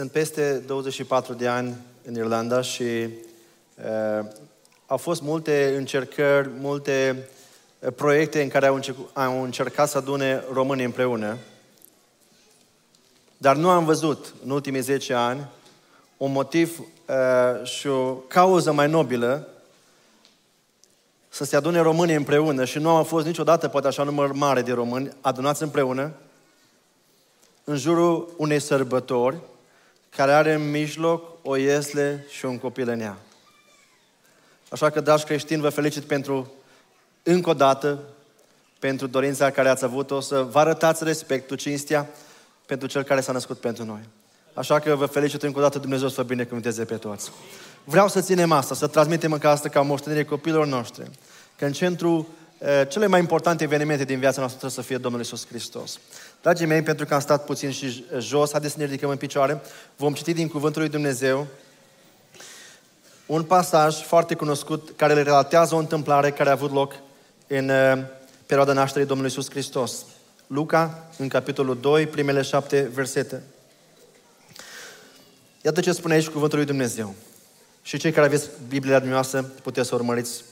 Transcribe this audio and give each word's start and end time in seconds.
Sunt 0.00 0.12
peste 0.12 0.62
24 0.66 1.34
de 1.34 1.48
ani 1.48 1.76
în 2.04 2.14
Irlanda 2.14 2.60
și 2.60 2.82
uh, 2.82 4.26
au 4.86 4.96
fost 4.96 5.22
multe 5.22 5.74
încercări, 5.76 6.48
multe 6.60 7.28
uh, 7.78 7.92
proiecte 7.94 8.42
în 8.42 8.48
care 8.48 8.66
au, 8.66 8.74
încerc, 8.74 8.96
au 9.12 9.42
încercat 9.42 9.88
să 9.88 9.98
adune 9.98 10.44
românii 10.52 10.84
împreună. 10.84 11.36
Dar 13.36 13.56
nu 13.56 13.68
am 13.68 13.84
văzut 13.84 14.34
în 14.44 14.50
ultimii 14.50 14.80
10 14.80 15.12
ani 15.12 15.46
un 16.16 16.32
motiv 16.32 16.78
uh, 16.78 17.66
și 17.66 17.86
o 17.86 18.12
cauză 18.12 18.72
mai 18.72 18.88
nobilă 18.88 19.48
să 21.28 21.44
se 21.44 21.56
adune 21.56 21.80
românii 21.80 22.14
împreună 22.14 22.64
și 22.64 22.78
nu 22.78 22.88
a 22.88 23.02
fost 23.02 23.26
niciodată 23.26 23.68
poate 23.68 23.86
așa 23.86 24.02
număr 24.02 24.32
mare 24.32 24.62
de 24.62 24.72
români 24.72 25.12
adunați 25.20 25.62
împreună 25.62 26.12
în 27.64 27.76
jurul 27.76 28.34
unei 28.36 28.60
sărbători 28.60 29.36
care 30.16 30.32
are 30.32 30.52
în 30.52 30.70
mijloc 30.70 31.38
o 31.42 31.56
iesle 31.56 32.26
și 32.28 32.44
un 32.44 32.58
copil 32.58 32.88
în 32.88 33.00
ea. 33.00 33.16
Așa 34.68 34.90
că, 34.90 35.00
dragi 35.00 35.24
creștini, 35.24 35.60
vă 35.60 35.68
felicit 35.68 36.02
pentru, 36.02 36.52
încă 37.22 37.50
o 37.50 37.54
dată, 37.54 37.98
pentru 38.78 39.06
dorința 39.06 39.50
care 39.50 39.68
ați 39.68 39.84
avut-o 39.84 40.20
să 40.20 40.42
vă 40.42 40.58
arătați 40.58 41.04
respectul, 41.04 41.56
cinstia 41.56 42.08
pentru 42.66 42.88
Cel 42.88 43.02
care 43.02 43.20
s-a 43.20 43.32
născut 43.32 43.58
pentru 43.58 43.84
noi. 43.84 44.00
Așa 44.54 44.78
că 44.78 44.94
vă 44.94 45.06
felicit 45.06 45.42
încă 45.42 45.58
o 45.58 45.62
dată, 45.62 45.78
Dumnezeu 45.78 46.08
să 46.08 46.14
vă 46.20 46.26
binecuvânteze 46.26 46.84
pe 46.84 46.96
toți. 46.96 47.30
Vreau 47.84 48.08
să 48.08 48.20
ținem 48.20 48.52
asta, 48.52 48.74
să 48.74 48.86
transmitem 48.86 49.32
încă 49.32 49.48
asta 49.48 49.68
ca 49.68 49.80
moștenire 49.80 50.24
copilor 50.24 50.66
noștri. 50.66 51.10
Că 51.56 51.64
în 51.64 51.72
centru 51.72 52.28
eh, 52.58 52.82
cele 52.88 53.06
mai 53.06 53.20
importante 53.20 53.64
evenimente 53.64 54.04
din 54.04 54.18
viața 54.18 54.38
noastră 54.38 54.58
trebuie 54.58 54.84
să 54.84 54.88
fie 54.88 54.98
Domnul 54.98 55.20
Isus 55.20 55.46
Hristos. 55.46 55.98
Dragii 56.42 56.66
mei, 56.66 56.82
pentru 56.82 57.04
că 57.04 57.14
am 57.14 57.20
stat 57.20 57.44
puțin 57.44 57.70
și 57.70 58.04
jos, 58.18 58.50
haideți 58.50 58.72
să 58.72 58.78
ne 58.78 58.84
ridicăm 58.84 59.10
în 59.10 59.16
picioare, 59.16 59.60
vom 59.96 60.14
citi 60.14 60.32
din 60.32 60.48
Cuvântul 60.48 60.80
lui 60.80 60.90
Dumnezeu 60.90 61.46
un 63.26 63.42
pasaj 63.42 64.02
foarte 64.02 64.34
cunoscut 64.34 64.92
care 64.96 65.14
le 65.14 65.22
relatează 65.22 65.74
o 65.74 65.78
întâmplare 65.78 66.30
care 66.30 66.48
a 66.48 66.52
avut 66.52 66.72
loc 66.72 66.94
în 67.46 67.68
uh, 67.68 67.98
perioada 68.46 68.72
nașterii 68.72 69.06
Domnului 69.06 69.30
Isus 69.30 69.50
Hristos. 69.50 70.04
Luca, 70.46 71.06
în 71.18 71.28
capitolul 71.28 71.80
2, 71.80 72.06
primele 72.06 72.42
șapte 72.42 72.90
versete. 72.94 73.42
Iată 75.62 75.80
ce 75.80 75.92
spune 75.92 76.14
aici 76.14 76.28
Cuvântul 76.28 76.58
lui 76.58 76.66
Dumnezeu. 76.66 77.14
Și 77.82 77.98
cei 77.98 78.12
care 78.12 78.26
aveți 78.26 78.48
Biblia 78.68 78.96
dumneavoastră 78.98 79.42
puteți 79.42 79.88
să 79.88 79.94
urmăriți 79.94 80.44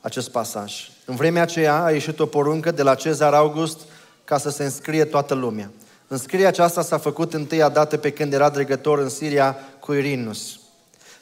acest 0.00 0.30
pasaj. 0.30 0.90
În 1.04 1.16
vremea 1.16 1.42
aceea 1.42 1.82
a 1.82 1.90
ieșit 1.90 2.18
o 2.18 2.26
poruncă 2.26 2.70
de 2.70 2.82
la 2.82 2.94
Cezar 2.94 3.34
August 3.34 3.80
ca 4.24 4.38
să 4.38 4.50
se 4.50 4.64
înscrie 4.64 5.04
toată 5.04 5.34
lumea. 5.34 5.70
Înscrierea 6.08 6.48
aceasta 6.48 6.82
s-a 6.82 6.98
făcut 6.98 7.34
întâia 7.34 7.68
dată 7.68 7.96
pe 7.96 8.10
când 8.10 8.32
era 8.32 8.48
dregător 8.48 8.98
în 8.98 9.08
Siria 9.08 9.56
cu 9.80 9.92
Irinus. 9.92 10.58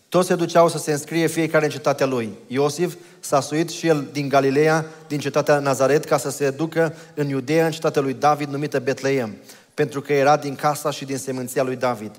Toți 0.08 0.26
se 0.26 0.34
duceau 0.34 0.68
să 0.68 0.78
se 0.78 0.92
înscrie 0.92 1.26
fiecare 1.26 1.64
în 1.64 1.70
cetatea 1.70 2.06
lui. 2.06 2.32
Iosif 2.46 2.94
s-a 3.20 3.40
suit 3.40 3.70
și 3.70 3.86
el 3.86 4.08
din 4.12 4.28
Galileea, 4.28 4.86
din 5.08 5.18
cetatea 5.18 5.58
Nazaret, 5.58 6.04
ca 6.04 6.16
să 6.16 6.30
se 6.30 6.50
ducă 6.50 6.94
în 7.14 7.28
Iudeea, 7.28 7.64
în 7.64 7.70
cetatea 7.70 8.02
lui 8.02 8.14
David, 8.14 8.48
numită 8.48 8.78
Betleem, 8.78 9.36
pentru 9.74 10.00
că 10.00 10.12
era 10.12 10.36
din 10.36 10.54
casa 10.54 10.90
și 10.90 11.04
din 11.04 11.18
semânția 11.18 11.62
lui 11.62 11.76
David. 11.76 12.10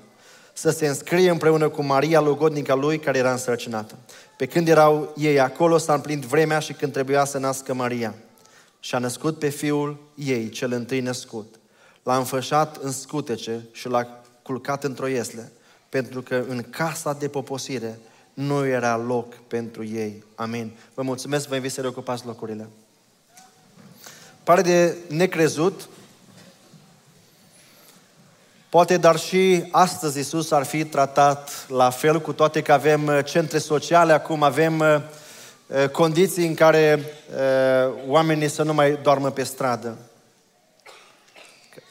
Să 0.52 0.70
se 0.70 0.86
înscrie 0.86 1.30
împreună 1.30 1.68
cu 1.68 1.82
Maria, 1.82 2.20
logodnica 2.20 2.74
lui, 2.74 2.98
care 2.98 3.18
era 3.18 3.30
însărcinată. 3.30 3.94
Pe 4.36 4.46
când 4.46 4.68
erau 4.68 5.12
ei 5.16 5.40
acolo, 5.40 5.78
s-a 5.78 5.94
împlinit 5.94 6.24
vremea 6.24 6.58
și 6.58 6.72
când 6.72 6.92
trebuia 6.92 7.24
să 7.24 7.38
nască 7.38 7.74
Maria 7.74 8.14
și 8.84 8.94
a 8.94 8.98
născut 8.98 9.38
pe 9.38 9.48
fiul 9.48 9.96
ei, 10.14 10.48
cel 10.48 10.72
întâi 10.72 11.00
născut. 11.00 11.54
L-a 12.02 12.16
înfășat 12.16 12.76
în 12.76 12.92
scutece 12.92 13.66
și 13.72 13.88
l-a 13.88 14.22
culcat 14.42 14.84
într-o 14.84 15.06
iesle, 15.06 15.52
pentru 15.88 16.22
că 16.22 16.44
în 16.48 16.62
casa 16.70 17.12
de 17.12 17.28
poposire 17.28 17.98
nu 18.34 18.66
era 18.66 18.96
loc 18.96 19.34
pentru 19.34 19.84
ei. 19.84 20.24
Amin. 20.34 20.72
Vă 20.94 21.02
mulțumesc, 21.02 21.48
vă 21.48 21.54
invit 21.54 21.72
să 21.72 21.80
reocupați 21.80 22.26
locurile. 22.26 22.68
Pare 24.42 24.62
de 24.62 24.96
necrezut, 25.08 25.88
Poate, 28.68 28.96
dar 28.96 29.18
și 29.18 29.68
astăzi 29.70 30.18
Isus 30.18 30.50
ar 30.50 30.64
fi 30.64 30.84
tratat 30.84 31.66
la 31.68 31.90
fel, 31.90 32.20
cu 32.20 32.32
toate 32.32 32.62
că 32.62 32.72
avem 32.72 33.20
centre 33.24 33.58
sociale, 33.58 34.12
acum 34.12 34.42
avem 34.42 34.82
Eh, 34.82 35.00
condiții 35.92 36.46
în 36.46 36.54
care 36.54 37.04
eh, 37.36 37.92
oamenii 38.06 38.48
să 38.48 38.62
nu 38.62 38.74
mai 38.74 38.98
doarmă 39.02 39.30
pe 39.30 39.42
stradă. 39.42 39.96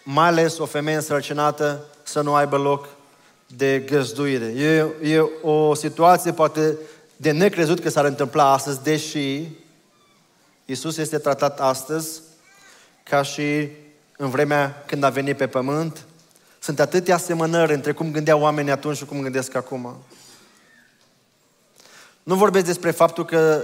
Mai 0.04 0.28
ales 0.28 0.58
o 0.58 0.66
femeie 0.66 0.96
însărcinată 0.96 1.86
să 2.04 2.22
nu 2.22 2.36
aibă 2.36 2.58
loc 2.58 2.88
de 3.56 3.80
găzduire. 3.80 4.46
E, 4.46 4.86
e 5.14 5.20
o 5.42 5.74
situație 5.74 6.32
poate 6.32 6.78
de 7.16 7.32
necrezut 7.32 7.80
că 7.80 7.90
s-ar 7.90 8.06
întâmpla 8.06 8.52
astăzi, 8.52 8.84
deși 8.84 9.48
Isus 10.66 10.98
este 10.98 11.18
tratat 11.18 11.60
astăzi 11.60 12.22
ca 13.04 13.22
și 13.22 13.68
în 14.18 14.30
vremea 14.30 14.84
când 14.86 15.04
a 15.04 15.10
venit 15.10 15.38
pe 15.38 15.48
pământ. 15.48 16.06
Sunt 16.60 16.80
atâtea 16.80 17.16
asemănări 17.16 17.74
între 17.74 17.92
cum 17.92 18.12
gândeau 18.12 18.42
oamenii 18.42 18.72
atunci 18.72 18.98
și 18.98 19.06
cum 19.06 19.22
gândesc 19.22 19.56
acum. 19.56 19.98
Nu 22.24 22.36
vorbesc 22.36 22.66
despre 22.66 22.92
faptul 22.92 23.26
că 23.26 23.62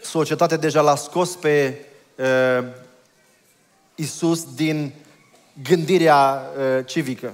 societatea 0.00 0.56
deja 0.56 0.80
l-a 0.80 0.96
scos 0.96 1.30
pe 1.30 1.84
uh, 2.16 2.64
Isus 3.94 4.54
din 4.54 4.92
gândirea 5.62 6.42
uh, 6.56 6.86
civică. 6.86 7.32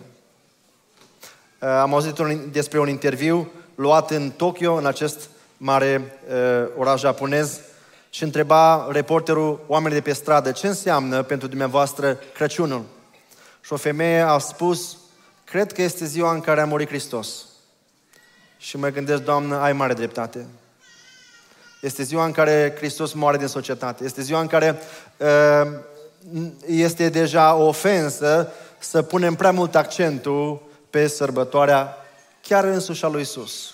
Uh, 1.60 1.68
am 1.68 1.94
auzit 1.94 2.18
un, 2.18 2.50
despre 2.52 2.78
un 2.78 2.88
interviu 2.88 3.50
luat 3.74 4.10
în 4.10 4.30
Tokyo, 4.30 4.72
în 4.74 4.86
acest 4.86 5.28
mare 5.56 6.18
uh, 6.28 6.68
oraș 6.76 7.00
japonez, 7.00 7.60
și 8.10 8.22
întreba 8.22 8.88
reporterul 8.90 9.60
oamenii 9.66 9.98
de 9.98 10.02
pe 10.02 10.12
stradă 10.12 10.52
ce 10.52 10.66
înseamnă 10.66 11.22
pentru 11.22 11.48
dumneavoastră 11.48 12.18
Crăciunul. 12.34 12.84
Și 13.60 13.72
o 13.72 13.76
femeie 13.76 14.20
a 14.20 14.38
spus, 14.38 14.96
cred 15.44 15.72
că 15.72 15.82
este 15.82 16.04
ziua 16.04 16.32
în 16.32 16.40
care 16.40 16.60
a 16.60 16.66
murit 16.66 16.88
Hristos. 16.88 17.44
Și 18.64 18.76
mă 18.76 18.88
gândesc, 18.88 19.22
Doamnă, 19.22 19.56
ai 19.56 19.72
mare 19.72 19.92
dreptate. 19.92 20.46
Este 21.80 22.02
ziua 22.02 22.24
în 22.24 22.32
care 22.32 22.74
Hristos 22.76 23.12
moare 23.12 23.36
din 23.36 23.46
societate. 23.46 24.04
Este 24.04 24.22
ziua 24.22 24.40
în 24.40 24.46
care 24.46 24.78
uh, 25.16 25.70
este 26.66 27.08
deja 27.08 27.54
o 27.54 27.66
ofensă 27.66 28.52
să 28.78 29.02
punem 29.02 29.34
prea 29.34 29.52
mult 29.52 29.74
accentul 29.74 30.62
pe 30.90 31.06
sărbătoarea 31.06 31.96
chiar 32.42 32.64
însuși 32.64 33.04
a 33.04 33.08
lui 33.08 33.20
Isus. 33.20 33.70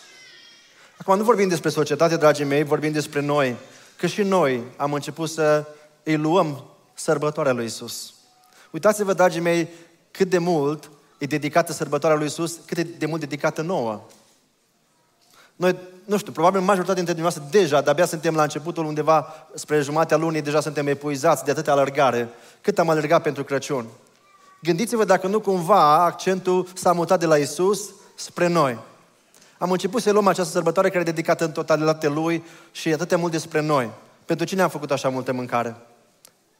Acum 0.96 1.16
nu 1.16 1.24
vorbim 1.24 1.48
despre 1.48 1.70
societate, 1.70 2.16
dragii 2.16 2.44
mei, 2.44 2.64
vorbim 2.64 2.92
despre 2.92 3.20
noi. 3.20 3.56
Că 3.96 4.06
și 4.06 4.22
noi 4.22 4.62
am 4.76 4.92
început 4.92 5.30
să 5.30 5.64
îi 6.02 6.16
luăm 6.16 6.64
sărbătoarea 6.94 7.52
lui 7.52 7.64
Isus. 7.64 8.14
Uitați-vă, 8.70 9.12
dragii 9.12 9.40
mei, 9.40 9.68
cât 10.10 10.30
de 10.30 10.38
mult 10.38 10.90
e 11.18 11.26
dedicată 11.26 11.72
sărbătoarea 11.72 12.18
lui 12.18 12.26
Isus, 12.26 12.58
cât 12.66 12.98
de 12.98 13.06
mult 13.06 13.20
dedicată 13.20 13.62
nouă. 13.62 14.02
Noi, 15.60 15.76
nu 16.04 16.16
știu, 16.18 16.32
probabil 16.32 16.60
majoritatea 16.60 17.02
dintre 17.02 17.12
dumneavoastră 17.12 17.58
deja, 17.58 17.80
de-abia 17.80 18.04
suntem 18.04 18.34
la 18.34 18.42
începutul 18.42 18.84
undeva 18.84 19.46
spre 19.54 19.80
jumatea 19.80 20.16
lunii, 20.16 20.42
deja 20.42 20.60
suntem 20.60 20.86
epuizați 20.86 21.44
de 21.44 21.50
atâtea 21.50 21.72
alergare. 21.72 22.28
Cât 22.60 22.78
am 22.78 22.88
alergat 22.88 23.22
pentru 23.22 23.44
Crăciun? 23.44 23.86
Gândiți-vă 24.62 25.04
dacă 25.04 25.26
nu 25.26 25.40
cumva 25.40 26.04
accentul 26.04 26.68
s-a 26.74 26.92
mutat 26.92 27.18
de 27.18 27.26
la 27.26 27.36
Isus 27.36 27.90
spre 28.14 28.46
noi. 28.46 28.78
Am 29.58 29.70
început 29.70 30.02
să 30.02 30.10
luăm 30.10 30.26
această 30.26 30.52
sărbătoare 30.52 30.88
care 30.88 31.00
e 31.00 31.04
dedicată 31.04 31.44
în 31.44 31.52
totalitate 31.52 32.08
Lui 32.08 32.44
și 32.72 32.92
atât 32.92 33.08
de 33.08 33.16
mult 33.16 33.32
despre 33.32 33.60
noi. 33.60 33.90
Pentru 34.24 34.46
cine 34.46 34.62
am 34.62 34.68
făcut 34.68 34.90
așa 34.90 35.08
multă 35.08 35.32
mâncare? 35.32 35.76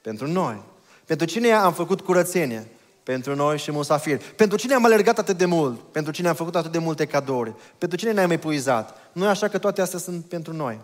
Pentru 0.00 0.26
noi. 0.26 0.62
Pentru 1.04 1.26
cine 1.26 1.52
am 1.52 1.72
făcut 1.72 2.00
curățenie? 2.00 2.66
Pentru 3.10 3.34
noi 3.34 3.58
și 3.58 3.70
musafiri. 3.70 4.24
Pentru 4.36 4.56
cine 4.56 4.74
am 4.74 4.84
alergat 4.84 5.18
atât 5.18 5.36
de 5.36 5.44
mult? 5.44 5.80
Pentru 5.92 6.12
cine 6.12 6.28
am 6.28 6.34
făcut 6.34 6.56
atât 6.56 6.72
de 6.72 6.78
multe 6.78 7.06
cadouri? 7.06 7.54
Pentru 7.78 7.98
cine 7.98 8.12
ne-am 8.12 8.30
epuizat? 8.30 8.96
Nu 9.12 9.24
e 9.24 9.28
așa 9.28 9.48
că 9.48 9.58
toate 9.58 9.80
astea 9.80 9.98
sunt 9.98 10.24
pentru 10.24 10.52
noi. 10.52 10.80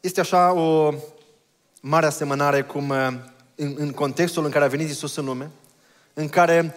Este 0.00 0.20
așa 0.20 0.52
o 0.52 0.94
mare 1.80 2.06
asemănare 2.06 2.62
cum 2.62 2.90
în, 3.54 3.74
în 3.76 3.90
contextul 3.90 4.44
în 4.44 4.50
care 4.50 4.64
a 4.64 4.68
venit 4.68 4.88
Isus 4.88 5.16
în 5.16 5.24
lume, 5.24 5.50
în 6.14 6.28
care 6.28 6.74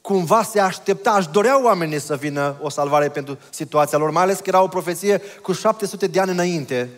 cumva 0.00 0.42
se 0.42 0.60
aștepta, 0.60 1.10
aș 1.10 1.26
dorea 1.26 1.64
oamenii 1.64 2.00
să 2.00 2.16
vină 2.16 2.56
o 2.60 2.68
salvare 2.68 3.08
pentru 3.08 3.38
situația 3.50 3.98
lor, 3.98 4.10
mai 4.10 4.22
ales 4.22 4.36
că 4.36 4.44
era 4.46 4.62
o 4.62 4.68
profeție 4.68 5.18
cu 5.42 5.52
700 5.52 6.06
de 6.06 6.20
ani 6.20 6.30
înainte 6.30 6.90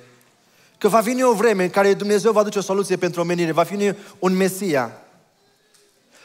Că 0.78 0.88
va 0.88 1.00
veni 1.00 1.22
o 1.22 1.32
vreme 1.32 1.62
în 1.62 1.70
care 1.70 1.94
Dumnezeu 1.94 2.32
va 2.32 2.42
duce 2.42 2.58
o 2.58 2.62
soluție 2.62 2.96
pentru 2.96 3.20
omenire, 3.20 3.52
va 3.52 3.62
fi 3.62 3.94
un 4.18 4.36
Mesia. 4.36 4.92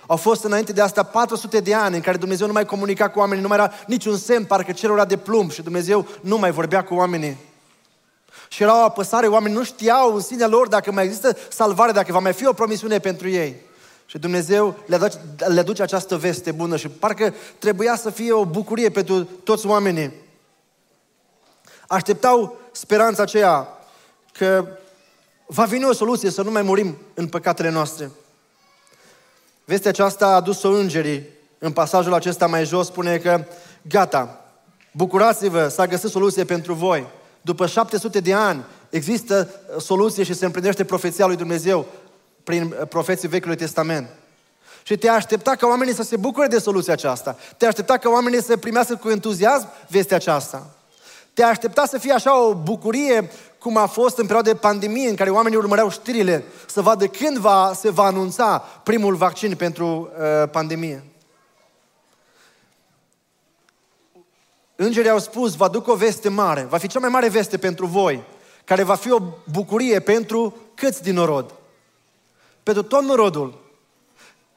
Au 0.08 0.18
fost 0.18 0.44
înainte 0.44 0.74
de 0.74 0.82
asta 0.82 1.04
400 1.04 1.60
de 1.60 1.74
ani 1.74 1.96
în 1.96 2.02
care 2.02 2.18
Dumnezeu 2.18 2.48
nu 2.48 2.54
mai 2.54 2.66
comunica 2.66 3.10
cu 3.10 3.20
oamenii, 3.20 3.42
nu 3.42 3.48
mai 3.48 3.58
era 3.58 3.72
niciun 3.88 4.18
semn, 4.18 4.46
parcă 4.46 4.72
cerul 4.72 4.96
era 4.96 5.06
de 5.06 5.18
plumb 5.18 5.52
și 5.52 5.62
Dumnezeu 5.62 6.08
nu 6.22 6.38
mai 6.38 6.52
vorbea 6.52 6.84
cu 6.84 6.94
oamenii. 6.94 7.38
Și 8.48 8.64
era 8.64 8.80
o 8.80 8.84
apăsare, 8.84 9.28
oamenii 9.28 9.58
nu 9.58 9.64
știau 9.64 10.16
în 10.16 10.22
sinea 10.22 10.48
lor 10.48 10.68
dacă 10.68 10.92
mai 10.92 11.04
există 11.04 11.38
salvare, 11.50 11.92
dacă 11.92 12.12
va 12.12 12.20
mai 12.20 12.34
fi 12.34 12.48
o 12.48 12.54
promisiune 12.54 13.00
pentru 13.00 13.30
ei. 13.30 13.56
Și 14.06 14.18
Dumnezeu 14.18 14.78
le 14.86 14.96
aduce, 14.96 15.18
le 15.38 15.60
aduce 15.60 15.82
această 15.82 16.18
veste 16.18 16.52
bună 16.52 16.78
și 16.78 16.88
parcă 16.88 17.34
trebuia 17.58 17.96
să 17.96 18.10
fie 18.10 18.32
o 18.32 18.46
bucurie 18.46 18.90
pentru 18.90 19.24
toți 19.24 19.66
oamenii. 19.66 20.14
Așteptau 21.88 22.58
speranța 22.72 23.22
aceea 23.22 23.68
că 24.34 24.66
va 25.46 25.64
veni 25.64 25.86
o 25.86 25.94
soluție 25.94 26.30
să 26.30 26.42
nu 26.42 26.52
mai 26.52 26.62
murim 26.62 26.98
în 27.14 27.28
păcatele 27.28 27.70
noastre. 27.70 28.12
Vestea 29.66 29.90
aceasta 29.90 30.26
a 30.26 30.36
adus-o 30.36 30.70
îngerii. 30.70 31.26
În 31.58 31.72
pasajul 31.72 32.14
acesta 32.14 32.48
mai 32.48 32.66
jos 32.66 32.88
spune 32.88 33.18
că 33.18 33.44
gata, 33.82 34.46
bucurați-vă, 34.92 35.68
s-a 35.68 35.88
găsit 35.88 36.10
soluție 36.10 36.44
pentru 36.44 36.74
voi. 36.74 37.08
După 37.42 37.66
700 37.66 38.20
de 38.20 38.34
ani 38.34 38.64
există 38.90 39.50
soluție 39.80 40.24
și 40.24 40.34
se 40.34 40.46
împlinește 40.46 40.84
profeția 40.84 41.26
lui 41.26 41.36
Dumnezeu 41.36 41.86
prin 42.44 42.76
profeții 42.90 43.28
Vechiului 43.28 43.56
Testament. 43.56 44.10
Și 44.84 44.98
te 44.98 45.10
aștepta 45.10 45.56
ca 45.56 45.68
oamenii 45.68 45.94
să 45.94 46.04
se 46.04 46.18
bucure 46.18 46.48
de 46.48 46.60
soluția 46.60 46.94
aceasta. 46.94 47.38
Te 47.58 47.66
aștepta 47.66 47.98
ca 47.98 48.10
oamenii 48.10 48.44
să 48.44 48.58
primească 48.58 48.96
cu 48.96 49.10
entuziasm 49.10 49.68
vestea 49.88 50.18
aceasta. 50.18 50.70
Te 51.34 51.44
aștepta 51.44 51.86
să 51.86 51.98
fie 51.98 52.14
așa 52.14 52.42
o 52.42 52.54
bucurie 52.54 53.30
cum 53.64 53.78
a 53.78 53.86
fost 53.86 54.18
în 54.18 54.24
perioada 54.24 54.52
de 54.52 54.58
pandemie, 54.58 55.10
în 55.10 55.16
care 55.16 55.30
oamenii 55.30 55.58
urmăreau 55.58 55.90
știrile 55.90 56.44
să 56.68 56.82
vadă 56.82 57.08
când 57.08 57.38
va, 57.38 57.72
se 57.76 57.90
va 57.90 58.04
anunța 58.04 58.58
primul 58.58 59.16
vaccin 59.16 59.56
pentru 59.56 59.86
uh, 60.12 60.50
pandemie. 60.50 61.04
Îngerii 64.76 65.10
au 65.10 65.20
spus, 65.20 65.56
vă 65.56 65.64
aduc 65.64 65.88
o 65.88 65.96
veste 65.96 66.30
mare, 66.30 66.62
va 66.70 66.78
fi 66.78 66.88
cea 66.88 67.00
mai 67.00 67.10
mare 67.10 67.30
veste 67.30 67.58
pentru 67.58 67.86
voi, 67.86 68.24
care 68.64 68.84
va 68.84 68.96
fi 68.96 69.12
o 69.12 69.20
bucurie 69.52 70.00
pentru 70.00 70.58
câți 70.74 71.04
din 71.04 71.14
norod? 71.14 71.54
Pentru 72.64 72.84
tot 72.84 73.04
norodul. 73.04 73.63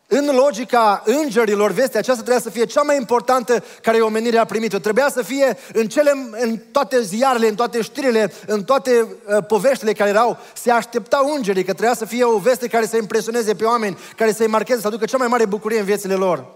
În 0.08 0.31
logica 0.35 1.03
îngerilor, 1.05 1.70
vestea 1.70 2.00
aceasta 2.00 2.23
trebuia 2.23 2.43
să 2.43 2.50
fie 2.50 2.64
cea 2.64 2.82
mai 2.82 2.97
importantă 2.97 3.64
care 3.82 4.00
omenirea 4.00 4.41
a 4.41 4.44
primit-o. 4.44 4.79
Trebuia 4.79 5.08
să 5.11 5.23
fie 5.23 5.56
în, 5.73 5.88
cele, 5.88 6.11
în 6.31 6.58
toate 6.73 7.03
ziarele, 7.03 7.49
în 7.49 7.55
toate 7.55 7.81
știrile, 7.81 8.32
în 8.47 8.64
toate 8.64 9.06
uh, 9.26 9.44
poveștile 9.47 9.93
care 9.93 10.11
erau, 10.11 10.38
se 10.55 10.70
așteptau 10.70 11.35
îngerii 11.35 11.64
că 11.64 11.73
trebuia 11.73 11.94
să 11.94 12.05
fie 12.05 12.25
o 12.25 12.38
veste 12.38 12.69
care 12.69 12.87
să 12.87 12.97
impresioneze 12.97 13.55
pe 13.55 13.64
oameni, 13.64 13.99
care 14.17 14.32
să-i 14.32 14.47
marcheze, 14.47 14.81
să 14.81 14.87
aducă 14.87 15.05
cea 15.05 15.17
mai 15.17 15.29
mare 15.29 15.44
bucurie 15.44 15.79
în 15.79 15.85
viețile 15.85 16.14
lor. 16.14 16.47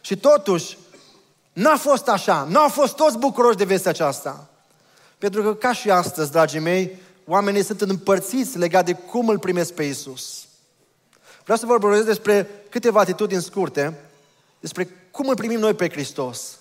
Și 0.00 0.16
totuși, 0.16 0.78
n-a 1.52 1.76
fost 1.76 2.08
așa, 2.08 2.46
n-au 2.50 2.68
fost 2.68 2.94
toți 2.94 3.18
bucuroși 3.18 3.56
de 3.56 3.64
vestea 3.64 3.90
aceasta. 3.90 4.48
Pentru 5.18 5.42
că, 5.42 5.54
ca 5.54 5.72
și 5.72 5.90
astăzi, 5.90 6.30
dragii 6.30 6.60
mei, 6.60 6.98
oamenii 7.26 7.64
sunt 7.64 7.80
împărțiți 7.80 8.58
legat 8.58 8.84
de 8.84 8.92
cum 8.92 9.28
îl 9.28 9.38
primesc 9.38 9.72
pe 9.72 9.82
Isus. 9.82 10.44
Vreau 11.42 11.58
să 11.58 11.66
vorbesc 11.66 12.04
despre 12.04 12.48
câteva 12.68 13.00
atitudini 13.00 13.42
scurte, 13.42 14.00
despre 14.60 14.88
cum 15.10 15.28
îl 15.28 15.34
primim 15.34 15.58
noi 15.58 15.74
pe 15.74 15.88
Hristos. 15.88 16.58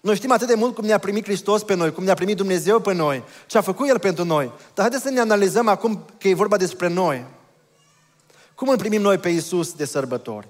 Noi 0.00 0.16
știm 0.16 0.32
atât 0.32 0.46
de 0.46 0.54
mult 0.54 0.74
cum 0.74 0.84
ne-a 0.84 0.98
primit 0.98 1.24
Hristos 1.24 1.62
pe 1.62 1.74
noi, 1.74 1.92
cum 1.92 2.04
ne-a 2.04 2.14
primit 2.14 2.36
Dumnezeu 2.36 2.80
pe 2.80 2.92
noi, 2.92 3.22
ce 3.46 3.58
a 3.58 3.60
făcut 3.60 3.88
El 3.88 3.98
pentru 3.98 4.24
noi. 4.24 4.44
Dar 4.46 4.84
haideți 4.84 5.02
să 5.02 5.10
ne 5.10 5.20
analizăm 5.20 5.68
acum 5.68 6.04
că 6.18 6.28
e 6.28 6.34
vorba 6.34 6.56
despre 6.56 6.88
noi. 6.88 7.24
Cum 8.54 8.68
îl 8.68 8.76
primim 8.76 9.00
noi 9.00 9.18
pe 9.18 9.28
Isus 9.28 9.72
de 9.72 9.84
sărbători? 9.84 10.48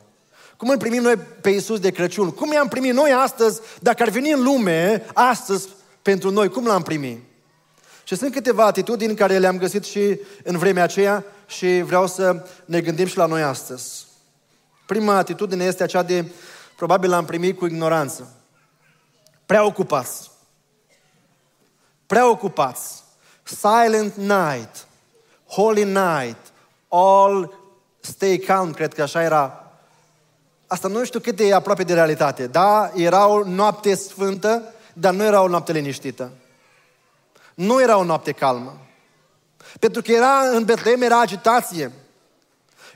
Cum 0.57 0.69
îl 0.69 0.77
primim 0.77 1.03
noi 1.03 1.17
pe 1.17 1.51
Isus 1.51 1.81
de 1.81 1.91
Crăciun? 1.91 2.31
Cum 2.31 2.53
i-am 2.53 2.69
primit 2.69 2.93
noi 2.93 3.13
astăzi, 3.13 3.61
dacă 3.81 4.03
ar 4.03 4.09
veni 4.09 4.31
în 4.31 4.43
lume 4.43 5.07
astăzi 5.15 5.69
pentru 6.03 6.31
noi, 6.31 6.49
cum 6.49 6.67
l-am 6.67 6.83
primit? 6.83 7.19
Și 8.05 8.17
sunt 8.17 8.33
câteva 8.33 8.65
atitudini 8.65 9.15
care 9.15 9.39
le-am 9.39 9.59
găsit 9.59 9.85
și 9.85 10.21
în 10.45 10.59
vremea 10.59 10.83
aceea 10.83 11.25
și 11.51 11.81
vreau 11.81 12.07
să 12.07 12.47
ne 12.65 12.81
gândim 12.81 13.07
și 13.07 13.17
la 13.17 13.27
noi 13.27 13.43
astăzi. 13.43 14.07
Prima 14.87 15.17
atitudine 15.17 15.65
este 15.65 15.83
aceea 15.83 16.03
de, 16.03 16.33
probabil 16.77 17.11
l-am 17.11 17.25
primit 17.25 17.59
cu 17.59 17.67
ignoranță. 17.67 18.29
Prea 19.47 19.65
ocupați. 19.65 20.31
Prea 22.07 22.31
ocupați. 22.31 23.03
Silent 23.43 24.15
night. 24.15 24.87
Holy 25.47 25.85
night. 25.85 26.39
All 26.89 27.55
stay 28.01 28.37
calm, 28.37 28.73
cred 28.73 28.95
că 28.95 29.03
așa 29.03 29.23
era. 29.23 29.71
Asta 30.67 30.89
nu 30.89 31.05
știu 31.05 31.21
cât 31.21 31.41
e 31.41 31.55
aproape 31.55 31.83
de 31.83 31.95
realitate. 31.95 32.47
Da, 32.47 32.91
era 32.95 33.27
o 33.27 33.45
noapte 33.45 33.95
sfântă, 33.95 34.63
dar 34.93 35.15
nu 35.15 35.25
era 35.25 35.43
o 35.43 35.49
noapte 35.49 35.73
liniștită. 35.73 36.31
Nu 37.55 37.83
era 37.83 37.97
o 37.97 38.05
noapte 38.05 38.33
calmă. 38.33 38.77
Pentru 39.79 40.03
că 40.03 40.13
era 40.13 40.41
în 40.53 40.65
Betlehem 40.65 41.03
era 41.03 41.21
agitație. 41.21 41.93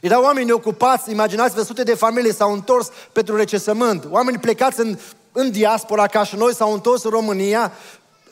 Erau 0.00 0.22
oameni 0.22 0.52
ocupați, 0.52 1.10
imaginați-vă, 1.10 1.62
sute 1.62 1.82
de 1.82 1.94
familii 1.94 2.34
s-au 2.34 2.52
întors 2.52 2.90
pentru 3.12 3.36
recesământ. 3.36 4.04
Oameni 4.10 4.38
plecați 4.38 4.80
în, 4.80 4.98
în 5.32 5.50
diaspora, 5.50 6.06
ca 6.06 6.24
și 6.24 6.36
noi, 6.36 6.54
s-au 6.54 6.72
întors 6.72 7.04
în 7.04 7.10
România, 7.10 7.72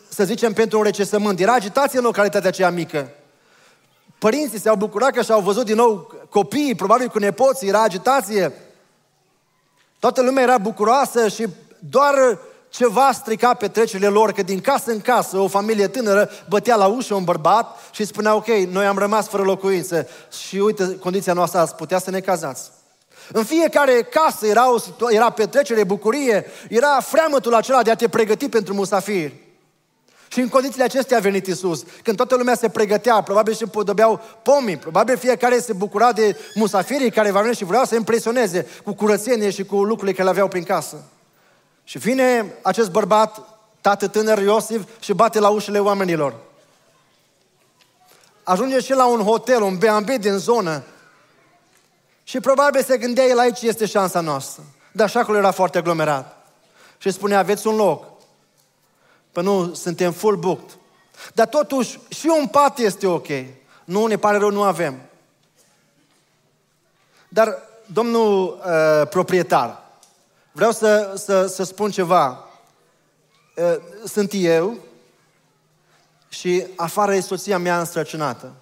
să 0.08 0.25
zicem, 0.25 0.52
pentru 0.52 0.79
un 0.79 0.84
recesământ. 0.84 1.40
Era 1.40 1.52
agitație 1.52 1.99
în 1.99 2.05
localitatea 2.05 2.49
aceea 2.49 2.70
mică. 2.70 3.11
Părinții 4.19 4.61
se-au 4.61 4.76
bucurat 4.76 5.12
că 5.12 5.23
și-au 5.23 5.40
văzut 5.40 5.64
din 5.64 5.76
nou 5.76 6.12
copiii, 6.28 6.75
probabil 6.75 7.08
cu 7.08 7.19
nepoții, 7.19 7.69
era 7.69 7.82
agitație. 7.82 8.52
Toată 9.99 10.23
lumea 10.23 10.43
era 10.43 10.58
bucuroasă 10.58 11.28
și 11.28 11.46
doar 11.78 12.38
ceva 12.72 13.10
strica 13.12 13.54
petrecerile 13.54 14.08
lor, 14.08 14.32
că 14.32 14.42
din 14.42 14.60
casă 14.60 14.90
în 14.90 15.00
casă 15.00 15.38
o 15.38 15.48
familie 15.48 15.88
tânără 15.88 16.30
bătea 16.48 16.76
la 16.76 16.86
ușă 16.86 17.14
un 17.14 17.24
bărbat 17.24 17.78
și 17.90 18.04
spunea, 18.04 18.34
ok, 18.34 18.46
noi 18.46 18.86
am 18.86 18.98
rămas 18.98 19.28
fără 19.28 19.42
locuință 19.42 20.08
și 20.46 20.56
uite, 20.56 20.96
condiția 20.96 21.32
noastră 21.32 21.60
ați 21.60 21.74
putea 21.74 21.98
să 21.98 22.10
ne 22.10 22.20
cazați. 22.20 22.70
În 23.32 23.44
fiecare 23.44 24.08
casă 24.10 24.46
era, 24.46 24.72
o, 24.72 24.78
era 25.08 25.30
petrecere, 25.30 25.84
bucurie, 25.84 26.46
era 26.69 27.00
freamătul 27.00 27.54
acela 27.54 27.82
de 27.82 27.90
a 27.90 27.94
te 27.94 28.08
pregăti 28.08 28.48
pentru 28.48 28.75
musafir. 28.75 29.32
Și 30.28 30.40
în 30.40 30.48
condițiile 30.48 30.84
acestea 30.84 31.16
a 31.16 31.20
venit 31.20 31.46
Isus. 31.46 31.84
Când 32.02 32.16
toată 32.16 32.36
lumea 32.36 32.54
se 32.54 32.68
pregătea, 32.68 33.22
probabil 33.22 33.54
și 33.54 33.62
împodobeau 33.62 34.20
pomii, 34.42 34.76
probabil 34.76 35.16
fiecare 35.16 35.58
se 35.58 35.72
bucura 35.72 36.12
de 36.12 36.36
musafirii 36.54 37.10
care 37.10 37.30
va 37.30 37.40
veni 37.40 37.54
și 37.54 37.64
vreau 37.64 37.84
să 37.84 37.94
impresioneze 37.94 38.66
cu 38.84 38.92
curățenie 38.92 39.50
și 39.50 39.64
cu 39.64 39.76
lucrurile 39.76 40.12
care 40.12 40.25
le 40.25 40.30
aveau 40.30 40.48
prin 40.48 40.62
casă. 40.62 40.96
Și 41.92 41.99
vine 41.99 42.54
acest 42.62 42.90
bărbat, 42.90 43.40
tată 43.80 44.08
tânăr 44.08 44.38
Iosif, 44.38 44.82
și 45.00 45.12
bate 45.12 45.38
la 45.38 45.49
ușile 45.49 45.78
oamenilor. 45.78 46.34
Ajunge 48.42 48.80
și 48.80 48.92
la 48.92 49.06
un 49.06 49.20
hotel, 49.20 49.62
un 49.62 49.78
B&B 49.78 50.11
din 50.11 50.37
zonă. 50.37 50.82
Și 52.22 52.40
probabil 52.40 52.82
se 52.82 52.99
gândea 52.99 53.25
el 53.25 53.38
aici 53.38 53.61
este 53.61 53.87
șansa 53.87 54.20
noastră. 54.20 54.62
Dar 54.92 55.06
așa 55.06 55.20
acolo 55.20 55.38
era 55.38 55.50
foarte 55.50 55.78
aglomerat. 55.78 56.46
Și 56.99 57.11
spunea, 57.11 57.38
aveți 57.38 57.66
un 57.66 57.76
loc. 57.76 58.04
Păi 59.32 59.42
nu, 59.42 59.75
suntem 59.75 60.12
full 60.12 60.37
booked. 60.37 60.76
Dar 61.34 61.46
totuși, 61.46 61.99
și 62.08 62.32
un 62.38 62.46
pat 62.46 62.78
este 62.78 63.06
ok. 63.06 63.28
Nu, 63.84 64.06
ne 64.06 64.16
pare 64.16 64.38
rău, 64.38 64.50
nu 64.50 64.62
avem. 64.62 65.00
Dar 67.28 67.58
domnul 67.87 68.61
uh, 68.66 69.08
proprietar, 69.08 69.81
Vreau 70.52 70.73
să, 70.73 71.14
să, 71.16 71.47
să 71.47 71.62
spun 71.62 71.90
ceva. 71.90 72.49
Sunt 74.04 74.30
eu 74.35 74.78
și 76.28 76.66
afară 76.76 77.14
e 77.14 77.21
soția 77.21 77.59
mea 77.59 77.78
înstrăcinată. 77.78 78.52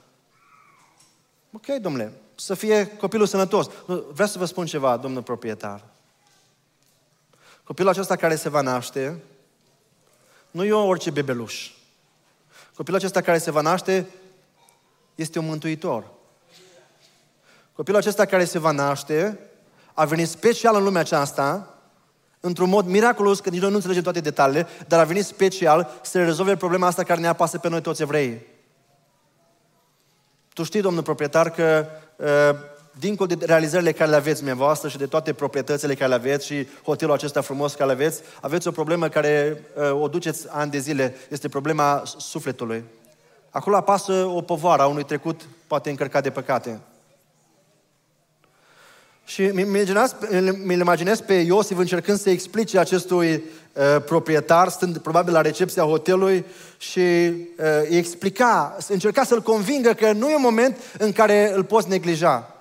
Ok, 1.52 1.66
domnule, 1.66 2.12
să 2.34 2.54
fie 2.54 2.86
copilul 2.86 3.26
sănătos. 3.26 3.66
Vreau 3.86 4.28
să 4.28 4.38
vă 4.38 4.44
spun 4.44 4.66
ceva, 4.66 4.96
domnul 4.96 5.22
proprietar. 5.22 5.84
Copilul 7.64 7.90
acesta 7.90 8.16
care 8.16 8.36
se 8.36 8.48
va 8.48 8.60
naște 8.60 9.22
nu 10.50 10.64
e 10.64 10.72
orice 10.72 11.10
bebeluș. 11.10 11.70
Copilul 12.76 12.98
acesta 12.98 13.20
care 13.20 13.38
se 13.38 13.50
va 13.50 13.60
naște 13.60 14.06
este 15.14 15.38
un 15.38 15.46
mântuitor. 15.46 16.10
Copilul 17.72 18.00
acesta 18.00 18.24
care 18.24 18.44
se 18.44 18.58
va 18.58 18.70
naște 18.70 19.38
a 19.94 20.04
venit 20.04 20.28
special 20.28 20.76
în 20.76 20.82
lumea 20.82 21.00
aceasta 21.00 21.69
într-un 22.40 22.68
mod 22.68 22.86
miraculos, 22.86 23.40
că 23.40 23.50
nici 23.50 23.60
noi 23.60 23.68
nu 23.68 23.74
înțelegem 23.74 24.02
toate 24.02 24.20
detaliile, 24.20 24.66
dar 24.88 25.00
a 25.00 25.04
venit 25.04 25.24
special 25.24 25.90
să 26.02 26.24
rezolve 26.24 26.56
problema 26.56 26.86
asta 26.86 27.02
care 27.02 27.20
ne 27.20 27.26
apasă 27.26 27.58
pe 27.58 27.68
noi 27.68 27.80
toți 27.80 28.02
evrei. 28.02 28.46
Tu 30.52 30.62
știi, 30.62 30.80
domnul 30.80 31.02
proprietar, 31.02 31.50
că 31.50 31.86
uh, 32.16 32.26
dincolo 32.98 33.34
de 33.34 33.44
realizările 33.44 33.92
care 33.92 34.10
le 34.10 34.16
aveți 34.16 34.36
dumneavoastră 34.36 34.88
și 34.88 34.98
de 34.98 35.06
toate 35.06 35.32
proprietățile 35.32 35.94
care 35.94 36.08
le 36.08 36.14
aveți 36.14 36.46
și 36.46 36.66
hotelul 36.82 37.14
acesta 37.14 37.40
frumos 37.40 37.74
care 37.74 37.86
le 37.86 37.92
aveți, 37.92 38.22
aveți 38.40 38.68
o 38.68 38.70
problemă 38.70 39.08
care 39.08 39.64
uh, 39.74 40.02
o 40.02 40.08
duceți 40.08 40.46
ani 40.50 40.70
de 40.70 40.78
zile, 40.78 41.16
este 41.28 41.48
problema 41.48 42.02
sufletului. 42.04 42.84
Acolo 43.50 43.76
apasă 43.76 44.12
o 44.12 44.40
povară 44.40 44.82
a 44.82 44.86
unui 44.86 45.04
trecut 45.04 45.40
poate 45.66 45.90
încărcat 45.90 46.22
de 46.22 46.30
păcate. 46.30 46.80
Și 49.30 49.42
mi 50.64 50.72
imaginez 50.72 51.20
pe 51.20 51.34
Iosif 51.34 51.78
încercând 51.78 52.18
să 52.18 52.30
explice 52.30 52.78
acestui 52.78 53.32
uh, 53.32 54.02
proprietar, 54.04 54.68
stând 54.68 54.98
probabil 54.98 55.32
la 55.32 55.40
recepția 55.40 55.82
hotelului 55.82 56.44
și 56.78 57.00
uh, 57.00 57.88
îi 57.88 57.96
explica, 57.96 58.76
încerca 58.88 59.24
să-l 59.24 59.42
convingă 59.42 59.92
că 59.92 60.12
nu 60.12 60.30
e 60.30 60.34
un 60.34 60.42
moment 60.42 60.76
în 60.98 61.12
care 61.12 61.52
îl 61.54 61.64
poți 61.64 61.88
neglija. 61.88 62.54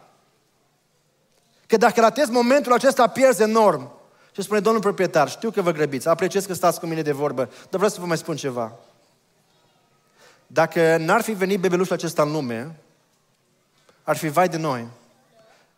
Că 1.67 1.77
dacă 1.77 2.01
ratezi 2.01 2.31
momentul 2.31 2.73
acesta, 2.73 3.07
pierzi 3.07 3.41
enorm. 3.41 3.91
Și 4.31 4.41
spune, 4.41 4.59
domnul 4.59 4.81
proprietar, 4.81 5.29
știu 5.29 5.51
că 5.51 5.61
vă 5.61 5.71
grăbiți, 5.71 6.07
apreciez 6.07 6.45
că 6.45 6.53
stați 6.53 6.79
cu 6.79 6.85
mine 6.85 7.01
de 7.01 7.11
vorbă, 7.11 7.43
dar 7.43 7.67
vreau 7.69 7.89
să 7.89 7.99
vă 7.99 8.05
mai 8.05 8.17
spun 8.17 8.35
ceva. 8.35 8.73
Dacă 10.47 10.97
n-ar 10.99 11.21
fi 11.21 11.31
venit 11.31 11.59
bebelușul 11.59 11.95
acesta 11.95 12.21
în 12.21 12.31
lume, 12.31 12.75
ar 14.03 14.17
fi 14.17 14.27
vai 14.27 14.49
de 14.49 14.57
noi. 14.57 14.87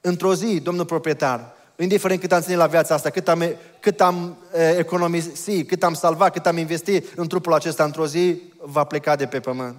Într-o 0.01 0.35
zi, 0.35 0.59
domnul 0.59 0.85
proprietar, 0.85 1.53
indiferent 1.75 2.19
cât 2.19 2.31
am 2.31 2.41
ținut 2.41 2.59
la 2.59 2.67
viața 2.67 2.93
asta, 2.93 3.09
cât 3.09 3.27
am, 3.27 3.43
cât 3.79 4.01
am 4.01 4.37
e, 4.53 4.77
economisit, 4.77 5.67
cât 5.67 5.83
am 5.83 5.93
salvat, 5.93 6.33
cât 6.33 6.45
am 6.45 6.57
investit 6.57 7.13
în 7.15 7.27
trupul 7.27 7.53
acesta, 7.53 7.83
într-o 7.83 8.07
zi 8.07 8.41
va 8.61 8.83
pleca 8.83 9.15
de 9.15 9.25
pe 9.25 9.39
pământ. 9.39 9.75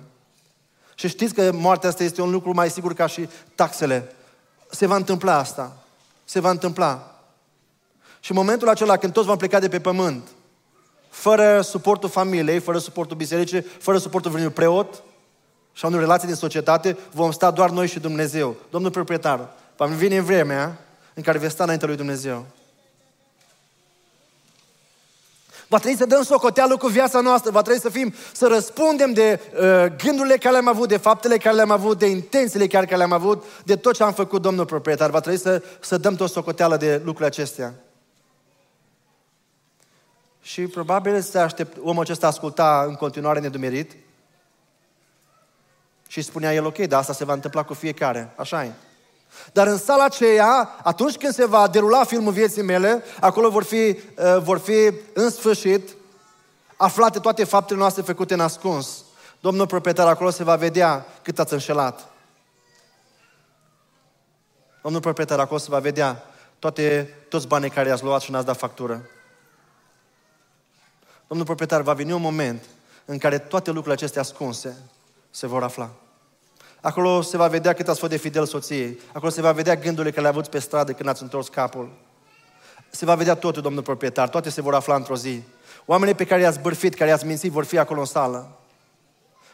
Și 0.95 1.09
știți 1.09 1.35
că 1.35 1.53
moartea 1.53 1.89
asta 1.89 2.03
este 2.03 2.23
un 2.23 2.31
lucru 2.31 2.53
mai 2.55 2.71
sigur 2.71 2.95
ca 2.95 3.07
și 3.07 3.29
taxele. 3.55 4.13
Se 4.71 4.87
va 4.87 4.97
întâmpla 4.97 5.37
asta. 5.37 5.77
Se 6.25 6.41
va 6.41 6.51
întâmpla. 6.51 7.21
Și 8.21 8.31
în 8.31 8.37
momentul 8.37 8.69
acela 8.69 8.97
când 8.97 9.13
toți 9.13 9.27
vom 9.27 9.37
pleca 9.37 9.59
de 9.59 9.69
pe 9.69 9.81
pământ, 9.81 10.29
fără 11.09 11.61
suportul 11.61 12.09
familiei, 12.09 12.59
fără 12.59 12.79
suportul 12.79 13.17
bisericii, 13.17 13.61
fără 13.61 13.99
suportul 13.99 14.31
vreunui 14.31 14.53
preot 14.53 15.03
și 15.73 15.85
a 15.85 15.89
unui 15.89 16.01
relații 16.01 16.27
din 16.27 16.37
societate, 16.37 16.99
vom 17.13 17.31
sta 17.31 17.51
doar 17.51 17.71
noi 17.71 17.87
și 17.87 18.01
Dumnezeu. 18.01 18.57
Domnul 18.71 18.91
proprietar, 18.91 19.49
va 19.87 19.95
vine 19.95 20.21
vremea 20.21 20.79
în 21.15 21.23
care 21.23 21.39
veți 21.39 21.53
sta 21.53 21.63
înaintea 21.63 21.89
lui 21.89 21.97
Dumnezeu. 21.97 22.47
Va 25.69 25.79
trebui 25.79 25.99
să 25.99 26.07
dăm 26.07 26.23
socoteală 26.23 26.77
cu 26.77 26.87
viața 26.87 27.21
noastră, 27.21 27.51
va 27.51 27.63
trebui 27.63 27.81
să 27.81 27.89
fim, 27.89 28.15
să 28.33 28.47
răspundem 28.47 29.13
de 29.13 29.41
uh, 29.53 29.61
gândurile 30.05 30.37
care 30.37 30.53
le-am 30.53 30.69
avut, 30.69 30.89
de 30.89 30.97
faptele 30.97 31.37
care 31.37 31.55
le-am 31.55 31.71
avut, 31.71 31.99
de 31.99 32.07
intențiile 32.07 32.67
care, 32.67 32.85
care 32.85 32.97
le-am 32.97 33.13
avut, 33.13 33.45
de 33.65 33.77
tot 33.77 33.95
ce 33.95 34.03
am 34.03 34.13
făcut, 34.13 34.43
domnul 34.43 34.65
proprietar. 34.65 35.11
Va 35.11 35.21
trebui 35.21 35.39
să, 35.39 35.63
să 35.81 35.99
dăm 35.99 36.15
tot 36.15 36.31
socoteală 36.31 36.77
de 36.77 36.97
lucrurile 36.97 37.27
acestea. 37.27 37.75
Și 40.43 40.63
probabil 40.63 41.21
se 41.21 41.39
aștept, 41.39 41.77
omul 41.83 42.03
acesta 42.03 42.27
asculta 42.27 42.85
în 42.89 42.95
continuare 42.95 43.41
nedumerit 43.41 43.97
și 46.09 46.23
spunea 46.23 46.55
el, 46.55 46.67
ok, 46.67 46.79
dar 46.79 47.01
asta 47.01 47.13
se 47.13 47.25
va 47.25 47.33
întâmpla 47.33 47.63
cu 47.63 47.75
fiecare. 47.75 48.33
Așa 48.37 48.65
e. 48.65 48.73
Dar 49.53 49.67
în 49.67 49.79
sala 49.79 50.05
aceea, 50.05 50.77
atunci 50.83 51.17
când 51.17 51.33
se 51.33 51.47
va 51.47 51.69
derula 51.69 52.05
filmul 52.05 52.33
vieții 52.33 52.63
mele, 52.63 53.05
acolo 53.21 53.51
vor 53.51 53.63
fi, 53.63 53.75
uh, 53.75 54.39
vor 54.43 54.59
fi 54.59 54.93
în 55.13 55.31
sfârșit 55.31 55.97
aflate 56.77 57.19
toate 57.19 57.45
faptele 57.45 57.79
noastre 57.79 58.03
făcute 58.03 58.35
în 58.35 58.41
ascuns. 58.41 59.05
Domnul 59.41 59.67
proprietar, 59.67 60.07
acolo 60.07 60.31
se 60.31 60.45
va 60.45 60.57
vedea 60.57 61.07
cât 61.23 61.39
ați 61.39 61.53
înșelat. 61.53 62.11
Domnul 64.83 65.01
proprietar, 65.01 65.39
acolo 65.39 65.59
se 65.59 65.71
va 65.71 65.79
vedea 65.79 66.25
toate, 66.59 67.15
toți 67.29 67.47
banii 67.47 67.71
care 67.71 67.89
i-ați 67.89 68.03
luat 68.03 68.21
și 68.21 68.31
n-ați 68.31 68.47
dat 68.47 68.57
factură. 68.57 69.03
Domnul 71.29 71.47
proprietar, 71.47 71.81
va 71.81 71.93
veni 71.93 72.13
un 72.13 72.21
moment 72.21 72.65
în 73.05 73.19
care 73.19 73.39
toate 73.39 73.69
lucrurile 73.69 73.95
acestea 73.95 74.21
ascunse 74.21 74.77
se 75.31 75.47
vor 75.47 75.63
afla. 75.63 75.91
Acolo 76.85 77.21
se 77.21 77.37
va 77.37 77.47
vedea 77.47 77.73
cât 77.73 77.89
ați 77.89 77.99
fost 77.99 78.11
de 78.11 78.17
fidel 78.17 78.47
soției. 78.47 78.99
Acolo 79.13 79.31
se 79.31 79.41
va 79.41 79.53
vedea 79.53 79.77
gândurile 79.77 80.11
care 80.11 80.23
le-a 80.23 80.31
avut 80.31 80.47
pe 80.47 80.59
stradă 80.59 80.93
când 80.93 81.09
ați 81.09 81.23
întors 81.23 81.49
capul. 81.49 81.91
Se 82.91 83.05
va 83.05 83.15
vedea 83.15 83.35
totul, 83.35 83.63
domnul 83.63 83.83
proprietar. 83.83 84.29
Toate 84.29 84.51
se 84.51 84.63
vor 84.63 84.75
afla 84.75 84.95
într-o 84.95 85.17
zi. 85.17 85.43
Oamenii 85.87 86.15
pe 86.15 86.25
care 86.25 86.41
i-ați 86.41 86.61
bârfit, 86.61 86.95
care 86.95 87.11
i-ați 87.11 87.27
mințit, 87.27 87.53
vor 87.53 87.65
fi 87.65 87.79
acolo 87.79 88.01
în 88.01 88.07
sală. 88.07 88.59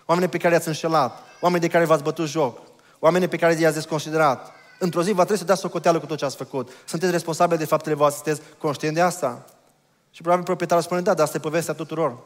Oamenii 0.07 0.31
pe 0.31 0.39
care 0.39 0.55
i-ați 0.55 0.69
înșelat. 0.69 1.19
Oamenii 1.41 1.67
de 1.67 1.73
care 1.73 1.85
v-ați 1.85 2.03
bătut 2.03 2.27
joc. 2.29 2.59
Oamenii 2.99 3.29
pe 3.29 3.37
care 3.37 3.55
i-ați 3.55 3.75
desconsiderat. 3.75 4.53
Într-o 4.79 5.03
zi 5.03 5.13
va 5.13 5.23
trebui 5.23 5.39
să 5.39 5.45
dați 5.45 5.61
socoteală 5.61 5.99
cu 5.99 6.07
tot 6.07 6.19
ce 6.19 6.25
ați 6.25 6.37
făcut. 6.37 6.71
Sunteți 6.85 7.13
responsabili 7.13 7.59
de 7.59 7.65
faptele 7.65 7.95
voastre, 7.95 8.33
sunteți 8.33 8.59
conștient 8.59 8.95
de 8.95 9.01
asta. 9.01 9.45
Și 10.11 10.21
probabil 10.21 10.45
proprietarul 10.45 10.85
spune, 10.85 11.01
da, 11.01 11.15
dar 11.15 11.25
asta 11.25 11.37
e 11.37 11.41
povestea 11.41 11.75
tuturor. 11.75 12.17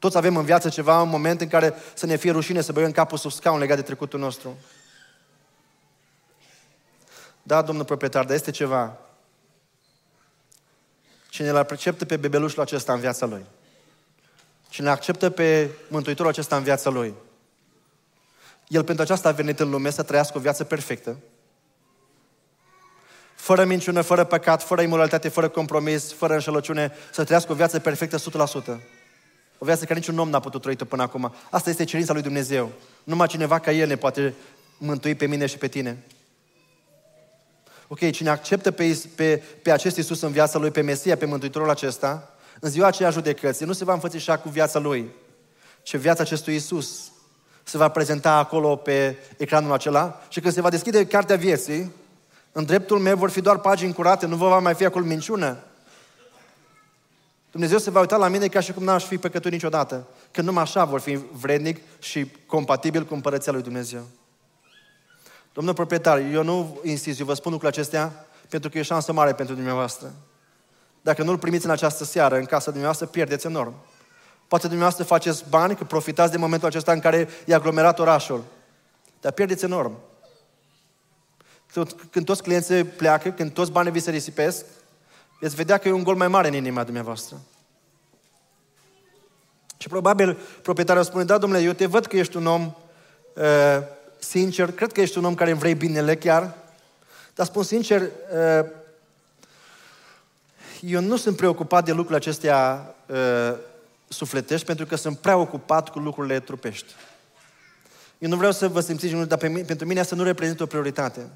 Toți 0.00 0.16
avem 0.16 0.36
în 0.36 0.44
viață 0.44 0.68
ceva, 0.68 1.02
un 1.02 1.08
moment 1.08 1.40
în 1.40 1.48
care 1.48 1.74
să 1.94 2.06
ne 2.06 2.16
fie 2.16 2.30
rușine 2.30 2.60
să 2.60 2.72
băgăm 2.72 2.90
capul 2.90 3.18
sub 3.18 3.30
scaun 3.30 3.58
legat 3.58 3.76
de 3.76 3.82
trecutul 3.82 4.20
nostru. 4.20 4.56
Da, 7.42 7.62
domnul 7.62 7.84
proprietar, 7.84 8.24
dar 8.24 8.34
este 8.34 8.50
ceva. 8.50 8.96
Cine 11.28 11.48
îl 11.48 11.56
acceptă 11.56 12.04
pe 12.04 12.16
bebelușul 12.16 12.62
acesta 12.62 12.92
în 12.92 13.00
viața 13.00 13.26
lui, 13.26 13.44
cine 14.68 14.88
acceptă 14.88 15.30
pe 15.30 15.70
Mântuitorul 15.88 16.30
acesta 16.30 16.56
în 16.56 16.62
viața 16.62 16.90
lui, 16.90 17.14
el 18.68 18.84
pentru 18.84 19.02
aceasta 19.02 19.28
a 19.28 19.32
venit 19.32 19.60
în 19.60 19.70
lume 19.70 19.90
să 19.90 20.02
trăiască 20.02 20.38
o 20.38 20.40
viață 20.40 20.64
perfectă, 20.64 21.16
fără 23.34 23.64
minciună, 23.64 24.00
fără 24.00 24.24
păcat, 24.24 24.62
fără 24.62 24.82
imoralitate, 24.82 25.28
fără 25.28 25.48
compromis, 25.48 26.12
fără 26.12 26.32
înșelăciune, 26.32 26.92
să 27.12 27.24
trăiască 27.24 27.52
o 27.52 27.54
viață 27.54 27.78
perfectă 27.78 28.16
100%. 28.76 28.99
O 29.62 29.64
viață 29.64 29.84
care 29.84 29.98
niciun 29.98 30.18
om 30.18 30.30
n-a 30.30 30.40
putut 30.40 30.62
trăi 30.62 30.76
până 30.76 31.02
acum. 31.02 31.34
Asta 31.50 31.70
este 31.70 31.84
cerința 31.84 32.12
lui 32.12 32.22
Dumnezeu. 32.22 32.70
Numai 33.04 33.26
cineva 33.26 33.58
ca 33.58 33.72
El 33.72 33.88
ne 33.88 33.96
poate 33.96 34.34
mântui 34.78 35.14
pe 35.14 35.26
mine 35.26 35.46
și 35.46 35.58
pe 35.58 35.68
tine. 35.68 36.04
Ok, 37.88 38.10
cine 38.10 38.28
acceptă 38.28 38.70
pe, 38.70 39.02
pe, 39.14 39.42
pe 39.62 39.70
acest 39.70 39.96
Iisus 39.96 40.20
în 40.20 40.30
viața 40.30 40.58
lui, 40.58 40.70
pe 40.70 40.80
Mesia, 40.80 41.16
pe 41.16 41.24
Mântuitorul 41.24 41.70
acesta, 41.70 42.34
în 42.60 42.70
ziua 42.70 42.86
aceea 42.86 43.10
judecății, 43.10 43.66
nu 43.66 43.72
se 43.72 43.84
va 43.84 43.92
înfățișa 43.92 44.38
cu 44.38 44.48
viața 44.48 44.78
lui, 44.78 45.10
ci 45.82 45.96
viața 45.96 46.22
acestui 46.22 46.52
Iisus 46.52 47.10
se 47.62 47.76
va 47.76 47.88
prezenta 47.88 48.32
acolo 48.32 48.76
pe 48.76 49.16
ecranul 49.36 49.72
acela 49.72 50.22
și 50.28 50.40
când 50.40 50.54
se 50.54 50.60
va 50.60 50.70
deschide 50.70 51.06
cartea 51.06 51.36
vieții, 51.36 51.92
în 52.52 52.64
dreptul 52.64 52.98
meu 52.98 53.16
vor 53.16 53.30
fi 53.30 53.40
doar 53.40 53.58
pagini 53.58 53.92
curate, 53.92 54.26
nu 54.26 54.36
va 54.36 54.58
mai 54.58 54.74
fi 54.74 54.84
acolo 54.84 55.04
minciună. 55.04 55.64
Dumnezeu 57.50 57.78
se 57.78 57.90
va 57.90 58.00
uita 58.00 58.16
la 58.16 58.28
mine 58.28 58.48
ca 58.48 58.60
și 58.60 58.72
cum 58.72 58.84
n-aș 58.84 59.04
fi 59.04 59.18
păcătut 59.18 59.50
niciodată. 59.50 60.06
Că 60.30 60.40
numai 60.40 60.62
așa 60.62 60.84
vor 60.84 61.00
fi 61.00 61.18
vrednic 61.32 61.80
și 61.98 62.30
compatibil 62.46 63.04
cu 63.04 63.14
împărăția 63.14 63.52
lui 63.52 63.62
Dumnezeu. 63.62 64.02
Domnul 65.52 65.74
proprietar, 65.74 66.18
eu 66.18 66.42
nu 66.42 66.80
insist, 66.84 67.18
eu 67.20 67.26
vă 67.26 67.34
spun 67.34 67.52
lucrurile 67.52 67.80
acestea 67.80 68.26
pentru 68.48 68.70
că 68.70 68.76
e 68.76 68.80
o 68.80 68.84
șansă 68.84 69.12
mare 69.12 69.32
pentru 69.32 69.54
dumneavoastră. 69.54 70.12
Dacă 71.00 71.22
nu-L 71.22 71.38
primiți 71.38 71.64
în 71.64 71.70
această 71.70 72.04
seară, 72.04 72.36
în 72.36 72.44
casa 72.44 72.64
dumneavoastră, 72.64 73.06
pierdeți 73.06 73.46
enorm. 73.46 73.74
Poate 74.48 74.66
dumneavoastră 74.66 75.04
faceți 75.04 75.44
bani, 75.48 75.76
că 75.76 75.84
profitați 75.84 76.32
de 76.32 76.38
momentul 76.38 76.68
acesta 76.68 76.92
în 76.92 77.00
care 77.00 77.28
e 77.46 77.54
aglomerat 77.54 77.98
orașul. 77.98 78.44
Dar 79.20 79.32
pierdeți 79.32 79.64
enorm. 79.64 79.98
Când 82.10 82.24
toți 82.24 82.42
clienții 82.42 82.84
pleacă, 82.84 83.30
când 83.30 83.52
toți 83.52 83.70
banii 83.70 83.92
vi 83.92 84.00
se 84.00 84.10
risipesc, 84.10 84.64
veți 85.40 85.54
vedea 85.54 85.78
că 85.78 85.88
e 85.88 85.92
un 85.92 86.02
gol 86.02 86.16
mai 86.16 86.28
mare 86.28 86.48
în 86.48 86.54
inima 86.54 86.84
dumneavoastră. 86.84 87.36
Și 89.76 89.88
probabil 89.88 90.38
proprietarul 90.62 91.02
spune, 91.02 91.24
da, 91.24 91.38
domnule, 91.38 91.62
eu 91.62 91.72
te 91.72 91.86
văd 91.86 92.06
că 92.06 92.16
ești 92.16 92.36
un 92.36 92.46
om 92.46 92.74
uh, 93.34 93.82
sincer, 94.18 94.72
cred 94.72 94.92
că 94.92 95.00
ești 95.00 95.18
un 95.18 95.24
om 95.24 95.34
care 95.34 95.50
îmi 95.50 95.58
vrei 95.58 95.74
binele 95.74 96.16
chiar, 96.16 96.54
dar 97.34 97.46
spun 97.46 97.62
sincer, 97.62 98.00
uh, 98.00 98.66
eu 100.80 101.00
nu 101.00 101.16
sunt 101.16 101.36
preocupat 101.36 101.84
de 101.84 101.90
lucrurile 101.90 102.16
acestea 102.16 102.94
uh, 103.06 103.56
sufletești, 104.08 104.66
pentru 104.66 104.86
că 104.86 104.96
sunt 104.96 105.18
prea 105.18 105.36
ocupat 105.36 105.88
cu 105.88 105.98
lucrurile 105.98 106.40
trupești. 106.40 106.94
Eu 108.18 108.28
nu 108.28 108.36
vreau 108.36 108.52
să 108.52 108.68
vă 108.68 108.80
simțiți, 108.80 109.14
dar 109.14 109.38
pentru 109.38 109.86
mine 109.86 110.00
asta 110.00 110.16
nu 110.16 110.22
reprezintă 110.22 110.62
o 110.62 110.66
prioritate. 110.66 111.28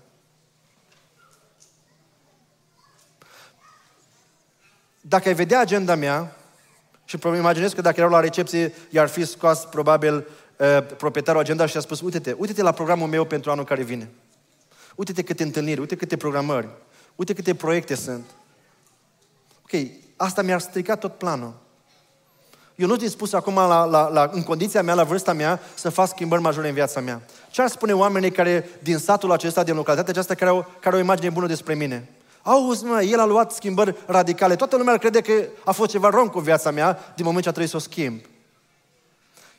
Dacă 5.06 5.28
ai 5.28 5.34
vedea 5.34 5.60
agenda 5.60 5.94
mea, 5.94 6.36
și 7.04 7.18
imaginez 7.36 7.72
că 7.72 7.80
dacă 7.80 8.00
erau 8.00 8.10
la 8.10 8.20
recepție, 8.20 8.74
i-ar 8.90 9.08
fi 9.08 9.24
scos 9.24 9.58
probabil 9.58 10.26
uh, 10.56 10.86
proprietarul 10.96 11.40
agenda 11.40 11.66
și 11.66 11.76
a 11.76 11.80
spus, 11.80 12.00
uite-te, 12.00 12.34
uite-te 12.38 12.62
la 12.62 12.72
programul 12.72 13.08
meu 13.08 13.24
pentru 13.24 13.50
anul 13.50 13.64
care 13.64 13.82
vine. 13.82 14.10
Uite-te 14.94 15.22
câte 15.22 15.42
întâlniri, 15.42 15.80
uite 15.80 15.96
câte 15.96 16.16
programări, 16.16 16.68
uite 17.16 17.32
câte 17.32 17.54
proiecte 17.54 17.94
sunt. 17.94 18.24
Ok, 19.62 19.80
asta 20.16 20.42
mi-ar 20.42 20.60
strica 20.60 20.96
tot 20.96 21.14
planul. 21.14 21.54
Eu 22.74 22.86
nu 22.86 22.92
sunt 22.92 23.06
dispus 23.06 23.32
acum, 23.32 23.54
la, 23.54 23.84
la, 23.84 24.08
la, 24.08 24.30
în 24.32 24.42
condiția 24.42 24.82
mea, 24.82 24.94
la 24.94 25.04
vârsta 25.04 25.32
mea, 25.32 25.60
să 25.74 25.90
fac 25.90 26.08
schimbări 26.08 26.42
majore 26.42 26.68
în 26.68 26.74
viața 26.74 27.00
mea. 27.00 27.22
Ce 27.50 27.62
ar 27.62 27.68
spune 27.68 27.92
oamenii 27.92 28.30
care, 28.30 28.68
din 28.82 28.98
satul 28.98 29.32
acesta, 29.32 29.62
din 29.62 29.74
localitatea 29.74 30.12
aceasta, 30.12 30.34
care 30.34 30.50
au, 30.50 30.66
care 30.80 30.94
au 30.94 31.00
o 31.00 31.04
imagine 31.04 31.30
bună 31.30 31.46
despre 31.46 31.74
mine? 31.74 32.08
Auzi, 32.46 32.84
mă, 32.84 33.02
el 33.02 33.20
a 33.20 33.24
luat 33.24 33.52
schimbări 33.52 33.96
radicale. 34.06 34.56
Toată 34.56 34.76
lumea 34.76 34.96
crede 34.96 35.20
că 35.20 35.32
a 35.64 35.72
fost 35.72 35.90
ceva 35.90 36.08
rom 36.08 36.28
cu 36.28 36.40
viața 36.40 36.70
mea 36.70 37.12
din 37.14 37.24
moment 37.24 37.42
ce 37.42 37.48
a 37.48 37.52
trebuit 37.52 37.70
să 37.70 37.76
o 37.76 37.88
schimb. 37.90 38.20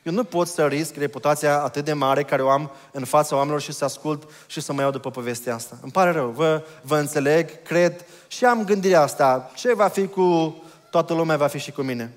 Eu 0.04 0.14
nu 0.14 0.24
pot 0.24 0.48
să 0.48 0.68
risc 0.68 0.96
reputația 0.96 1.62
atât 1.62 1.86
de 1.86 1.94
mare 1.94 2.24
care 2.24 2.44
o 2.44 2.50
am 2.50 2.72
în 2.92 3.06
fața 3.06 3.36
oamenilor 3.36 3.62
și 3.62 3.72
să 3.72 3.86
ascult 3.86 4.30
și 4.48 4.62
să 4.62 4.74
mă 4.74 4.82
iau 4.82 4.92
după 4.92 5.12
povestea 5.12 5.56
asta. 5.56 5.78
Îmi 5.82 5.92
pare 5.92 6.12
rău, 6.12 6.30
vă, 6.30 6.64
vă 6.82 6.98
înțeleg, 6.98 7.62
cred 7.62 8.06
și 8.28 8.46
am 8.46 8.66
gândirea 8.66 9.02
asta. 9.02 9.52
Ce 9.56 9.74
va 9.74 9.88
fi 9.88 10.08
cu 10.08 10.56
toată 10.90 11.14
lumea, 11.14 11.38
va 11.38 11.48
fi 11.48 11.60
și 11.60 11.72
cu 11.72 11.82
mine. 11.82 12.14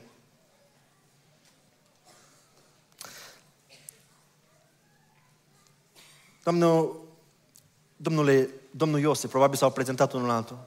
Domnul, 6.43 7.08
domnule, 8.01 8.49
domnul 8.71 9.01
Iosif, 9.01 9.31
probabil 9.31 9.57
s-au 9.57 9.71
prezentat 9.71 10.13
unul 10.13 10.31
altul. 10.31 10.59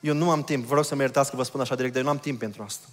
Eu 0.00 0.14
nu 0.14 0.30
am 0.30 0.42
timp, 0.42 0.64
vă 0.64 0.74
rog 0.74 0.84
să 0.84 0.94
mă 0.94 1.00
iertați 1.00 1.30
că 1.30 1.36
vă 1.36 1.42
spun 1.42 1.60
așa 1.60 1.74
direct, 1.74 1.92
dar 1.92 2.02
eu 2.02 2.08
nu 2.08 2.14
am 2.14 2.22
timp 2.22 2.38
pentru 2.38 2.62
asta. 2.62 2.86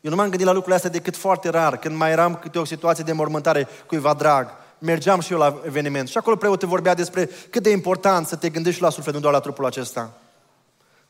Eu 0.00 0.10
nu 0.10 0.16
m-am 0.16 0.28
gândit 0.28 0.46
la 0.46 0.52
lucrurile 0.52 0.76
astea 0.76 0.90
decât 0.90 1.16
foarte 1.16 1.48
rar, 1.48 1.78
când 1.78 1.96
mai 1.96 2.10
eram 2.10 2.34
câte 2.34 2.58
o 2.58 2.64
situație 2.64 3.04
de 3.04 3.12
mormântare 3.12 3.68
cuiva 3.86 4.14
drag. 4.14 4.48
Mergeam 4.78 5.20
și 5.20 5.32
eu 5.32 5.38
la 5.38 5.60
eveniment 5.64 6.08
și 6.08 6.18
acolo 6.18 6.36
preotul 6.36 6.68
vorbea 6.68 6.94
despre 6.94 7.30
cât 7.50 7.62
de 7.62 7.70
important 7.70 8.26
să 8.26 8.36
te 8.36 8.48
gândești 8.48 8.76
și 8.76 8.82
la 8.82 8.90
suflet, 8.90 9.14
nu 9.14 9.20
doar 9.20 9.32
la 9.32 9.40
trupul 9.40 9.64
acesta. 9.64 10.12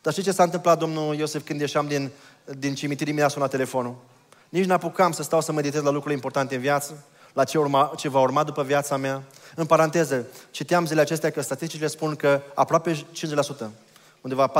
Dar 0.00 0.12
știți 0.12 0.28
ce 0.28 0.34
s-a 0.34 0.42
întâmplat, 0.42 0.78
domnul 0.78 1.14
Iosef, 1.14 1.44
când 1.44 1.60
ieșeam 1.60 1.86
din, 1.86 2.10
din 2.58 2.74
cimitir, 2.74 3.12
mi-a 3.12 3.28
sunat 3.28 3.50
telefonul. 3.50 3.96
Nici 4.48 4.64
n-apucam 4.64 5.12
să 5.12 5.22
stau 5.22 5.40
să 5.40 5.52
meditez 5.52 5.82
la 5.82 5.90
lucrurile 5.90 6.14
importante 6.14 6.54
în 6.54 6.60
viață, 6.60 7.04
la 7.36 7.44
ce, 7.44 7.58
urma, 7.58 7.92
ce 7.96 8.08
va 8.08 8.20
urma 8.20 8.44
după 8.44 8.62
viața 8.62 8.96
mea. 8.96 9.22
În 9.54 9.66
paranteză, 9.66 10.26
citeam 10.50 10.84
zilele 10.84 11.00
acestea 11.00 11.30
că 11.30 11.40
statisticile 11.40 11.88
spun 11.88 12.14
că 12.14 12.42
aproape 12.54 12.92
50%, 12.94 13.04
undeva 14.20 14.52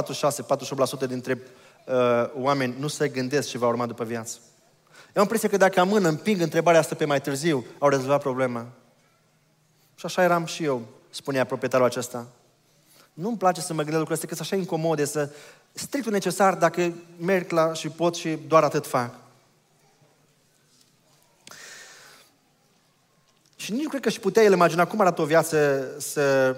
46-48% 1.05 1.09
dintre 1.09 1.39
uh, 1.87 1.95
oameni 2.35 2.75
nu 2.79 2.89
se 2.89 3.09
gândesc 3.09 3.49
ce 3.49 3.59
va 3.59 3.67
urma 3.67 3.87
după 3.87 4.05
viață. 4.05 4.39
Eu 4.93 5.13
am 5.15 5.23
impresia 5.23 5.49
că 5.49 5.57
dacă 5.57 5.81
amân, 5.81 6.05
împing 6.05 6.41
întrebarea 6.41 6.81
asta 6.81 6.95
pe 6.95 7.05
mai 7.05 7.21
târziu, 7.21 7.65
au 7.79 7.89
rezolvat 7.89 8.21
problema. 8.21 8.67
Și 9.95 10.07
așa 10.07 10.23
eram 10.23 10.45
și 10.45 10.65
eu, 10.65 10.83
spunea 11.11 11.45
proprietarul 11.45 11.87
acesta. 11.87 12.27
Nu-mi 13.13 13.37
place 13.37 13.61
să 13.61 13.73
mă 13.73 13.83
gândesc 13.83 13.99
lucrurile 13.99 14.15
astea, 14.15 14.29
că 14.29 14.35
sunt 14.35 14.47
așa 14.47 14.57
incomode, 14.57 15.05
să 15.05 15.31
strictul 15.73 16.13
necesar 16.13 16.55
dacă 16.55 16.93
merg 17.19 17.51
la 17.51 17.73
și 17.73 17.89
pot 17.89 18.15
și 18.15 18.39
doar 18.47 18.63
atât 18.63 18.87
fac. 18.87 19.26
Și 23.57 23.73
nici 23.73 23.83
nu 23.83 23.89
cred 23.89 24.01
că 24.01 24.09
și 24.09 24.21
putea 24.21 24.43
el 24.43 24.53
imagina 24.53 24.87
cum 24.87 25.01
arată 25.01 25.23
o 25.23 25.25
viață 25.25 25.87
să, 25.99 26.57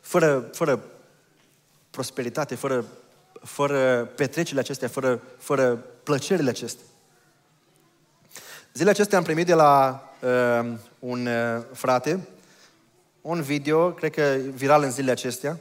fără, 0.00 0.48
fără 0.52 0.84
prosperitate, 1.90 2.54
fără 2.54 2.84
fără 3.44 4.04
petrecerile 4.16 4.60
acestea, 4.60 4.88
fără, 4.88 5.20
fără 5.38 5.76
plăcerile 6.02 6.50
acestea. 6.50 6.84
Zilele 8.72 8.90
acestea 8.90 9.18
am 9.18 9.24
primit 9.24 9.46
de 9.46 9.54
la 9.54 10.02
uh, 10.20 10.72
un 10.98 11.26
uh, 11.26 11.62
frate 11.72 12.28
un 13.20 13.42
video, 13.42 13.92
cred 13.92 14.12
că 14.12 14.36
viral 14.54 14.82
în 14.82 14.90
zilele 14.90 15.12
acestea, 15.12 15.58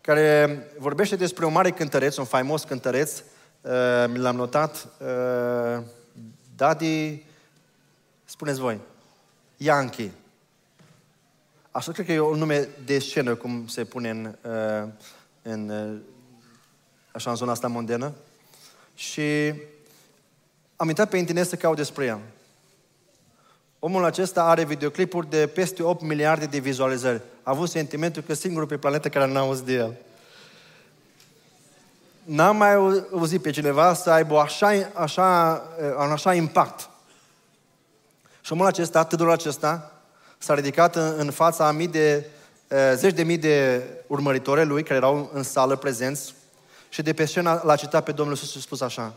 care 0.00 0.58
vorbește 0.78 1.16
despre 1.16 1.44
un 1.44 1.52
mare 1.52 1.70
cântăreț, 1.70 2.16
un 2.16 2.24
faimos 2.24 2.64
cântăreț, 2.64 3.22
uh, 3.60 3.72
mi 4.08 4.18
l-am 4.18 4.36
notat, 4.36 4.88
uh, 4.98 5.82
Daddy, 6.56 7.24
spuneți 8.24 8.60
voi, 8.60 8.80
Yankee. 9.56 10.10
Așa 11.70 11.92
cred 11.92 12.06
că 12.06 12.12
e 12.12 12.20
un 12.20 12.38
nume 12.38 12.68
de 12.84 12.98
scenă, 12.98 13.34
cum 13.34 13.66
se 13.66 13.84
pune 13.84 14.10
în, 14.10 14.34
uh, 14.42 14.88
în 15.42 15.68
uh, 15.68 16.00
așa 17.12 17.30
în 17.30 17.36
zona 17.36 17.52
asta 17.52 17.68
mondenă. 17.68 18.12
Și 18.94 19.54
am 20.76 20.88
intrat 20.88 21.08
pe 21.08 21.16
internet 21.16 21.46
să 21.46 21.56
caut 21.56 21.76
despre 21.76 22.04
el. 22.04 22.18
Omul 23.78 24.04
acesta 24.04 24.44
are 24.44 24.64
videoclipuri 24.64 25.30
de 25.30 25.46
peste 25.46 25.82
8 25.82 26.02
miliarde 26.02 26.46
de 26.46 26.58
vizualizări. 26.58 27.22
A 27.42 27.50
avut 27.50 27.68
sentimentul 27.68 28.22
că 28.22 28.34
singurul 28.34 28.68
pe 28.68 28.76
planetă 28.76 29.08
care 29.08 29.32
n-a 29.32 29.40
auzit 29.40 29.64
de 29.64 29.72
el. 29.72 29.96
N-am 32.24 32.56
mai 32.56 32.74
auzit 33.12 33.42
pe 33.42 33.50
cineva 33.50 33.94
să 33.94 34.10
aibă 34.10 34.38
așa, 34.38 34.90
așa, 34.94 35.62
un 35.98 36.10
așa 36.10 36.34
impact. 36.34 36.88
Și 38.44 38.52
omul 38.52 38.66
acesta, 38.66 39.04
tânărul 39.04 39.32
acesta, 39.32 39.92
s-a 40.38 40.54
ridicat 40.54 40.96
în, 40.96 41.14
în 41.16 41.30
fața 41.30 41.66
a 41.66 41.70
mii 41.70 41.88
de, 41.88 42.26
zeci 42.94 43.14
de 43.14 43.22
mii 43.22 43.38
de 43.38 43.82
urmăritori 44.06 44.64
lui 44.64 44.82
care 44.82 44.94
erau 44.94 45.30
în 45.32 45.42
sală 45.42 45.76
prezenți 45.76 46.34
și 46.88 47.02
de 47.02 47.12
pe 47.12 47.24
scenă 47.24 47.60
l-a 47.64 47.76
citat 47.76 48.04
pe 48.04 48.12
Domnul 48.12 48.34
Iisus 48.34 48.50
și 48.50 48.58
a 48.58 48.60
spus 48.60 48.80
așa. 48.80 49.14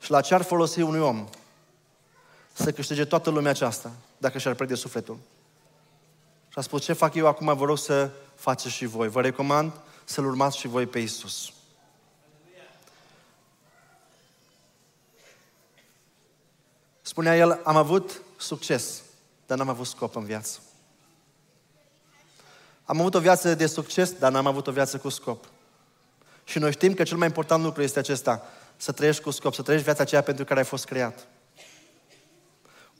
Și 0.00 0.10
la 0.10 0.20
ce 0.20 0.34
ar 0.34 0.42
folosi 0.42 0.80
unui 0.80 1.00
om 1.00 1.28
să 2.52 2.72
câștige 2.72 3.04
toată 3.04 3.30
lumea 3.30 3.50
aceasta 3.50 3.90
dacă 4.18 4.38
și-ar 4.38 4.54
pierde 4.54 4.74
sufletul? 4.74 5.18
Și 6.48 6.58
a 6.58 6.60
spus, 6.60 6.82
ce 6.84 6.92
fac 6.92 7.14
eu 7.14 7.26
acum, 7.26 7.56
vă 7.56 7.64
rog 7.64 7.78
să 7.78 8.10
faceți 8.34 8.74
și 8.74 8.86
voi. 8.86 9.08
Vă 9.08 9.20
recomand 9.20 9.72
să-L 10.04 10.26
urmați 10.26 10.58
și 10.58 10.68
voi 10.68 10.86
pe 10.86 10.98
Iisus. 10.98 11.52
Spunea 17.02 17.36
el, 17.36 17.60
am 17.64 17.76
avut 17.76 18.22
succes, 18.36 19.02
dar 19.46 19.58
n-am 19.58 19.68
avut 19.68 19.86
scop 19.86 20.16
în 20.16 20.24
viață. 20.24 20.58
Am 22.84 23.00
avut 23.00 23.14
o 23.14 23.20
viață 23.20 23.54
de 23.54 23.66
succes, 23.66 24.12
dar 24.12 24.32
n-am 24.32 24.46
avut 24.46 24.66
o 24.66 24.72
viață 24.72 24.98
cu 24.98 25.08
scop. 25.08 25.44
Și 26.44 26.58
noi 26.58 26.72
știm 26.72 26.94
că 26.94 27.02
cel 27.02 27.16
mai 27.16 27.26
important 27.26 27.62
lucru 27.62 27.82
este 27.82 27.98
acesta, 27.98 28.42
să 28.76 28.92
trăiești 28.92 29.22
cu 29.22 29.30
scop, 29.30 29.54
să 29.54 29.62
trăiești 29.62 29.86
viața 29.86 30.02
aceea 30.02 30.22
pentru 30.22 30.44
care 30.44 30.60
ai 30.60 30.66
fost 30.66 30.84
creat. 30.84 31.26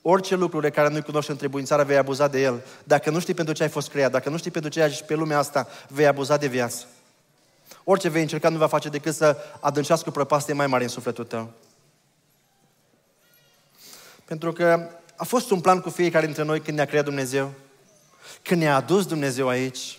Orice 0.03 0.35
lucru 0.35 0.61
de 0.61 0.71
care 0.71 0.89
nu-i 0.89 1.03
cunoști 1.03 1.31
în 1.31 1.37
trebuințare, 1.37 1.83
vei 1.83 1.97
abuza 1.97 2.29
de 2.29 2.43
el. 2.43 2.65
Dacă 2.85 3.11
nu 3.11 3.21
știi 3.21 3.35
pentru 3.35 3.55
ce 3.55 3.63
ai 3.63 3.69
fost 3.69 3.89
creat, 3.89 4.11
dacă 4.11 4.29
nu 4.29 4.37
știi 4.37 4.51
pentru 4.51 4.71
ce 4.71 4.83
ai 4.83 4.91
pe 5.07 5.15
lumea 5.15 5.39
asta, 5.39 5.69
vei 5.89 6.07
abuza 6.07 6.37
de 6.37 6.47
viață. 6.47 6.85
Orice 7.85 8.09
vei 8.09 8.23
încerca 8.23 8.49
nu 8.49 8.59
va 8.59 8.67
face 8.67 8.89
decât 8.89 9.15
să 9.15 9.37
adâncească 9.61 10.09
o 10.09 10.13
prăpastie 10.13 10.55
mai 10.55 10.67
mare 10.67 10.83
în 10.83 10.89
sufletul 10.89 11.25
tău. 11.25 11.53
Pentru 14.33 14.53
că 14.53 14.89
a 15.17 15.25
fost 15.25 15.51
un 15.51 15.61
plan 15.61 15.81
cu 15.81 15.91
fiecare 15.91 16.25
dintre 16.25 16.43
noi 16.43 16.61
când 16.61 16.77
ne-a 16.77 16.87
creat 16.87 17.05
Dumnezeu, 17.05 17.53
când 18.43 18.61
ne-a 18.61 18.77
adus 18.77 19.07
Dumnezeu 19.07 19.49
aici, 19.49 19.99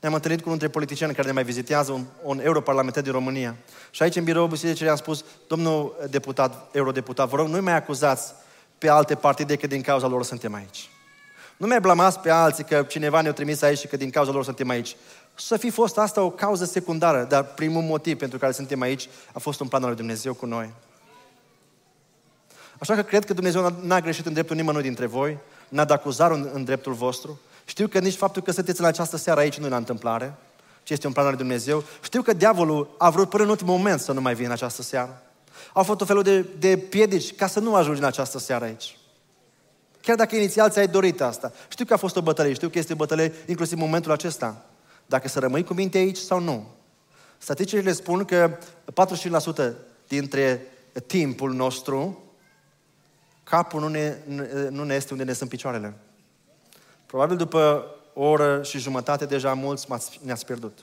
ne-am 0.00 0.14
întâlnit 0.14 0.40
cu 0.40 0.46
unul 0.46 0.58
dintre 0.58 0.78
politicieni 0.78 1.14
care 1.14 1.26
ne 1.26 1.32
mai 1.32 1.44
vizitează, 1.44 1.92
un, 1.92 2.04
un 2.22 2.40
europarlamentar 2.42 3.02
din 3.02 3.12
România. 3.12 3.56
Și 3.90 4.02
aici, 4.02 4.16
în 4.16 4.24
biroul 4.24 4.48
bisericii, 4.48 4.88
am 4.88 4.96
spus, 4.96 5.24
domnul 5.46 6.06
deputat, 6.10 6.74
eurodeputat, 6.74 7.28
vă 7.28 7.36
rog, 7.36 7.48
nu 7.48 7.62
mai 7.62 7.74
acuzați 7.74 8.32
pe 8.78 8.88
alte 8.88 9.14
partide 9.14 9.56
că 9.56 9.66
din 9.66 9.82
cauza 9.82 10.06
lor 10.06 10.24
suntem 10.24 10.54
aici. 10.54 10.90
Nu 11.56 11.66
mai 11.66 11.80
blamați 11.80 12.18
pe 12.18 12.30
alții 12.30 12.64
că 12.64 12.82
cineva 12.82 13.20
ne-a 13.20 13.32
trimis 13.32 13.62
aici 13.62 13.78
și 13.78 13.86
că 13.86 13.96
din 13.96 14.10
cauza 14.10 14.30
lor 14.30 14.44
suntem 14.44 14.68
aici. 14.68 14.96
Să 15.34 15.56
fi 15.56 15.70
fost 15.70 15.98
asta 15.98 16.22
o 16.22 16.30
cauză 16.30 16.64
secundară, 16.64 17.24
dar 17.24 17.44
primul 17.44 17.82
motiv 17.82 18.18
pentru 18.18 18.38
care 18.38 18.52
suntem 18.52 18.80
aici 18.80 19.08
a 19.32 19.38
fost 19.38 19.60
un 19.60 19.68
plan 19.68 19.82
al 19.82 19.88
lui 19.88 19.96
Dumnezeu 19.96 20.34
cu 20.34 20.46
noi. 20.46 20.70
Așa 22.82 22.94
că 22.94 23.02
cred 23.02 23.24
că 23.24 23.32
Dumnezeu 23.32 23.76
n-a 23.82 24.00
greșit 24.00 24.26
în 24.26 24.32
dreptul 24.32 24.56
nimănui 24.56 24.82
dintre 24.82 25.06
voi, 25.06 25.38
n-a 25.68 25.84
dat 25.84 25.98
acuzare 25.98 26.34
în, 26.34 26.50
în 26.52 26.64
dreptul 26.64 26.92
vostru, 26.92 27.40
știu 27.64 27.86
că 27.86 27.98
nici 27.98 28.14
faptul 28.14 28.42
că 28.42 28.50
sunteți 28.50 28.80
în 28.80 28.86
această 28.86 29.16
seară 29.16 29.40
aici 29.40 29.58
nu 29.58 29.66
e 29.66 29.68
la 29.68 29.76
întâmplare, 29.76 30.34
ci 30.82 30.90
este 30.90 31.06
un 31.06 31.12
plan 31.12 31.24
al 31.24 31.30
lui 31.30 31.40
Dumnezeu. 31.40 31.84
Știu 32.02 32.22
că 32.22 32.32
diavolul 32.32 32.94
a 32.98 33.10
vrut 33.10 33.28
până 33.28 33.42
în 33.42 33.48
ultimul 33.48 33.76
moment 33.76 34.00
să 34.00 34.12
nu 34.12 34.20
mai 34.20 34.34
vină 34.34 34.46
în 34.46 34.52
această 34.52 34.82
seară. 34.82 35.22
Au 35.72 35.82
fost 35.82 36.00
o 36.00 36.04
felul 36.04 36.22
de, 36.22 36.46
de 36.58 36.76
piedici 36.76 37.34
ca 37.34 37.46
să 37.46 37.60
nu 37.60 37.74
ajungi 37.74 38.00
în 38.00 38.06
această 38.06 38.38
seară 38.38 38.64
aici. 38.64 38.98
Chiar 40.00 40.16
dacă 40.16 40.36
inițial 40.36 40.70
ți-ai 40.70 40.88
dorit 40.88 41.20
asta. 41.20 41.52
Știu 41.68 41.84
că 41.84 41.92
a 41.92 41.96
fost 41.96 42.16
o 42.16 42.22
bătălie, 42.22 42.52
știu 42.52 42.68
că 42.68 42.78
este 42.78 42.92
o 42.92 42.96
bătălie 42.96 43.32
inclusiv 43.46 43.78
în 43.78 43.84
momentul 43.84 44.12
acesta. 44.12 44.64
Dacă 45.06 45.28
să 45.28 45.38
rămâi 45.38 45.64
cu 45.64 45.74
minte 45.74 45.98
aici 45.98 46.18
sau 46.18 46.40
nu. 46.40 46.66
Statisticile 47.38 47.92
spun 47.92 48.24
că 48.24 48.58
45% 49.70 49.72
dintre 50.08 50.66
timpul 51.06 51.52
nostru, 51.52 52.21
capul 53.44 53.80
nu 53.80 53.88
ne, 53.88 54.16
nu 54.70 54.84
ne 54.84 54.94
este 54.94 55.12
unde 55.12 55.24
ne 55.24 55.32
sunt 55.32 55.48
picioarele. 55.48 55.94
Probabil 57.06 57.36
după 57.36 57.86
o 58.12 58.24
oră 58.24 58.62
și 58.62 58.78
jumătate 58.78 59.24
deja 59.24 59.52
mulți 59.52 59.86
ne-ați 60.22 60.46
pierdut. 60.46 60.78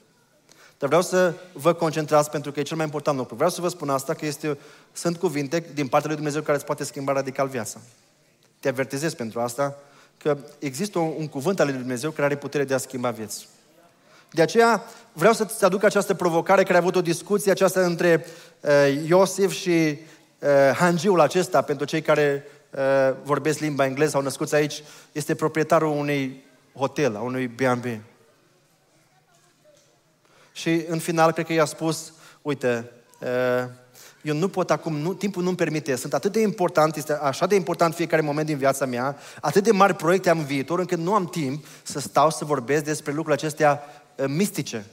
Dar 0.77 0.87
vreau 0.87 1.01
să 1.03 1.33
vă 1.53 1.73
concentrați 1.73 2.29
pentru 2.29 2.51
că 2.51 2.59
e 2.59 2.63
cel 2.63 2.77
mai 2.77 2.85
important 2.85 3.17
lucru. 3.17 3.35
Vreau 3.35 3.49
să 3.49 3.61
vă 3.61 3.67
spun 3.67 3.89
asta 3.89 4.13
că 4.13 4.25
este, 4.25 4.57
sunt 4.91 5.17
cuvinte 5.17 5.65
din 5.73 5.87
partea 5.87 6.07
lui 6.07 6.15
Dumnezeu 6.15 6.41
care 6.41 6.57
îți 6.57 6.65
poate 6.65 6.83
schimba 6.83 7.13
radical 7.13 7.47
viața. 7.47 7.79
Te 8.59 8.69
avertizez 8.69 9.13
pentru 9.13 9.39
asta 9.39 9.77
că 10.17 10.37
există 10.59 10.99
un, 10.99 11.13
un 11.17 11.27
cuvânt 11.27 11.59
al 11.59 11.67
lui 11.67 11.75
Dumnezeu 11.75 12.11
care 12.11 12.25
are 12.25 12.37
putere 12.37 12.63
de 12.63 12.73
a 12.73 12.77
schimba 12.77 13.09
vieți. 13.09 13.47
De 14.31 14.41
aceea 14.41 14.83
vreau 15.13 15.33
să-ți 15.33 15.65
aduc 15.65 15.83
această 15.83 16.13
provocare 16.13 16.63
care 16.63 16.77
a 16.77 16.81
avut 16.81 16.95
o 16.95 17.01
discuție 17.01 17.51
aceasta 17.51 17.85
între 17.85 18.25
uh, 18.61 19.03
Iosif 19.07 19.51
și 19.51 19.97
uh, 20.39 20.49
hangiul 20.75 21.19
acesta 21.19 21.61
pentru 21.61 21.85
cei 21.85 22.01
care 22.01 22.43
uh, 22.69 23.15
vorbesc 23.23 23.59
limba 23.59 23.85
engleză, 23.85 24.17
au 24.17 24.23
născut 24.23 24.53
aici, 24.53 24.83
este 25.11 25.35
proprietarul 25.35 25.97
unui 25.97 26.43
hotel, 26.73 27.15
a 27.15 27.19
unui 27.21 27.47
B&B. 27.47 27.85
Și 30.51 30.83
în 30.87 30.99
final, 30.99 31.31
cred 31.31 31.45
că 31.45 31.53
i-a 31.53 31.65
spus, 31.65 32.13
uite, 32.41 32.91
uh, 33.19 33.69
eu 34.21 34.35
nu 34.35 34.49
pot 34.49 34.71
acum, 34.71 34.95
nu, 34.95 35.13
timpul 35.13 35.43
nu-mi 35.43 35.55
permite, 35.55 35.95
sunt 35.95 36.13
atât 36.13 36.31
de 36.31 36.41
important, 36.41 36.95
este 36.95 37.13
așa 37.13 37.45
de 37.45 37.55
important 37.55 37.93
fiecare 37.93 38.21
moment 38.21 38.47
din 38.47 38.57
viața 38.57 38.85
mea, 38.85 39.17
atât 39.41 39.63
de 39.63 39.71
mari 39.71 39.95
proiecte 39.95 40.29
am 40.29 40.39
în 40.39 40.45
viitor, 40.45 40.79
încât 40.79 40.97
nu 40.97 41.13
am 41.13 41.25
timp 41.25 41.65
să 41.83 41.99
stau 41.99 42.29
să 42.29 42.45
vorbesc 42.45 42.83
despre 42.83 43.11
lucrurile 43.13 43.45
acestea 43.45 43.83
uh, 44.15 44.25
mistice. 44.27 44.85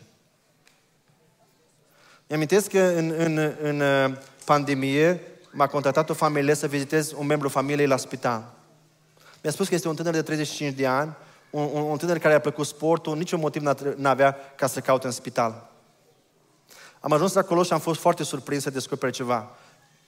Mi-amintesc 2.28 2.70
că 2.70 2.80
în, 2.80 3.14
în, 3.16 3.54
în 3.62 3.80
uh, 3.80 4.16
pandemie 4.44 5.20
m-a 5.56 5.66
contactat 5.66 6.10
o 6.10 6.14
familie 6.14 6.54
să 6.54 6.66
vizitez 6.66 7.12
un 7.12 7.26
membru 7.26 7.48
familiei 7.48 7.86
la 7.86 7.96
spital. 7.96 8.52
Mi-a 9.42 9.52
spus 9.52 9.68
că 9.68 9.74
este 9.74 9.88
un 9.88 9.94
tânăr 9.94 10.12
de 10.12 10.22
35 10.22 10.74
de 10.74 10.86
ani, 10.86 11.16
un, 11.50 11.68
un, 11.72 11.82
un 11.82 11.96
tânăr 11.96 12.18
care 12.18 12.34
a 12.34 12.40
plăcut 12.40 12.66
sportul, 12.66 13.16
niciun 13.16 13.40
motiv 13.40 13.62
n-avea 13.96 14.36
ca 14.56 14.66
să 14.66 14.80
caute 14.80 15.06
în 15.06 15.12
spital. 15.12 15.70
Am 17.00 17.12
ajuns 17.12 17.34
acolo 17.34 17.62
și 17.62 17.72
am 17.72 17.78
fost 17.78 18.00
foarte 18.00 18.22
surprins 18.22 18.62
să 18.62 18.70
descoper 18.70 19.10
ceva 19.10 19.50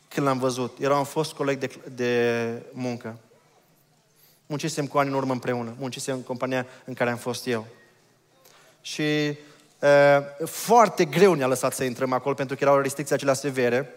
când 0.08 0.26
l-am 0.26 0.38
văzut. 0.38 0.78
Era 0.80 0.98
un 0.98 1.04
fost 1.04 1.32
coleg 1.32 1.58
de, 1.58 1.70
de 1.94 2.62
muncă. 2.72 3.18
Muncisem 4.46 4.86
cu 4.86 4.98
ani 4.98 5.08
în 5.08 5.14
urmă 5.14 5.32
împreună. 5.32 5.74
Muncisem 5.78 6.14
în 6.14 6.22
compania 6.22 6.66
în 6.84 6.94
care 6.94 7.10
am 7.10 7.16
fost 7.16 7.46
eu. 7.46 7.66
Și 8.80 9.38
uh, 9.80 10.46
foarte 10.46 11.04
greu 11.04 11.34
ne-a 11.34 11.46
lăsat 11.46 11.74
să 11.74 11.84
intrăm 11.84 12.12
acolo 12.12 12.34
pentru 12.34 12.56
că 12.56 12.64
erau 12.64 12.80
restricții 12.80 13.14
acelea 13.14 13.34
severe. 13.34 13.92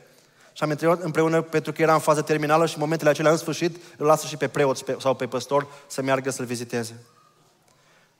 Și 0.61 0.67
am 0.67 0.69
intrat 0.69 1.01
împreună 1.01 1.41
pentru 1.41 1.71
că 1.71 1.81
era 1.81 1.93
în 1.93 1.99
fază 1.99 2.21
terminală 2.21 2.65
și 2.65 2.73
în 2.73 2.81
momentele 2.81 3.09
acelea, 3.09 3.31
în 3.31 3.37
sfârșit, 3.37 3.75
îl 3.97 4.05
lasă 4.05 4.27
și 4.27 4.37
pe 4.37 4.47
preot 4.47 4.99
sau 4.99 5.13
pe 5.13 5.27
păstor 5.27 5.67
să 5.87 6.01
meargă 6.01 6.29
să-l 6.29 6.45
viziteze. 6.45 6.95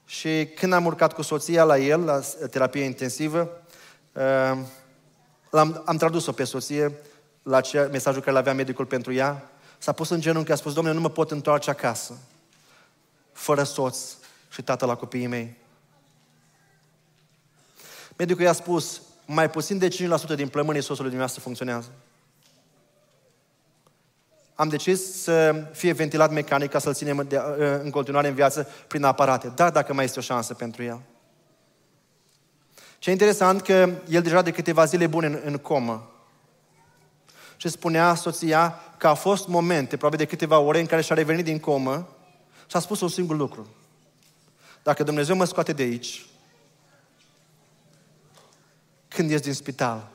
Și 0.04 0.48
când 0.56 0.72
am 0.72 0.84
urcat 0.84 1.12
cu 1.12 1.22
soția 1.22 1.64
la 1.64 1.78
el, 1.78 2.00
la 2.00 2.20
terapie 2.50 2.82
intensivă, 2.82 3.50
Ehm, 4.12 4.66
am 5.50 5.82
am 5.86 5.96
tradus-o 5.96 6.32
pe 6.32 6.44
soție 6.44 6.92
la 7.42 7.60
ce, 7.60 7.88
mesajul 7.90 8.20
care 8.20 8.32
l-avea 8.32 8.54
medicul 8.54 8.86
pentru 8.86 9.12
ea. 9.12 9.50
S-a 9.78 9.92
pus 9.92 10.08
în 10.08 10.20
genunchi, 10.20 10.52
a 10.52 10.54
spus, 10.54 10.72
Domnule, 10.72 10.96
nu 10.96 11.02
mă 11.02 11.10
pot 11.10 11.30
întoarce 11.30 11.70
acasă 11.70 12.18
fără 13.32 13.62
soț 13.62 13.98
și 14.50 14.62
tată 14.62 14.86
la 14.86 14.94
copiii 14.94 15.26
mei. 15.26 15.56
Medicul 18.16 18.42
i-a 18.42 18.52
spus, 18.52 19.00
mai 19.26 19.50
puțin 19.50 19.78
de 19.78 19.88
5% 19.88 20.34
din 20.34 20.48
plămânii 20.48 20.80
soțului 20.80 21.10
dumneavoastră 21.10 21.40
funcționează. 21.40 21.88
Am 24.54 24.68
decis 24.68 25.22
să 25.22 25.66
fie 25.72 25.92
ventilat 25.92 26.32
mecanic 26.32 26.70
ca 26.70 26.78
să-l 26.78 26.94
ținem 26.94 27.24
de, 27.28 27.40
în 27.82 27.90
continuare 27.90 28.28
în 28.28 28.34
viață 28.34 28.68
prin 28.86 29.04
aparate. 29.04 29.52
Dar 29.54 29.70
dacă 29.70 29.92
mai 29.92 30.04
este 30.04 30.18
o 30.18 30.22
șansă 30.22 30.54
pentru 30.54 30.82
el. 30.82 31.00
Ce 32.98 33.10
interesant 33.10 33.62
că 33.62 33.90
el 34.08 34.22
deja 34.22 34.42
de 34.42 34.50
câteva 34.50 34.84
zile 34.84 35.06
bune 35.06 35.26
în, 35.26 35.40
în 35.44 35.58
comă. 35.58 36.10
Și 37.56 37.68
spunea 37.68 38.14
soția 38.14 38.80
că 38.98 39.08
a 39.08 39.14
fost 39.14 39.48
momente, 39.48 39.96
probabil 39.96 40.18
de 40.18 40.30
câteva 40.30 40.58
ore, 40.58 40.80
în 40.80 40.86
care 40.86 41.02
și-a 41.02 41.14
revenit 41.14 41.44
din 41.44 41.58
comă 41.58 42.08
și 42.66 42.76
a 42.76 42.78
spus 42.78 43.00
un 43.00 43.08
singur 43.08 43.36
lucru. 43.36 43.66
Dacă 44.82 45.02
Dumnezeu 45.02 45.36
mă 45.36 45.44
scoate 45.44 45.72
de 45.72 45.82
aici, 45.82 46.26
când 49.08 49.30
ies 49.30 49.40
din 49.40 49.54
spital, 49.54 50.08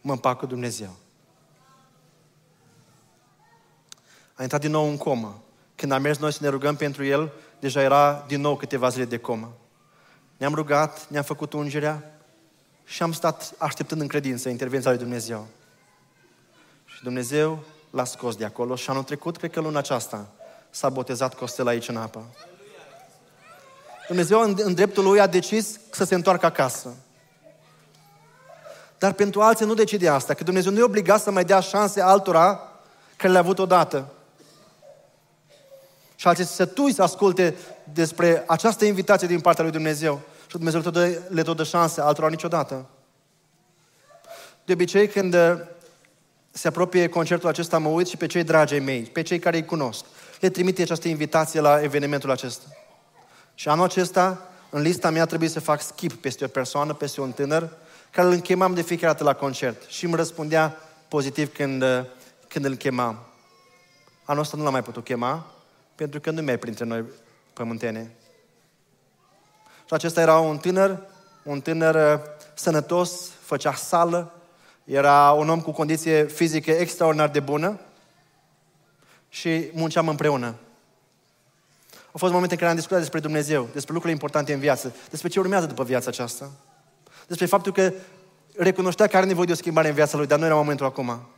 mă 0.00 0.12
împac 0.12 0.38
cu 0.38 0.46
Dumnezeu. 0.46 0.96
A 4.38 4.42
intrat 4.42 4.60
din 4.60 4.70
nou 4.70 4.88
în 4.88 4.96
comă. 4.96 5.42
Când 5.74 5.92
am 5.92 6.02
mers 6.02 6.18
noi 6.18 6.32
să 6.32 6.38
ne 6.40 6.48
rugăm 6.48 6.76
pentru 6.76 7.04
el, 7.04 7.32
deja 7.60 7.82
era 7.82 8.24
din 8.26 8.40
nou 8.40 8.56
câteva 8.56 8.88
zile 8.88 9.04
de 9.04 9.18
comă. 9.18 9.52
Ne-am 10.36 10.54
rugat, 10.54 11.06
ne-am 11.08 11.22
făcut 11.22 11.52
ungerea 11.52 12.20
și 12.84 13.02
am 13.02 13.12
stat 13.12 13.52
așteptând 13.58 14.00
în 14.00 14.06
credință 14.06 14.48
intervenția 14.48 14.90
lui 14.90 14.98
Dumnezeu. 14.98 15.46
Și 16.84 17.02
Dumnezeu 17.02 17.64
l-a 17.90 18.04
scos 18.04 18.36
de 18.36 18.44
acolo 18.44 18.76
și 18.76 18.90
anul 18.90 19.02
trecut, 19.02 19.36
cred 19.36 19.50
că 19.50 19.60
luna 19.60 19.78
aceasta, 19.78 20.26
s-a 20.70 20.88
botezat 20.88 21.34
Costel 21.34 21.66
aici 21.66 21.88
în 21.88 21.96
apă. 21.96 22.24
Dumnezeu 24.06 24.40
în, 24.40 24.56
în 24.58 24.74
dreptul 24.74 25.04
lui 25.04 25.20
a 25.20 25.26
decis 25.26 25.80
să 25.90 26.04
se 26.04 26.14
întoarcă 26.14 26.46
acasă. 26.46 26.94
Dar 28.98 29.12
pentru 29.12 29.40
alții 29.40 29.66
nu 29.66 29.74
decide 29.74 30.08
asta, 30.08 30.34
că 30.34 30.44
Dumnezeu 30.44 30.72
nu 30.72 30.78
e 30.78 30.82
obligat 30.82 31.20
să 31.20 31.30
mai 31.30 31.44
dea 31.44 31.60
șanse 31.60 32.00
altora 32.00 32.60
care 33.16 33.32
le-a 33.32 33.40
avut 33.40 33.58
odată. 33.58 34.12
Și 36.18 36.26
alții 36.26 36.44
să 36.44 36.66
tu 36.66 36.90
să 36.90 37.02
asculte 37.02 37.54
despre 37.92 38.44
această 38.46 38.84
invitație 38.84 39.26
din 39.26 39.40
partea 39.40 39.62
lui 39.62 39.72
Dumnezeu. 39.72 40.20
Și 40.46 40.56
Dumnezeu 40.56 40.80
le 40.80 40.90
tot 40.90 40.92
dă, 40.92 41.20
le 41.28 41.42
tot 41.42 41.56
dă 41.56 41.62
șanse, 41.62 42.00
altora 42.00 42.28
niciodată. 42.28 42.86
De 44.64 44.72
obicei, 44.72 45.08
când 45.08 45.34
uh, 45.34 45.58
se 46.50 46.68
apropie 46.68 47.08
concertul 47.08 47.48
acesta, 47.48 47.78
mă 47.78 47.88
uit 47.88 48.06
și 48.06 48.16
pe 48.16 48.26
cei 48.26 48.44
dragi 48.44 48.78
mei, 48.78 49.02
pe 49.02 49.22
cei 49.22 49.38
care 49.38 49.56
îi 49.56 49.64
cunosc. 49.64 50.04
Le 50.40 50.48
trimite 50.48 50.82
această 50.82 51.08
invitație 51.08 51.60
la 51.60 51.82
evenimentul 51.82 52.30
acesta. 52.30 52.64
Și 53.54 53.68
anul 53.68 53.84
acesta, 53.84 54.50
în 54.70 54.82
lista 54.82 55.10
mea, 55.10 55.24
trebuie 55.24 55.48
să 55.48 55.60
fac 55.60 55.82
skip 55.82 56.12
peste 56.12 56.44
o 56.44 56.48
persoană, 56.48 56.92
peste 56.92 57.20
un 57.20 57.32
tânăr, 57.32 57.68
care 58.10 58.28
îl 58.28 58.40
chemam 58.40 58.74
de 58.74 58.82
fiecare 58.82 59.12
dată 59.12 59.24
la 59.24 59.34
concert. 59.34 59.82
Și 59.88 60.04
îmi 60.04 60.14
răspundea 60.14 60.76
pozitiv 61.08 61.52
când, 61.52 61.82
uh, 61.82 62.04
când 62.48 62.64
îl 62.64 62.74
chemam. 62.74 63.18
Anul 64.24 64.42
ăsta 64.42 64.56
nu 64.56 64.62
l-am 64.62 64.72
mai 64.72 64.82
putut 64.82 65.04
chema, 65.04 65.52
pentru 65.98 66.20
că 66.20 66.30
nu 66.30 66.42
mai 66.42 66.58
printre 66.58 66.84
noi 66.84 67.04
pământene. 67.52 68.10
Și 69.64 69.94
acesta 69.94 70.20
era 70.20 70.38
un 70.38 70.58
tânăr, 70.58 71.00
un 71.42 71.60
tânăr 71.60 71.94
uh, 71.94 72.24
sănătos, 72.54 73.30
făcea 73.40 73.74
sală, 73.74 74.32
era 74.84 75.30
un 75.30 75.48
om 75.48 75.60
cu 75.60 75.70
condiție 75.70 76.24
fizică 76.24 76.70
extraordinar 76.70 77.28
de 77.28 77.40
bună 77.40 77.80
și 79.28 79.70
munceam 79.72 80.08
împreună. 80.08 80.54
Au 82.06 82.18
fost 82.18 82.32
momente 82.32 82.52
în 82.52 82.58
care 82.58 82.70
am 82.70 82.76
discutat 82.76 83.00
despre 83.00 83.20
Dumnezeu, 83.20 83.62
despre 83.62 83.92
lucrurile 83.92 84.12
importante 84.12 84.52
în 84.52 84.60
viață, 84.60 84.94
despre 85.10 85.28
ce 85.28 85.40
urmează 85.40 85.66
după 85.66 85.84
viața 85.84 86.08
aceasta, 86.08 86.50
despre 87.26 87.46
faptul 87.46 87.72
că 87.72 87.92
recunoștea 88.56 89.06
că 89.06 89.16
are 89.16 89.26
nevoie 89.26 89.46
de 89.46 89.52
o 89.52 89.56
schimbare 89.56 89.88
în 89.88 89.94
viața 89.94 90.16
lui, 90.16 90.26
dar 90.26 90.38
nu 90.38 90.44
era 90.44 90.54
momentul 90.54 90.86
acum. 90.86 91.28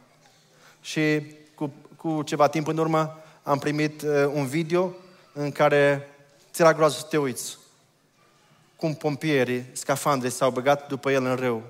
Și 0.81 1.23
cu, 1.55 1.73
cu 1.97 2.23
ceva 2.23 2.49
timp 2.49 2.67
în 2.67 2.79
urmă 2.79 3.23
am 3.51 3.59
primit 3.59 4.03
uh, 4.03 4.11
un 4.33 4.47
video 4.47 4.93
în 5.33 5.53
care 5.53 6.09
ți 6.53 6.61
era 6.61 6.75
groază 6.75 6.99
să 6.99 7.07
te 7.09 7.19
uiți. 7.19 7.59
Cum 8.77 8.95
pompierii, 8.95 9.67
scafandre, 9.73 10.29
s-au 10.29 10.51
băgat 10.51 10.89
după 10.89 11.11
el 11.11 11.25
în 11.25 11.37
râu 11.37 11.63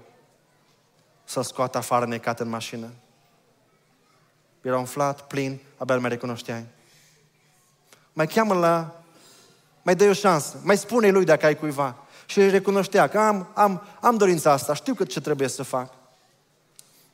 să-l 1.25 1.43
scoată 1.43 1.79
afară 1.79 2.07
necat 2.07 2.41
în 2.41 2.49
mașină. 2.49 2.91
Era 4.63 4.79
umflat, 4.79 5.27
plin, 5.27 5.61
abia 5.77 5.95
îl 5.95 6.01
mai 6.01 6.11
recunoșteai. 6.11 6.65
Mai 8.13 8.27
cheamă 8.27 8.55
la... 8.55 9.03
Mai 9.83 9.97
dă 9.97 10.09
o 10.09 10.13
șansă. 10.13 10.57
Mai 10.63 10.77
spune 10.77 11.11
lui 11.11 11.25
dacă 11.25 11.47
ai 11.47 11.57
cuiva. 11.57 11.97
Și 12.27 12.41
îl 12.41 12.51
recunoștea 12.51 13.09
că 13.09 13.19
am, 13.19 13.49
am, 13.55 13.83
am 14.01 14.17
dorința 14.17 14.53
asta, 14.53 14.75
știu 14.75 14.95
că 14.95 15.05
ce 15.05 15.21
trebuie 15.21 15.49
să 15.49 15.63
fac. 15.63 15.93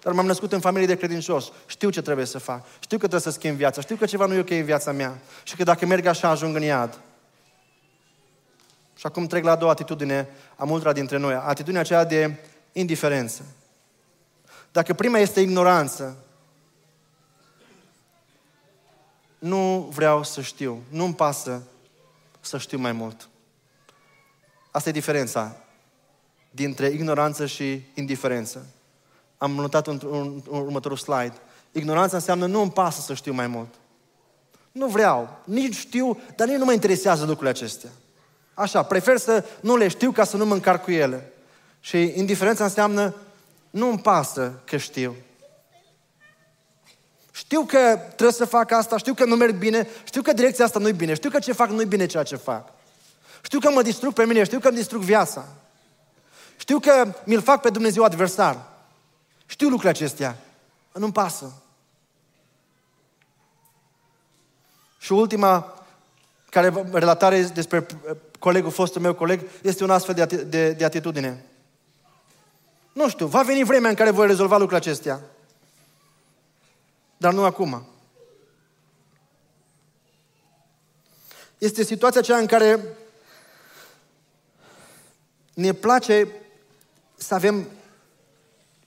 Dar 0.06 0.14
m-am 0.14 0.26
născut 0.26 0.52
în 0.52 0.60
familie 0.60 0.86
de 0.86 0.96
credincios. 0.96 1.52
Știu 1.66 1.90
ce 1.90 2.02
trebuie 2.02 2.26
să 2.26 2.38
fac. 2.38 2.64
Știu 2.66 2.98
că 2.98 3.06
trebuie 3.06 3.20
să 3.20 3.30
schimb 3.30 3.56
viața. 3.56 3.80
Știu 3.80 3.96
că 3.96 4.06
ceva 4.06 4.26
nu 4.26 4.34
e 4.34 4.38
ok 4.38 4.50
în 4.50 4.64
viața 4.64 4.92
mea. 4.92 5.18
Și 5.42 5.56
că 5.56 5.62
dacă 5.62 5.86
merg 5.86 6.06
așa, 6.06 6.28
ajung 6.28 6.56
în 6.56 6.62
iad. 6.62 7.00
Și 8.96 9.06
acum 9.06 9.26
trec 9.26 9.44
la 9.44 9.50
a 9.50 9.56
doua 9.56 9.70
atitudine 9.70 10.28
a 10.56 10.64
multora 10.64 10.92
dintre 10.92 11.16
noi. 11.16 11.34
Atitudinea 11.34 11.80
aceea 11.80 12.04
de 12.04 12.36
indiferență. 12.72 13.42
Dacă 14.72 14.94
prima 14.94 15.18
este 15.18 15.40
ignoranță, 15.40 16.16
nu 19.38 19.90
vreau 19.94 20.22
să 20.22 20.40
știu, 20.40 20.82
nu-mi 20.88 21.14
pasă 21.14 21.62
să 22.40 22.58
știu 22.58 22.78
mai 22.78 22.92
mult. 22.92 23.28
Asta 24.70 24.88
e 24.88 24.92
diferența 24.92 25.56
dintre 26.50 26.86
ignoranță 26.86 27.46
și 27.46 27.82
indiferență. 27.94 28.66
Am 29.38 29.50
notat 29.50 29.86
un, 29.86 30.00
un, 30.10 30.42
un 30.48 30.60
următorul 30.60 30.96
slide. 30.96 31.34
Ignoranța 31.72 32.16
înseamnă 32.16 32.46
nu 32.46 32.60
îmi 32.60 32.70
pasă 32.70 33.00
să 33.00 33.14
știu 33.14 33.32
mai 33.32 33.46
mult. 33.46 33.74
Nu 34.72 34.86
vreau, 34.86 35.38
nici 35.44 35.76
știu, 35.76 36.20
dar 36.36 36.48
nici 36.48 36.56
nu 36.56 36.64
mă 36.64 36.72
interesează 36.72 37.24
lucrurile 37.24 37.50
acestea. 37.50 37.90
Așa, 38.54 38.82
prefer 38.82 39.16
să 39.16 39.44
nu 39.60 39.76
le 39.76 39.88
știu 39.88 40.10
ca 40.10 40.24
să 40.24 40.36
nu 40.36 40.46
mă 40.46 40.54
încarc 40.54 40.82
cu 40.82 40.90
ele. 40.90 41.32
Și 41.80 42.12
indiferența 42.16 42.64
înseamnă 42.64 43.14
nu 43.70 43.88
îmi 43.88 43.98
pasă 43.98 44.52
că 44.64 44.76
știu. 44.76 45.14
Știu 47.32 47.62
că 47.62 47.98
trebuie 48.06 48.32
să 48.32 48.44
fac 48.44 48.72
asta, 48.72 48.96
știu 48.96 49.14
că 49.14 49.24
nu 49.24 49.36
merg 49.36 49.54
bine, 49.54 49.88
știu 50.04 50.22
că 50.22 50.32
direcția 50.32 50.64
asta 50.64 50.78
nu-i 50.78 50.92
bine, 50.92 51.14
știu 51.14 51.30
că 51.30 51.38
ce 51.38 51.52
fac 51.52 51.68
nu-i 51.68 51.84
bine 51.84 52.06
ceea 52.06 52.22
ce 52.22 52.36
fac. 52.36 52.68
Știu 53.42 53.58
că 53.58 53.70
mă 53.70 53.82
distrug 53.82 54.12
pe 54.12 54.24
mine, 54.24 54.44
știu 54.44 54.58
că 54.58 54.68
îmi 54.68 54.76
distrug 54.76 55.02
viața. 55.02 55.44
Știu 56.56 56.78
că 56.78 57.14
mi-l 57.24 57.42
fac 57.42 57.60
pe 57.60 57.70
Dumnezeu 57.70 58.04
adversar. 58.04 58.75
Știu 59.46 59.68
lucrurile 59.68 59.90
acestea. 59.98 60.38
Nu-mi 60.92 61.12
pasă. 61.12 61.52
Și 64.98 65.12
ultima 65.12 65.84
care 66.50 66.88
relatare 66.92 67.42
despre 67.42 67.86
colegul, 68.38 68.70
fostul 68.70 69.00
meu 69.00 69.14
coleg, 69.14 69.40
este 69.62 69.84
un 69.84 69.90
astfel 69.90 70.14
de, 70.14 70.24
de, 70.24 70.72
de 70.72 70.84
atitudine. 70.84 71.44
Nu 72.92 73.08
știu, 73.08 73.26
va 73.26 73.42
veni 73.42 73.64
vremea 73.64 73.90
în 73.90 73.96
care 73.96 74.10
voi 74.10 74.26
rezolva 74.26 74.56
lucrurile 74.56 74.90
acestea. 74.90 75.20
Dar 77.16 77.32
nu 77.32 77.44
acum. 77.44 77.86
Este 81.58 81.82
situația 81.82 82.20
aceea 82.20 82.38
în 82.38 82.46
care 82.46 82.96
ne 85.54 85.72
place 85.72 86.28
să 87.16 87.34
avem 87.34 87.68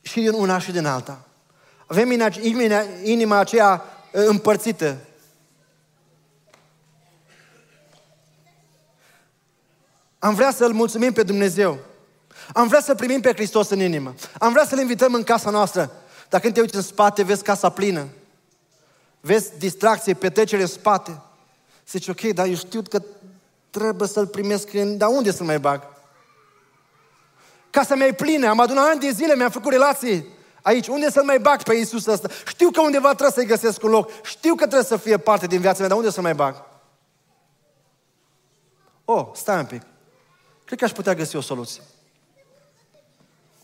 și 0.09 0.19
din 0.19 0.33
una 0.33 0.59
și 0.59 0.71
din 0.71 0.85
alta. 0.85 1.25
Avem 1.87 2.11
inima 3.03 3.37
aceea 3.37 3.83
uh, 4.11 4.23
împărțită. 4.25 4.97
Am 10.19 10.35
vrea 10.35 10.51
să-L 10.51 10.73
mulțumim 10.73 11.13
pe 11.13 11.23
Dumnezeu. 11.23 11.77
Am 12.53 12.67
vrea 12.67 12.81
să 12.81 12.95
primim 12.95 13.21
pe 13.21 13.33
Hristos 13.33 13.69
în 13.69 13.79
inimă. 13.79 14.13
Am 14.39 14.51
vrea 14.51 14.65
să-L 14.65 14.79
invităm 14.79 15.13
în 15.13 15.23
casa 15.23 15.49
noastră. 15.49 15.91
Dacă 16.29 16.43
când 16.43 16.53
te 16.53 16.61
uiți 16.61 16.75
în 16.75 16.81
spate, 16.81 17.23
vezi 17.23 17.43
casa 17.43 17.69
plină. 17.69 18.07
Vezi 19.19 19.57
distracție, 19.57 20.13
petrecere 20.13 20.61
în 20.61 20.67
spate. 20.67 21.21
Zici, 21.89 22.07
ok, 22.07 22.21
dar 22.21 22.47
eu 22.47 22.55
știu 22.55 22.81
că 22.81 23.01
trebuie 23.69 24.07
să-L 24.07 24.27
primesc 24.27 24.73
în... 24.73 24.97
Dar 24.97 25.09
unde 25.09 25.31
să 25.31 25.43
mai 25.43 25.59
bag? 25.59 25.81
Casa 27.69 27.95
mea 27.95 28.07
e 28.07 28.13
plină, 28.13 28.47
am 28.47 28.59
adunat 28.59 28.89
ani 28.89 28.99
de 28.99 29.09
zile, 29.09 29.35
mi-am 29.35 29.49
făcut 29.49 29.71
relații. 29.71 30.25
Aici, 30.61 30.87
unde 30.87 31.09
să-L 31.09 31.23
mai 31.23 31.39
bag 31.39 31.63
pe 31.63 31.73
Iisus 31.73 32.05
ăsta? 32.05 32.27
Știu 32.47 32.69
că 32.71 32.81
undeva 32.81 33.07
trebuie 33.07 33.31
să-i 33.31 33.45
găsesc 33.45 33.83
un 33.83 33.89
loc. 33.89 34.11
Știu 34.23 34.55
că 34.55 34.63
trebuie 34.63 34.83
să 34.83 34.97
fie 34.97 35.17
parte 35.17 35.47
din 35.47 35.59
viața 35.59 35.79
mea, 35.79 35.87
dar 35.87 35.97
unde 35.97 36.09
să 36.09 36.21
mai 36.21 36.33
bag? 36.33 36.63
Oh, 39.05 39.27
stai 39.33 39.57
un 39.57 39.65
pic. 39.65 39.81
Cred 40.65 40.79
că 40.79 40.85
aș 40.85 40.91
putea 40.91 41.13
găsi 41.13 41.35
o 41.35 41.41
soluție. 41.41 41.81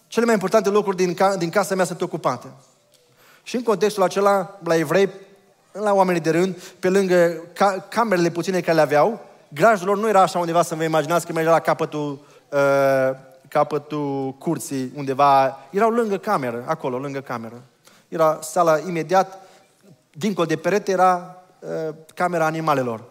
Cele 0.08 0.26
mai 0.26 0.34
importante 0.34 0.70
lucruri 0.70 0.98
din, 0.98 1.14
ca, 1.14 1.36
din 1.36 1.50
casa 1.50 1.76
mea 1.76 1.86
sunt 1.86 2.02
ocupate. 2.02 2.48
Și 3.44 3.56
în 3.56 3.64
contextul 3.64 4.04
acela, 4.04 4.60
la 4.64 4.76
evrei, 4.76 5.10
la 5.72 5.94
oamenii 5.94 6.22
de 6.22 6.30
rând, 6.30 6.56
pe 6.80 6.90
lângă 6.90 7.42
ca, 7.54 7.86
camerele 7.90 8.30
puține 8.30 8.62
care 8.62 8.76
le 8.76 8.82
aveau, 8.82 9.22
grajul 9.48 9.88
lor 9.88 9.98
nu 9.98 10.08
era 10.08 10.22
așa 10.22 10.40
undeva 10.40 10.62
să 10.62 10.76
vă 10.76 10.84
imaginați 10.84 11.26
că 11.26 11.34
mergea 11.34 11.52
la 11.52 11.60
capătul, 11.60 12.26
uh, 12.50 13.10
capătul 13.48 14.34
curții, 14.34 14.92
undeva. 14.96 15.60
Erau 15.72 15.90
lângă 15.90 16.18
cameră, 16.18 16.64
acolo, 16.68 16.98
lângă 16.98 17.22
cameră. 17.22 17.62
Era 18.08 18.40
sala 18.42 18.78
imediat, 18.78 19.40
dincolo 20.12 20.48
de 20.48 20.56
perete, 20.56 20.92
era 20.92 21.44
uh, 21.60 21.96
camera 22.16 22.46
animalelor. 22.46 23.04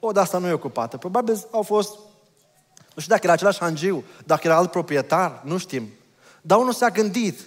O, 0.00 0.12
dar 0.12 0.22
asta 0.22 0.38
nu 0.38 0.48
e 0.48 0.52
ocupată. 0.52 0.96
Probabil 0.96 1.46
au 1.50 1.62
fost, 1.62 1.90
nu 2.94 3.02
știu 3.02 3.14
dacă 3.14 3.20
era 3.22 3.32
același 3.32 3.58
hangiu, 3.58 4.04
dacă 4.24 4.40
era 4.44 4.56
alt 4.56 4.70
proprietar, 4.70 5.40
nu 5.44 5.58
știm. 5.58 5.88
Dar 6.40 6.58
unul 6.58 6.72
s-a 6.72 6.88
gândit 6.88 7.40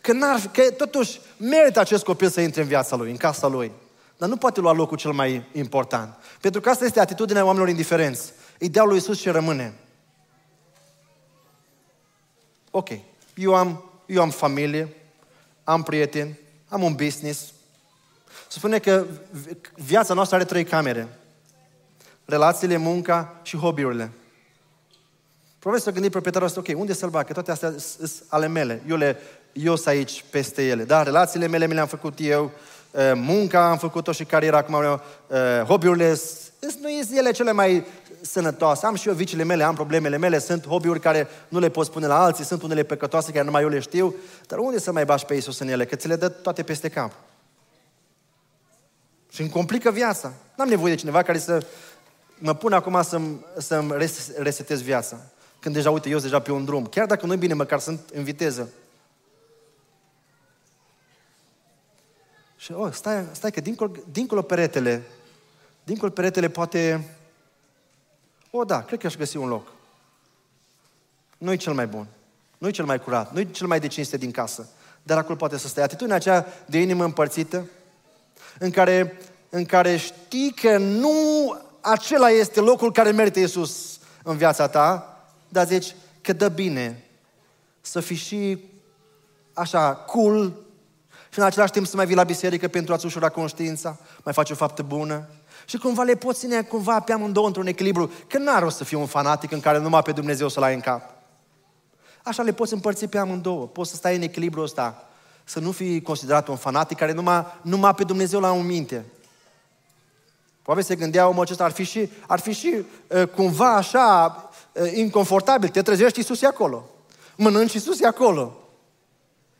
că, 0.00 0.12
n-ar, 0.12 0.40
că 0.52 0.62
totuși 0.70 1.20
merită 1.36 1.80
acest 1.80 2.04
copil 2.04 2.28
să 2.28 2.40
intre 2.40 2.60
în 2.60 2.66
viața 2.66 2.96
lui, 2.96 3.10
în 3.10 3.16
casa 3.16 3.46
lui. 3.46 3.72
Dar 4.16 4.28
nu 4.28 4.36
poate 4.36 4.60
lua 4.60 4.72
locul 4.72 4.96
cel 4.96 5.12
mai 5.12 5.48
important. 5.52 6.14
Pentru 6.40 6.60
că 6.60 6.70
asta 6.70 6.84
este 6.84 7.00
atitudinea 7.00 7.42
oamenilor 7.44 7.68
indiferenți. 7.68 8.32
Idealul 8.58 8.90
lui 8.90 8.98
Iisus 8.98 9.20
ce 9.20 9.30
rămâne. 9.30 9.74
Ok, 12.70 12.88
eu 13.34 13.54
am, 13.54 13.84
eu 14.06 14.22
am 14.22 14.30
familie, 14.30 14.96
am 15.64 15.82
prieteni, 15.82 16.38
am 16.68 16.82
un 16.82 16.94
business. 16.94 17.52
Se 18.48 18.58
spune 18.58 18.78
că 18.78 19.04
viața 19.74 20.14
noastră 20.14 20.36
are 20.36 20.44
trei 20.44 20.64
camere. 20.64 21.08
Relațiile, 22.24 22.76
munca 22.76 23.40
și 23.42 23.56
hobby-urile. 23.56 24.10
Probabil 25.58 25.84
să 25.84 25.90
gândi 25.90 26.10
proprietarul 26.10 26.46
ăsta, 26.46 26.60
ok, 26.60 26.78
unde 26.78 26.92
să-l 26.92 27.10
bag? 27.10 27.26
Că 27.26 27.32
toate 27.32 27.50
astea 27.50 27.74
sunt 27.78 28.12
ale 28.28 28.46
mele. 28.46 28.82
Eu 28.88 28.96
le, 28.96 29.18
eu 29.52 29.74
sunt 29.76 29.86
aici 29.86 30.24
peste 30.30 30.66
ele. 30.66 30.84
Da, 30.84 31.02
relațiile 31.02 31.46
mele 31.46 31.66
mi 31.66 31.74
le-am 31.74 31.86
făcut 31.86 32.14
eu, 32.20 32.44
uh, 32.90 33.12
munca 33.14 33.70
am 33.70 33.78
făcut-o 33.78 34.12
și 34.12 34.24
cariera 34.24 34.56
acum, 34.56 34.74
uh, 34.74 34.98
hobby-urile 35.66 36.08
nu 36.60 36.70
sunt 36.70 37.16
ele 37.16 37.30
cele 37.30 37.52
mai 37.52 37.86
sănătoase. 38.22 38.86
Am 38.86 38.94
și 38.94 39.08
eu 39.08 39.14
vicile 39.14 39.42
mele, 39.42 39.64
am 39.64 39.74
problemele 39.74 40.16
mele, 40.16 40.38
sunt 40.38 40.66
hobby-uri 40.66 41.00
care 41.00 41.28
nu 41.48 41.58
le 41.58 41.68
pot 41.68 41.86
spune 41.86 42.06
la 42.06 42.22
alții, 42.22 42.44
sunt 42.44 42.62
unele 42.62 42.82
păcătoase 42.82 43.32
care 43.32 43.44
numai 43.44 43.62
eu 43.62 43.68
le 43.68 43.78
știu, 43.78 44.14
dar 44.46 44.58
unde 44.58 44.78
să 44.78 44.92
mai 44.92 45.04
bași 45.04 45.24
pe 45.24 45.34
Iisus 45.34 45.58
în 45.58 45.68
ele? 45.68 45.84
Că 45.84 45.96
ți 45.96 46.08
le 46.08 46.16
dă 46.16 46.28
toate 46.28 46.62
peste 46.62 46.88
cap. 46.88 47.12
Și 49.30 49.40
îmi 49.40 49.50
complică 49.50 49.90
viața. 49.90 50.32
N-am 50.56 50.68
nevoie 50.68 50.94
de 50.94 50.98
cineva 50.98 51.22
care 51.22 51.38
să 51.38 51.66
mă 52.38 52.54
pune 52.54 52.74
acum 52.74 53.02
să-mi, 53.02 53.44
să-mi 53.58 53.92
resetez 54.36 54.82
viața. 54.82 55.16
Când 55.60 55.74
deja, 55.74 55.90
uite, 55.90 56.08
eu 56.08 56.18
sunt 56.18 56.30
deja 56.30 56.42
pe 56.42 56.52
un 56.52 56.64
drum. 56.64 56.86
Chiar 56.86 57.06
dacă 57.06 57.26
nu-i 57.26 57.36
bine, 57.36 57.54
măcar 57.54 57.78
sunt 57.78 58.00
în 58.12 58.24
viteză. 58.24 58.68
Și, 62.56 62.72
oh, 62.72 62.92
stai, 62.92 63.24
stai 63.32 63.50
că 63.50 63.60
dincolo, 63.60 63.90
dincolo 64.12 64.42
peretele, 64.42 65.02
dincolo 65.84 66.10
peretele 66.10 66.48
poate, 66.48 67.08
oh, 68.50 68.66
da, 68.66 68.82
cred 68.82 68.98
că 68.98 69.06
aș 69.06 69.16
găsi 69.16 69.36
un 69.36 69.48
loc. 69.48 69.68
Nu-i 71.38 71.56
cel 71.56 71.72
mai 71.72 71.86
bun. 71.86 72.06
Nu-i 72.58 72.72
cel 72.72 72.84
mai 72.84 73.00
curat. 73.00 73.32
Nu-i 73.32 73.50
cel 73.50 73.66
mai 73.66 73.80
de 73.80 73.86
cinste 73.86 74.16
din 74.16 74.30
casă. 74.30 74.68
Dar 75.02 75.18
acolo 75.18 75.36
poate 75.36 75.56
să 75.56 75.68
stai. 75.68 75.84
Atitudinea 75.84 76.16
aceea 76.16 76.46
de 76.66 76.80
inimă 76.80 77.04
împărțită, 77.04 77.66
în 78.58 78.70
care, 78.70 79.18
în 79.48 79.64
care 79.64 79.96
știi 79.96 80.52
că 80.52 80.78
nu 80.78 81.10
acela 81.80 82.28
este 82.28 82.60
locul 82.60 82.92
care 82.92 83.10
merită 83.10 83.38
Iisus 83.38 83.98
în 84.22 84.36
viața 84.36 84.68
ta, 84.68 85.16
dar 85.48 85.66
zici 85.66 85.94
că 86.20 86.32
dă 86.32 86.48
bine 86.48 87.04
să 87.80 88.00
fii 88.00 88.16
și 88.16 88.64
așa 89.52 89.94
cool 89.94 90.52
și 91.30 91.38
în 91.38 91.44
același 91.44 91.72
timp 91.72 91.86
să 91.86 91.96
mai 91.96 92.06
vii 92.06 92.14
la 92.14 92.24
biserică 92.24 92.68
pentru 92.68 92.92
a-ți 92.92 93.06
ușura 93.06 93.28
conștiința, 93.28 93.98
mai 94.24 94.32
faci 94.32 94.50
o 94.50 94.54
faptă 94.54 94.82
bună. 94.82 95.28
Și 95.70 95.78
cumva 95.78 96.02
le 96.02 96.14
poți 96.14 96.38
ține 96.38 96.62
cumva 96.62 97.00
pe 97.00 97.12
amândouă 97.12 97.46
într-un 97.46 97.66
echilibru, 97.66 98.12
că 98.26 98.38
n-ar 98.38 98.62
rost 98.62 98.76
să 98.76 98.84
fii 98.84 98.96
un 98.96 99.06
fanatic 99.06 99.52
în 99.52 99.60
care 99.60 99.78
numai 99.78 100.02
pe 100.02 100.12
Dumnezeu 100.12 100.48
să-L 100.48 100.62
ai 100.62 100.74
în 100.74 100.80
cap. 100.80 101.10
Așa 102.22 102.42
le 102.42 102.52
poți 102.52 102.72
împărți 102.72 103.06
pe 103.06 103.18
amândouă. 103.18 103.66
Poți 103.66 103.90
să 103.90 103.96
stai 103.96 104.16
în 104.16 104.22
echilibru 104.22 104.62
ăsta. 104.62 105.08
Să 105.44 105.60
nu 105.60 105.70
fii 105.70 106.02
considerat 106.02 106.48
un 106.48 106.56
fanatic 106.56 106.96
care 106.98 107.12
numai, 107.12 107.46
numai 107.62 107.94
pe 107.94 108.04
Dumnezeu 108.04 108.40
la 108.40 108.52
un 108.52 108.66
minte. 108.66 109.04
Probabil 110.62 110.84
se 110.84 110.96
gândea 110.96 111.28
omul 111.28 111.42
acesta, 111.42 111.64
ar 111.64 111.70
fi 111.70 111.84
și, 111.84 112.10
ar 112.26 112.40
fi 112.40 112.52
și 112.52 112.74
uh, 113.08 113.26
cumva 113.26 113.74
așa 113.74 114.36
uh, 114.72 114.92
inconfortabil. 114.94 115.68
Te 115.68 115.82
trezești, 115.82 116.18
Iisus 116.18 116.42
e 116.42 116.46
acolo. 116.46 116.88
Mănânci, 117.36 117.72
Iisus 117.72 118.00
e 118.00 118.06
acolo. 118.06 118.56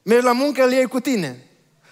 Mergi 0.03 0.25
la 0.25 0.33
muncă, 0.33 0.65
îl 0.65 0.73
iei 0.73 0.87
cu 0.87 1.01
tine. 1.01 1.50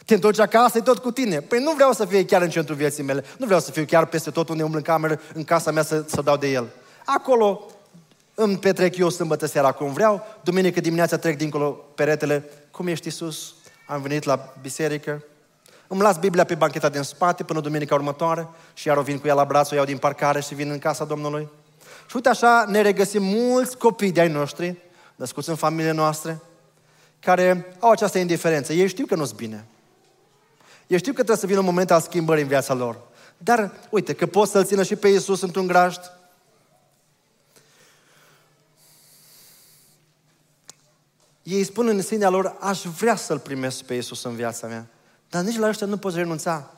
Te 0.08 0.14
întorci 0.14 0.38
acasă, 0.38 0.78
e 0.78 0.80
tot 0.80 0.98
cu 0.98 1.10
tine. 1.10 1.40
Păi 1.40 1.58
nu 1.58 1.72
vreau 1.72 1.92
să 1.92 2.04
fie 2.04 2.24
chiar 2.24 2.42
în 2.42 2.50
centrul 2.50 2.76
vieții 2.76 3.02
mele. 3.02 3.24
Nu 3.38 3.46
vreau 3.46 3.60
să 3.60 3.70
fiu 3.70 3.84
chiar 3.84 4.06
peste 4.06 4.30
tot 4.30 4.48
unde 4.48 4.62
umblu 4.62 4.78
în 4.78 4.84
cameră, 4.84 5.20
în 5.34 5.44
casa 5.44 5.70
mea 5.70 5.82
să, 5.82 6.04
să 6.06 6.22
dau 6.22 6.36
de 6.36 6.48
el. 6.50 6.68
Acolo 7.04 7.66
îmi 8.34 8.58
petrec 8.58 8.96
eu 8.96 9.08
sâmbătă 9.08 9.46
seara 9.46 9.72
cum 9.72 9.92
vreau, 9.92 10.26
duminică 10.42 10.80
dimineața 10.80 11.16
trec 11.16 11.36
dincolo 11.36 11.70
peretele. 11.70 12.44
Cum 12.70 12.86
ești 12.86 13.06
Iisus? 13.06 13.54
Am 13.86 14.02
venit 14.02 14.24
la 14.24 14.54
biserică, 14.62 15.24
îmi 15.86 16.00
las 16.00 16.18
Biblia 16.18 16.44
pe 16.44 16.54
bancheta 16.54 16.88
din 16.88 17.02
spate 17.02 17.44
până 17.44 17.60
duminica 17.60 17.94
următoare 17.94 18.48
și 18.74 18.86
iar 18.86 18.96
o 18.96 19.02
vin 19.02 19.18
cu 19.18 19.26
ea 19.26 19.34
la 19.34 19.44
braț, 19.44 19.70
o 19.70 19.74
iau 19.74 19.84
din 19.84 19.98
parcare 19.98 20.40
și 20.40 20.54
vin 20.54 20.70
în 20.70 20.78
casa 20.78 21.04
Domnului. 21.04 21.48
Și 22.06 22.16
uite 22.16 22.28
așa 22.28 22.64
ne 22.68 22.80
regăsim 22.80 23.22
mulți 23.22 23.76
copii 23.76 24.12
de-ai 24.12 24.28
noștri, 24.28 24.76
născuți 25.16 25.48
în 25.48 25.56
familiile 25.56 25.92
noastre, 25.92 26.40
care 27.20 27.74
au 27.78 27.90
această 27.90 28.18
indiferență. 28.18 28.72
Ei 28.72 28.88
știu 28.88 29.06
că 29.06 29.14
nu-s 29.14 29.32
bine. 29.32 29.66
Ei 30.88 30.98
știu 30.98 31.12
că 31.12 31.16
trebuie 31.16 31.36
să 31.36 31.46
vină 31.46 31.58
un 31.58 31.64
moment 31.64 31.90
al 31.90 32.00
schimbării 32.00 32.42
în 32.42 32.48
viața 32.48 32.74
lor. 32.74 33.00
Dar, 33.38 33.72
uite, 33.90 34.12
că 34.12 34.26
pot 34.26 34.48
să-L 34.48 34.64
țină 34.64 34.82
și 34.82 34.96
pe 34.96 35.08
Iisus 35.08 35.40
într-un 35.40 35.66
grajd. 35.66 36.12
Ei 41.42 41.64
spun 41.64 41.86
în 41.86 42.02
sinea 42.02 42.28
lor, 42.28 42.56
aș 42.60 42.82
vrea 42.82 43.16
să-L 43.16 43.38
primesc 43.38 43.82
pe 43.82 43.94
Iisus 43.94 44.24
în 44.24 44.34
viața 44.34 44.66
mea. 44.66 44.86
Dar 45.30 45.42
nici 45.42 45.58
la 45.58 45.68
ăștia 45.68 45.86
nu 45.86 45.96
poți 45.96 46.16
renunța. 46.16 46.70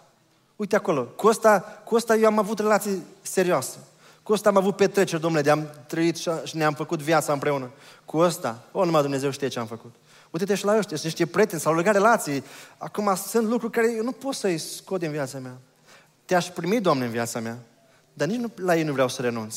Uite 0.57 0.77
acolo, 0.77 1.05
cu 1.05 1.27
ăsta, 1.27 1.61
cu 1.85 1.95
ăsta 1.95 2.17
eu 2.17 2.27
am 2.27 2.39
avut 2.39 2.59
relații 2.59 3.03
serioase. 3.23 3.79
Cu 4.23 4.33
ăsta 4.33 4.49
am 4.49 4.57
avut 4.57 4.77
petreceri, 4.77 5.21
domnule, 5.21 5.43
de-am 5.43 5.69
trăit 5.87 6.17
și 6.17 6.57
ne-am 6.57 6.75
făcut 6.75 7.03
viața 7.03 7.33
împreună. 7.33 7.71
Cu 8.05 8.19
ăsta, 8.19 8.63
o, 8.73 8.85
numai 8.85 9.03
Dumnezeu 9.03 9.31
știe 9.31 9.49
ce 9.49 9.59
am 9.59 9.67
făcut. 9.67 9.95
Uite-te 10.31 10.55
și 10.55 10.65
la 10.65 10.77
ăștia, 10.77 10.97
sunt 10.97 11.13
niște 11.13 11.27
prieteni, 11.27 11.61
s-au 11.61 11.75
legat 11.75 11.95
relații. 11.95 12.45
Acum 12.79 13.15
sunt 13.15 13.49
lucruri 13.49 13.73
care 13.73 13.93
eu 13.93 14.05
nu 14.05 14.13
pot 14.13 14.35
să-i 14.35 14.59
scot 14.59 15.01
din 15.01 15.11
viața 15.11 15.39
mea. 15.39 15.59
Te-aș 16.25 16.49
primi, 16.49 16.81
Doamne, 16.81 17.05
în 17.05 17.11
viața 17.11 17.41
mea, 17.41 17.59
dar 18.13 18.29
nici 18.29 18.39
nu, 18.39 18.51
la 18.57 18.77
ei 18.77 18.83
nu 18.83 18.93
vreau 18.93 19.09
să 19.09 19.23
renunț. 19.23 19.57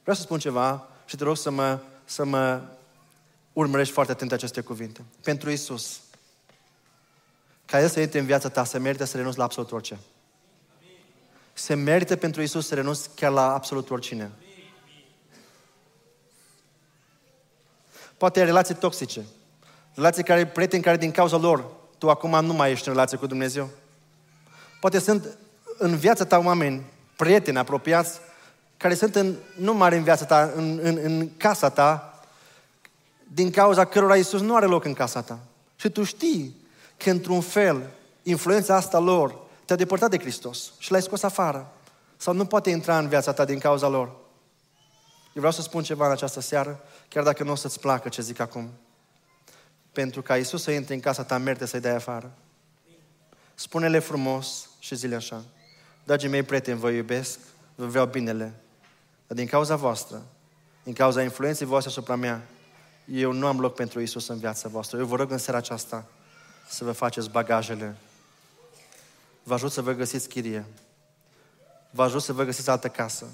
Vreau 0.00 0.16
să 0.16 0.22
spun 0.22 0.38
ceva 0.38 0.88
și 1.04 1.16
te 1.16 1.24
rog 1.24 1.36
să 1.36 1.50
mă, 1.50 1.78
să 2.04 2.24
mă 2.24 2.62
urmărești 3.52 3.92
foarte 3.92 4.12
atent 4.12 4.32
aceste 4.32 4.60
cuvinte. 4.60 5.04
Pentru 5.22 5.50
Isus, 5.50 6.00
ca 7.64 7.80
El 7.80 7.88
să 7.88 8.00
intre 8.00 8.18
în 8.18 8.26
viața 8.26 8.48
ta, 8.48 8.64
se 8.64 8.78
merită 8.78 9.04
să 9.04 9.16
renunți 9.16 9.38
la 9.38 9.44
absolut 9.44 9.72
orice. 9.72 9.98
Se 11.52 11.74
merită 11.74 12.16
pentru 12.16 12.42
Isus 12.42 12.66
să 12.66 12.74
renunți 12.74 13.10
chiar 13.14 13.32
la 13.32 13.54
absolut 13.54 13.90
oricine. 13.90 14.30
Poate 18.16 18.40
ai 18.40 18.46
relații 18.46 18.74
toxice, 18.74 19.24
relații 19.94 20.22
care, 20.22 20.46
prieteni 20.46 20.82
care 20.82 20.96
din 20.96 21.10
cauza 21.10 21.36
lor 21.36 21.64
tu 21.98 22.10
acum 22.10 22.44
nu 22.44 22.52
mai 22.52 22.70
ești 22.70 22.88
în 22.88 22.94
relație 22.94 23.18
cu 23.18 23.26
Dumnezeu. 23.26 23.68
Poate 24.80 24.98
sunt 24.98 25.38
în 25.78 25.96
viața 25.96 26.24
ta 26.24 26.38
oameni, 26.38 26.82
prieteni 27.16 27.58
apropiați, 27.58 28.18
care 28.76 28.94
sunt 28.94 29.14
în, 29.14 29.34
nu 29.56 29.74
mari 29.74 29.96
în 29.96 30.02
viața 30.02 30.24
ta, 30.24 30.52
în, 30.54 30.80
în, 30.82 30.98
în 31.02 31.28
casa 31.36 31.70
ta, 31.70 32.20
din 33.32 33.50
cauza 33.50 33.84
cărora 33.84 34.16
Iisus 34.16 34.40
nu 34.40 34.56
are 34.56 34.66
loc 34.66 34.84
în 34.84 34.92
casa 34.92 35.22
ta. 35.22 35.38
Și 35.76 35.88
tu 35.88 36.02
știi 36.02 36.56
că, 36.96 37.10
într-un 37.10 37.40
fel, 37.40 37.90
influența 38.22 38.74
asta 38.74 38.98
lor 38.98 39.38
te-a 39.64 39.76
depărtat 39.76 40.10
de 40.10 40.18
Hristos 40.18 40.72
și 40.78 40.90
l-ai 40.90 41.02
scos 41.02 41.22
afară. 41.22 41.72
Sau 42.16 42.34
nu 42.34 42.44
poate 42.44 42.70
intra 42.70 42.98
în 42.98 43.08
viața 43.08 43.32
ta 43.32 43.44
din 43.44 43.58
cauza 43.58 43.88
lor. 43.88 44.12
Eu 45.36 45.42
vreau 45.42 45.52
să 45.52 45.62
spun 45.62 45.82
ceva 45.82 46.06
în 46.06 46.12
această 46.12 46.40
seară, 46.40 46.80
chiar 47.08 47.24
dacă 47.24 47.44
nu 47.44 47.50
o 47.52 47.54
să-ți 47.54 47.80
placă 47.80 48.08
ce 48.08 48.22
zic 48.22 48.38
acum. 48.38 48.70
Pentru 49.92 50.22
ca 50.22 50.36
Iisus 50.36 50.62
să 50.62 50.70
intre 50.70 50.94
în 50.94 51.00
casa 51.00 51.24
ta, 51.24 51.38
merge 51.38 51.64
să-i 51.64 51.80
dai 51.80 51.94
afară. 51.94 52.32
Spune-le 53.54 53.98
frumos 53.98 54.68
și 54.78 54.94
zile 54.94 55.14
așa. 55.14 55.44
Dragii 56.04 56.28
mei 56.28 56.42
prieteni, 56.42 56.78
vă 56.78 56.90
iubesc, 56.90 57.38
vă 57.74 57.86
vreau 57.86 58.06
binele. 58.06 58.54
Dar 59.26 59.36
din 59.36 59.46
cauza 59.46 59.76
voastră, 59.76 60.22
din 60.82 60.92
cauza 60.92 61.22
influenței 61.22 61.66
voastre 61.66 61.90
asupra 61.90 62.14
mea, 62.14 62.46
eu 63.04 63.32
nu 63.32 63.46
am 63.46 63.60
loc 63.60 63.74
pentru 63.74 64.00
Isus 64.00 64.28
în 64.28 64.38
viața 64.38 64.68
voastră. 64.68 64.98
Eu 64.98 65.06
vă 65.06 65.16
rog 65.16 65.30
în 65.30 65.38
seara 65.38 65.58
aceasta 65.58 66.06
să 66.68 66.84
vă 66.84 66.92
faceți 66.92 67.30
bagajele. 67.30 67.96
Vă 69.42 69.54
ajut 69.54 69.72
să 69.72 69.82
vă 69.82 69.92
găsiți 69.92 70.28
chirie. 70.28 70.64
Vă 71.90 72.02
ajut 72.02 72.22
să 72.22 72.32
vă 72.32 72.44
găsiți 72.44 72.70
altă 72.70 72.88
casă. 72.88 73.26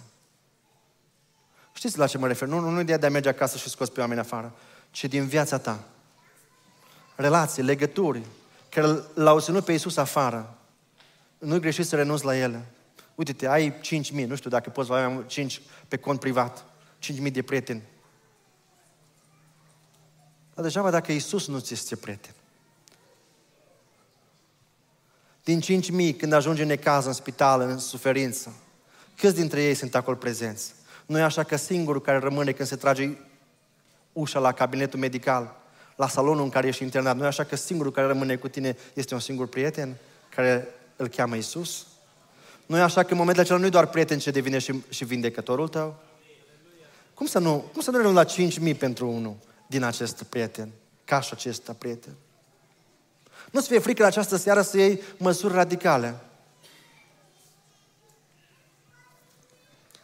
Știți 1.73 1.99
la 1.99 2.07
ce 2.07 2.19
mă 2.19 2.27
refer? 2.27 2.49
Nu, 2.49 2.59
nu 2.59 2.81
ideea 2.81 2.99
de 2.99 3.07
a 3.07 3.11
merge 3.11 3.29
acasă 3.29 3.57
și 3.57 3.69
scoți 3.69 3.93
pe 3.93 4.01
oameni 4.01 4.21
afară, 4.21 4.53
ci 4.91 5.05
din 5.05 5.27
viața 5.27 5.59
ta. 5.59 5.85
Relații, 7.17 7.63
legături, 7.63 8.23
care 8.69 8.87
l-au 9.15 9.41
ținut 9.41 9.65
pe 9.65 9.73
Iisus 9.73 9.97
afară. 9.97 10.57
Nu-i 11.39 11.61
greșit 11.61 11.87
să 11.87 11.97
renunți 11.97 12.25
la 12.25 12.37
ele. 12.37 12.65
Uite-te, 13.15 13.49
ai 13.49 13.75
5.000, 13.81 14.27
nu 14.27 14.35
știu 14.35 14.51
dacă 14.51 14.71
poți 14.71 14.93
avea 14.93 15.25
5 15.27 15.63
pe 15.89 15.97
cont 15.97 16.21
privat, 16.21 16.65
5.000 17.13 17.33
de 17.33 17.43
prieteni. 17.43 17.83
Dar 20.55 20.65
degeaba 20.65 20.91
dacă 20.91 21.13
Iisus 21.13 21.47
nu 21.47 21.59
ți 21.59 21.73
este 21.73 21.97
prieten. 21.97 22.35
Din 25.45 25.61
5.000, 26.13 26.17
când 26.19 26.33
ajunge 26.33 26.63
în 26.63 26.69
necaz, 26.69 27.05
în 27.05 27.13
spital, 27.13 27.61
în 27.61 27.79
suferință, 27.79 28.55
câți 29.17 29.35
dintre 29.35 29.63
ei 29.63 29.75
sunt 29.75 29.95
acolo 29.95 30.17
prezenți? 30.17 30.73
Nu 31.13 31.19
e 31.19 31.23
așa 31.23 31.43
că 31.43 31.57
singurul 31.57 32.01
care 32.01 32.19
rămâne 32.19 32.53
când 32.53 32.69
se 32.69 32.77
trage 32.77 33.11
ușa 34.13 34.39
la 34.39 34.53
cabinetul 34.53 34.99
medical, 34.99 35.57
la 35.97 36.09
salonul 36.09 36.43
în 36.43 36.49
care 36.49 36.67
ești 36.67 36.83
internat, 36.83 37.17
nu 37.17 37.25
e 37.25 37.27
așa 37.27 37.45
că 37.45 37.57
singurul 37.57 37.93
care 37.93 38.07
rămâne 38.07 38.37
cu 38.37 38.49
tine 38.49 38.77
este 38.95 39.15
un 39.15 39.21
singur 39.21 39.47
prieten 39.47 39.97
care 40.35 40.69
îl 40.97 41.09
cheamă 41.09 41.37
Isus? 41.37 41.87
Nu 42.67 42.77
e 42.77 42.81
așa 42.81 43.03
că 43.03 43.13
în 43.13 43.19
momentul 43.19 43.43
acela 43.43 43.59
nu 43.59 43.67
e 43.67 43.69
doar 43.69 43.87
prieten 43.87 44.19
ce 44.19 44.31
devine 44.31 44.59
și, 44.59 44.83
și 44.89 45.05
vindecătorul 45.05 45.69
tău? 45.69 45.95
Cum 47.15 47.27
să 47.27 47.39
nu, 47.39 47.65
cum 47.73 47.83
să 47.83 47.91
nu 47.91 47.97
renunți 47.97 48.39
la 48.61 48.71
5.000 48.73 48.79
pentru 48.79 49.09
unul 49.09 49.37
din 49.67 49.83
acest 49.83 50.23
prieten, 50.23 50.69
ca 51.05 51.21
și 51.21 51.31
acesta 51.33 51.73
prieten? 51.79 52.13
Nu-ți 53.51 53.69
fie 53.69 53.79
frică 53.79 54.03
la 54.03 54.09
această 54.09 54.37
seară 54.37 54.63
să 54.63 54.77
iei 54.77 55.03
măsuri 55.17 55.55
radicale. 55.55 56.15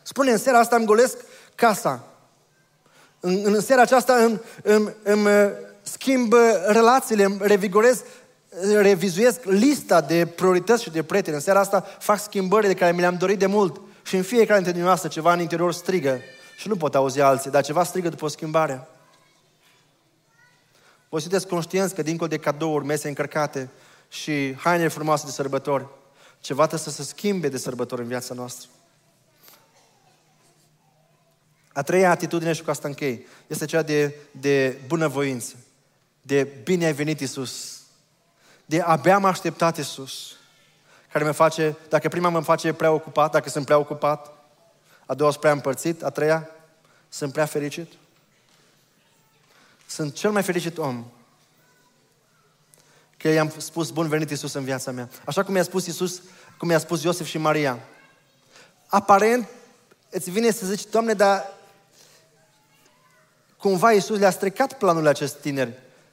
Spune, 0.09 0.31
în 0.31 0.39
seara 0.39 0.59
asta 0.59 0.77
îmi 0.77 0.87
golesc 0.87 1.17
casa. 1.55 2.05
În, 3.21 3.41
în 3.45 3.61
seara 3.61 3.83
aceasta 3.83 4.15
îmi, 4.15 4.41
îmi, 4.63 4.95
îmi 5.03 5.27
uh, 5.27 5.51
schimb 5.83 6.33
uh, 6.33 6.41
relațiile, 6.67 7.25
îmi 7.25 7.39
revigorez, 7.41 8.03
revizuiesc 8.81 9.45
lista 9.45 10.01
de 10.01 10.27
priorități 10.27 10.83
și 10.83 10.91
de 10.91 11.03
prieteni. 11.03 11.37
În 11.37 11.43
seara 11.43 11.61
asta 11.61 11.81
fac 11.99 12.21
schimbările 12.21 12.73
de 12.73 12.79
care 12.79 12.93
mi 12.93 13.01
le-am 13.01 13.17
dorit 13.17 13.39
de 13.39 13.47
mult. 13.47 13.81
Și 14.03 14.17
în 14.17 14.23
fiecare 14.23 14.61
dintre 14.61 14.83
noastre 14.83 15.09
ceva 15.09 15.33
în 15.33 15.41
interior 15.41 15.73
strigă. 15.73 16.21
Și 16.57 16.69
nu 16.69 16.77
pot 16.77 16.95
auzi 16.95 17.21
alții, 17.21 17.51
dar 17.51 17.65
ceva 17.65 17.85
strigă 17.85 18.09
după 18.09 18.25
o 18.25 18.29
schimbare. 18.29 18.89
Voi 21.09 21.21
sunteți 21.21 21.47
conștienți 21.47 21.95
că 21.95 22.03
dincolo 22.03 22.29
de 22.29 22.39
cadouri, 22.39 22.85
mese 22.85 23.09
încărcate 23.09 23.71
și 24.09 24.55
haine 24.55 24.89
frumoase 24.89 25.25
de 25.27 25.33
sărbători, 25.33 25.87
ceva 26.41 26.67
trebuie 26.67 26.93
să 26.93 27.03
se 27.03 27.09
schimbe 27.09 27.49
de 27.49 27.59
sărbători 27.59 28.01
în 28.01 28.09
viața 28.09 28.35
noastră. 28.35 28.69
A 31.79 31.83
treia 31.83 32.11
atitudine 32.11 32.53
și 32.53 32.63
cu 32.63 32.71
asta 32.71 32.89
închei, 32.89 33.27
este 33.47 33.65
cea 33.65 33.83
de, 33.83 34.15
de 34.31 34.79
bunăvoință, 34.87 35.55
de 36.23 36.43
bine 36.43 36.85
ai 36.85 36.93
venit 36.93 37.21
Iisus, 37.21 37.81
de 38.65 38.81
abia 38.81 39.15
am 39.15 39.25
așteptat 39.25 39.77
Iisus, 39.77 40.37
care 41.13 41.25
mă 41.25 41.31
face, 41.31 41.77
dacă 41.89 42.09
prima 42.09 42.29
mă 42.29 42.41
face 42.41 42.73
prea 42.73 42.91
ocupat, 42.93 43.31
dacă 43.31 43.49
sunt 43.49 43.65
prea 43.65 43.79
ocupat, 43.79 44.33
a 45.07 45.15
doua 45.15 45.31
sunt 45.31 45.41
prea 45.41 45.53
împărțit, 45.53 46.03
a 46.03 46.11
treia, 46.11 46.51
sunt 47.09 47.33
prea 47.33 47.47
fericit. 47.47 47.93
Sunt 49.87 50.15
cel 50.15 50.31
mai 50.31 50.43
fericit 50.43 50.79
om 50.79 51.05
că 53.17 53.29
i-am 53.29 53.53
spus 53.57 53.91
bun 53.91 54.09
venit 54.09 54.31
Iisus 54.31 54.53
în 54.53 54.65
viața 54.65 54.91
mea. 54.91 55.09
Așa 55.25 55.43
cum 55.43 55.55
i-a 55.55 55.63
spus 55.63 55.87
Iisus, 55.87 56.23
cum 56.57 56.71
i-a 56.71 56.79
spus 56.79 57.03
Iosef 57.03 57.27
și 57.27 57.39
Maria. 57.39 57.79
Aparent, 58.87 59.49
îți 60.11 60.31
vine 60.31 60.51
să 60.51 60.67
zici, 60.67 60.87
Doamne, 60.87 61.13
dar 61.13 61.57
cumva 63.59 63.93
Iisus 63.93 64.19
le-a 64.19 64.31
stricat 64.31 64.73
planul 64.73 65.07
acest 65.07 65.37
tineri. 65.41 65.73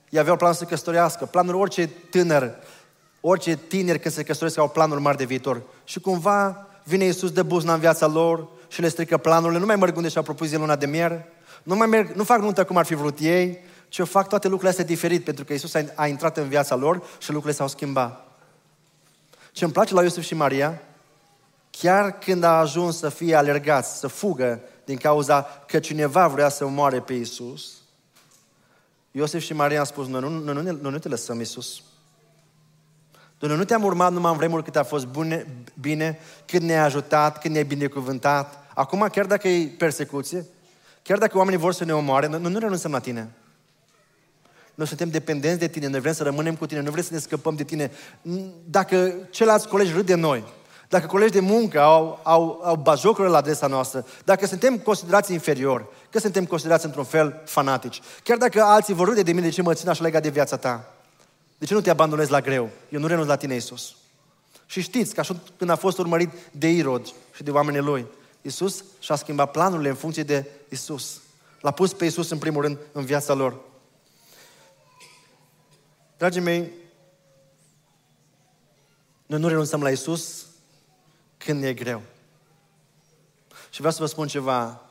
Ei 0.09 0.19
aveau 0.19 0.35
planul 0.35 0.55
să 0.55 0.63
se 0.63 0.69
căsătorească. 0.69 1.25
Planul 1.25 1.55
orice 1.55 1.89
tânăr, 2.09 2.55
orice 3.21 3.55
tineri 3.55 3.99
când 3.99 4.13
se 4.13 4.23
căsătoresc 4.23 4.57
au 4.57 4.69
planuri 4.69 5.01
mari 5.01 5.17
de 5.17 5.25
viitor. 5.25 5.61
Și 5.83 5.99
cumva 5.99 6.67
vine 6.83 7.03
Iisus 7.03 7.31
de 7.31 7.41
buzna 7.41 7.73
în 7.73 7.79
viața 7.79 8.07
lor 8.07 8.47
și 8.67 8.81
le 8.81 8.87
strică 8.87 9.17
planurile. 9.17 9.59
Nu 9.59 9.65
mai 9.65 9.75
merg 9.75 9.95
unde 9.95 10.09
și-au 10.09 10.23
propus 10.23 10.51
luna 10.51 10.75
de 10.75 10.85
miere. 10.85 11.29
Nu, 11.63 11.75
mai 11.75 11.87
merg, 11.87 12.11
nu 12.11 12.23
fac 12.23 12.39
nuntă 12.39 12.63
cum 12.63 12.77
ar 12.77 12.85
fi 12.85 12.95
vrut 12.95 13.19
ei, 13.19 13.59
ci 13.89 13.97
eu 13.97 14.05
fac 14.05 14.27
toate 14.27 14.47
lucrurile 14.47 14.69
astea 14.69 14.85
diferit, 14.85 15.23
pentru 15.23 15.43
că 15.43 15.53
Iisus 15.53 15.73
a, 15.73 15.83
a 15.95 16.07
intrat 16.07 16.37
în 16.37 16.47
viața 16.47 16.75
lor 16.75 17.03
și 17.17 17.31
lucrurile 17.31 17.57
s-au 17.57 17.67
schimbat. 17.67 18.27
Ce 19.51 19.63
îmi 19.63 19.73
place 19.73 19.93
la 19.93 20.03
Iosef 20.03 20.23
și 20.23 20.35
Maria, 20.35 20.81
chiar 21.71 22.17
când 22.17 22.43
a 22.43 22.59
ajuns 22.59 22.97
să 22.97 23.09
fie 23.09 23.35
alergați, 23.35 23.99
să 23.99 24.07
fugă 24.07 24.61
din 24.85 24.97
cauza 24.97 25.41
că 25.67 25.79
cineva 25.79 26.27
vrea 26.27 26.49
să 26.49 26.67
moare 26.67 26.99
pe 26.99 27.13
Iisus, 27.13 27.73
Iosef 29.11 29.43
și 29.43 29.53
Maria 29.53 29.79
au 29.79 29.85
spus, 29.85 30.07
noi 30.07 30.21
nu, 30.21 30.29
noi, 30.29 30.53
nu, 30.53 30.61
noi 30.61 30.91
nu 30.91 30.97
te 30.97 31.07
lăsăm, 31.07 31.39
Iisus. 31.39 31.81
Noi 33.39 33.57
nu 33.57 33.63
te-am 33.63 33.83
urmat 33.83 34.11
numai 34.11 34.31
în 34.31 34.37
vremuri 34.37 34.63
cât 34.63 34.75
a 34.75 34.83
fost 34.83 35.05
bune, 35.05 35.47
bine, 35.79 36.19
când 36.45 36.63
ne-ai 36.63 36.83
ajutat, 36.83 37.39
când 37.39 37.53
ne-ai 37.53 37.65
binecuvântat. 37.65 38.65
Acum, 38.73 39.07
chiar 39.11 39.25
dacă 39.25 39.47
e 39.47 39.67
persecuție, 39.77 40.45
chiar 41.01 41.17
dacă 41.17 41.37
oamenii 41.37 41.59
vor 41.59 41.73
să 41.73 41.83
ne 41.83 41.93
omoare, 41.93 42.27
noi 42.27 42.41
nu 42.41 42.59
renunțăm 42.59 42.91
la 42.91 42.99
tine. 42.99 43.31
Noi 44.75 44.87
suntem 44.87 45.09
dependenți 45.09 45.59
de 45.59 45.67
tine, 45.67 45.87
noi 45.87 45.99
vrem 45.99 46.13
să 46.13 46.23
rămânem 46.23 46.55
cu 46.55 46.65
tine, 46.65 46.81
nu 46.81 46.91
vrem 46.91 47.03
să 47.03 47.13
ne 47.13 47.19
scăpăm 47.19 47.55
de 47.55 47.63
tine. 47.63 47.91
Dacă 48.69 49.13
ceilalți 49.29 49.67
colegi 49.67 49.91
râd 49.91 50.05
de 50.05 50.15
noi, 50.15 50.43
dacă 50.89 51.07
colegi 51.07 51.31
de 51.31 51.39
muncă 51.39 51.81
au, 51.81 52.19
au, 52.23 52.61
au 52.63 52.75
bajocuri 52.75 53.29
la 53.29 53.37
adresa 53.37 53.67
noastră, 53.67 54.05
dacă 54.23 54.45
suntem 54.45 54.77
considerați 54.77 55.33
inferior, 55.33 55.85
că 56.09 56.19
suntem 56.19 56.45
considerați 56.45 56.85
într-un 56.85 57.03
fel 57.03 57.41
fanatici, 57.45 58.01
chiar 58.23 58.37
dacă 58.37 58.61
alții 58.63 58.93
vor 58.93 59.07
râde 59.07 59.21
de 59.21 59.31
mine 59.31 59.45
de 59.45 59.51
ce 59.51 59.61
mă 59.61 59.73
țin 59.73 59.89
așa 59.89 60.03
legat 60.03 60.21
de 60.21 60.29
viața 60.29 60.57
ta, 60.57 60.93
de 61.57 61.65
ce 61.65 61.73
nu 61.73 61.81
te 61.81 61.89
abandonezi 61.89 62.31
la 62.31 62.41
greu? 62.41 62.69
Eu 62.89 62.99
nu 62.99 63.07
renunț 63.07 63.27
la 63.27 63.35
tine, 63.35 63.53
Iisus. 63.53 63.95
Și 64.65 64.81
știți 64.81 65.13
că 65.13 65.19
așa 65.19 65.35
când 65.57 65.69
a 65.69 65.75
fost 65.75 65.97
urmărit 65.97 66.29
de 66.51 66.71
Irod 66.71 67.13
și 67.35 67.43
de 67.43 67.51
oamenii 67.51 67.81
lui, 67.81 68.05
Iisus 68.41 68.83
și-a 68.99 69.15
schimbat 69.15 69.51
planurile 69.51 69.89
în 69.89 69.95
funcție 69.95 70.23
de 70.23 70.45
Iisus. 70.69 71.21
L-a 71.61 71.71
pus 71.71 71.93
pe 71.93 72.03
Iisus 72.03 72.29
în 72.29 72.37
primul 72.37 72.61
rând 72.61 72.77
în 72.91 73.05
viața 73.05 73.33
lor. 73.33 73.55
Dragii 76.17 76.41
mei, 76.41 76.71
noi 79.25 79.39
nu 79.39 79.47
renunțăm 79.47 79.81
la 79.81 79.89
Iisus 79.89 80.44
când 81.45 81.63
e 81.63 81.73
greu. 81.73 82.01
Și 83.69 83.77
vreau 83.77 83.91
să 83.91 84.01
vă 84.01 84.05
spun 84.05 84.27
ceva. 84.27 84.81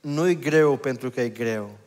Nu-i 0.00 0.38
greu 0.38 0.76
pentru 0.76 1.10
că 1.10 1.20
e 1.20 1.28
greu. 1.28 1.78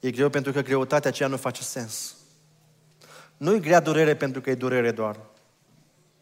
E 0.00 0.10
greu 0.10 0.28
pentru 0.28 0.52
că 0.52 0.60
greutatea 0.60 1.10
aceea 1.10 1.28
nu 1.28 1.36
face 1.36 1.62
sens. 1.62 2.16
Nu-i 3.36 3.60
grea 3.60 3.80
durere 3.80 4.16
pentru 4.16 4.40
că 4.40 4.50
e 4.50 4.54
durere 4.54 4.90
doar. 4.90 5.20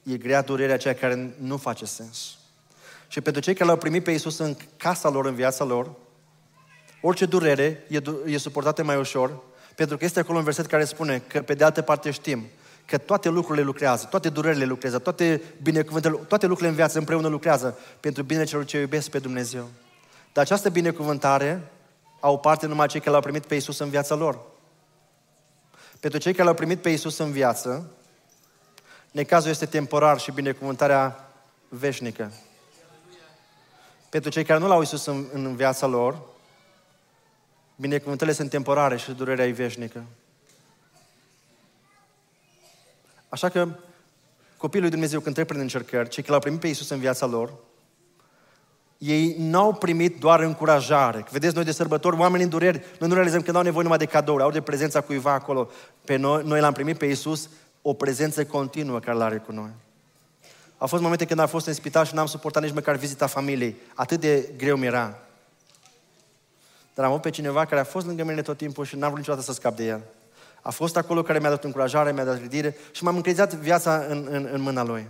E 0.03 0.17
grea 0.17 0.43
durerea 0.43 0.75
aceea 0.75 0.95
care 0.95 1.35
nu 1.39 1.57
face 1.57 1.85
sens. 1.85 2.39
Și 3.09 3.21
pentru 3.21 3.43
cei 3.43 3.55
care 3.55 3.69
l-au 3.69 3.79
primit 3.79 4.05
pe 4.05 4.11
Iisus 4.11 4.39
în 4.39 4.57
casa 4.77 5.09
lor, 5.09 5.27
în 5.27 5.35
viața 5.35 5.65
lor, 5.65 5.95
orice 7.03 7.27
durere 7.27 7.85
e, 7.89 8.03
e 8.27 8.39
suportată 8.39 8.83
mai 8.83 8.97
ușor, 8.97 9.43
pentru 9.75 9.97
că 9.97 10.05
este 10.05 10.21
acolo 10.21 10.39
un 10.39 10.45
verset 10.45 10.67
care 10.67 10.85
spune 10.85 11.19
că 11.19 11.43
pe 11.43 11.55
de 11.55 11.65
altă 11.65 11.83
parte 11.83 12.11
știm 12.11 12.47
că 12.87 12.99
toate 12.99 13.29
lucrurile 13.29 13.65
lucrează, 13.65 14.07
toate 14.07 14.29
durerile 14.29 14.65
lucrează, 14.65 14.99
toate 14.99 15.43
binecuvântările, 15.63 16.21
toate 16.21 16.47
lucrurile 16.47 16.71
în 16.71 16.77
viață 16.77 16.99
împreună 16.99 17.29
lucrează 17.29 17.79
pentru 18.01 18.23
binele 18.23 18.47
celor 18.47 18.65
ce 18.65 18.81
iubesc 18.81 19.11
pe 19.11 19.19
Dumnezeu. 19.19 19.69
Dar 20.33 20.45
această 20.45 20.71
binecuvântare 20.71 21.71
au 22.21 22.39
parte 22.39 22.67
numai 22.67 22.87
cei 22.87 23.01
care 23.01 23.11
l-au 23.11 23.21
primit 23.21 23.47
pe 23.47 23.55
Iisus 23.55 23.79
în 23.79 23.91
viața 23.91 24.15
lor. 24.15 24.39
Pentru 26.01 26.19
cei 26.19 26.33
care 26.33 26.45
l-au 26.45 26.55
primit 26.55 26.83
pe 26.83 26.89
Isus 26.89 27.19
în 27.19 27.33
viață, 27.33 27.91
necazul 29.11 29.51
este 29.51 29.67
temporar 29.67 30.19
și 30.19 30.33
binecuvântarea 30.33 31.31
veșnică. 31.69 32.33
Pentru 34.09 34.31
cei 34.31 34.45
care 34.45 34.59
nu 34.59 34.67
l-au 34.67 34.83
Isus 34.83 35.07
în, 35.07 35.27
în 35.33 35.57
viața 35.57 35.87
lor, 35.87 36.19
binecuvântările 37.77 38.37
sunt 38.37 38.51
temporare 38.51 38.97
și 38.97 39.11
durerea 39.11 39.47
e 39.47 39.51
veșnică. 39.51 40.05
Așa 43.37 43.49
că 43.49 43.69
copiii 44.57 44.83
lui 44.83 44.91
Dumnezeu 44.91 45.21
când 45.21 45.35
trec 45.35 45.47
prin 45.47 45.61
încercări, 45.61 46.09
cei 46.09 46.23
care 46.23 46.33
l-au 46.33 46.41
primit 46.41 46.61
pe 46.61 46.67
Isus 46.67 46.89
în 46.89 46.99
viața 46.99 47.27
lor, 47.27 47.53
ei 48.99 49.37
n-au 49.39 49.73
primit 49.73 50.21
doar 50.21 50.41
încurajare. 50.41 51.25
Vedeți, 51.31 51.55
noi 51.55 51.65
de 51.65 51.73
sărbători, 51.73 52.19
oamenii 52.19 52.45
în 52.45 52.51
dureri, 52.51 52.85
noi 52.99 53.09
nu 53.09 53.15
realizăm 53.15 53.43
că 53.43 53.51
nu 53.51 53.57
au 53.57 53.63
nevoie 53.63 53.83
numai 53.83 53.99
de 53.99 54.05
cadouri, 54.05 54.43
au 54.43 54.51
de 54.51 54.61
prezența 54.61 55.01
cuiva 55.01 55.33
acolo. 55.33 55.71
Pe 56.05 56.17
noi, 56.17 56.43
noi 56.45 56.61
l-am 56.61 56.73
primit 56.73 56.99
pe 56.99 57.07
Isus 57.07 57.49
o 57.83 57.93
prezență 57.93 58.45
continuă 58.45 58.99
care 58.99 59.17
l-are 59.17 59.39
cu 59.39 59.53
noi. 59.53 59.71
Au 60.79 60.87
fost 60.87 61.03
momente 61.03 61.25
când 61.25 61.41
am 61.41 61.47
fost 61.47 61.67
în 61.67 61.75
spital 61.75 62.05
și 62.05 62.15
n-am 62.15 62.27
suportat 62.27 62.63
nici 62.63 62.75
măcar 62.75 62.97
vizita 62.97 63.27
familiei. 63.27 63.77
Atât 63.95 64.21
de 64.21 64.51
greu 64.57 64.77
mi 64.77 64.87
era. 64.87 65.19
Dar 66.95 67.05
am 67.05 67.11
avut 67.11 67.23
pe 67.23 67.31
cineva 67.31 67.65
care 67.65 67.81
a 67.81 67.85
fost 67.85 68.07
lângă 68.07 68.25
mine 68.25 68.43
tot 68.43 68.57
timpul 68.57 68.85
și 68.85 68.97
n-am 68.97 69.09
vrut 69.09 69.19
niciodată 69.19 69.45
să 69.45 69.53
scap 69.53 69.77
de 69.77 69.85
el. 69.87 70.03
A 70.67 70.71
fost 70.71 70.97
acolo 70.97 71.23
care 71.23 71.39
mi-a 71.39 71.49
dat 71.49 71.65
încurajare, 71.65 72.13
mi-a 72.13 72.25
dat 72.25 72.41
ridire 72.41 72.77
și 72.91 73.05
m-am 73.05 73.17
încredizat 73.17 73.55
viața 73.55 74.05
în, 74.09 74.27
în, 74.31 74.49
în 74.53 74.61
mâna 74.61 74.85
lui. 74.85 75.09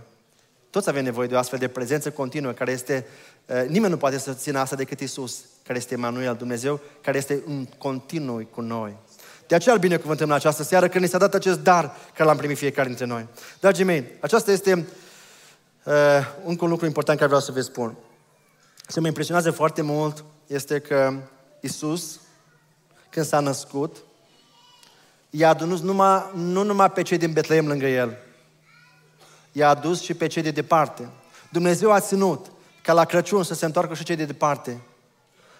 Toți 0.69 0.89
avem 0.89 1.03
nevoie 1.03 1.27
de 1.27 1.35
o 1.35 1.37
astfel 1.37 1.59
de 1.59 1.67
prezență 1.67 2.11
continuă, 2.11 2.51
care 2.51 2.71
este, 2.71 3.05
uh, 3.45 3.63
nimeni 3.67 3.91
nu 3.91 3.97
poate 3.97 4.17
să 4.17 4.33
țină 4.33 4.59
asta 4.59 4.75
decât 4.75 4.99
Isus, 4.99 5.39
care 5.63 5.77
este 5.77 5.93
Emanuel, 5.93 6.35
Dumnezeu, 6.35 6.79
care 7.01 7.17
este 7.17 7.41
în 7.45 7.65
continuu 7.77 8.47
cu 8.51 8.61
noi. 8.61 8.97
De 9.47 9.55
aceea 9.55 9.73
îl 9.73 9.79
binecuvântăm 9.79 10.29
în 10.29 10.35
această 10.35 10.63
seară, 10.63 10.87
că 10.87 10.99
ne 10.99 11.05
s-a 11.05 11.17
dat 11.17 11.33
acest 11.33 11.59
dar 11.59 11.95
care 12.13 12.29
l-am 12.29 12.37
primit 12.37 12.57
fiecare 12.57 12.87
dintre 12.87 13.05
noi. 13.05 13.27
Dragii 13.59 13.85
mei, 13.85 14.11
aceasta 14.19 14.51
este 14.51 14.85
uh, 15.83 15.93
încă 16.45 16.63
un 16.63 16.69
lucru 16.69 16.85
important 16.85 17.17
care 17.17 17.29
vreau 17.29 17.43
să 17.43 17.51
vă 17.51 17.61
spun. 17.61 17.97
Ce 18.91 18.99
mă 18.99 19.07
impresionează 19.07 19.51
foarte 19.51 19.81
mult 19.81 20.23
este 20.47 20.79
că 20.79 21.13
Isus, 21.59 22.19
când 23.09 23.25
s-a 23.25 23.39
născut, 23.39 23.97
i-a 25.29 25.49
adunut 25.49 25.79
numai, 25.79 26.31
nu 26.35 26.63
numai 26.63 26.91
pe 26.91 27.01
cei 27.01 27.17
din 27.17 27.31
Betleem 27.31 27.67
lângă 27.67 27.85
el, 27.85 28.17
i-a 29.51 29.69
adus 29.69 30.01
și 30.01 30.13
pe 30.13 30.27
cei 30.27 30.41
de 30.41 30.51
departe. 30.51 31.09
Dumnezeu 31.51 31.91
a 31.91 31.99
ținut 31.99 32.51
ca 32.81 32.93
la 32.93 33.05
Crăciun 33.05 33.43
să 33.43 33.53
se 33.53 33.65
întoarcă 33.65 33.93
și 33.93 34.03
cei 34.03 34.15
de 34.15 34.25
departe. 34.25 34.81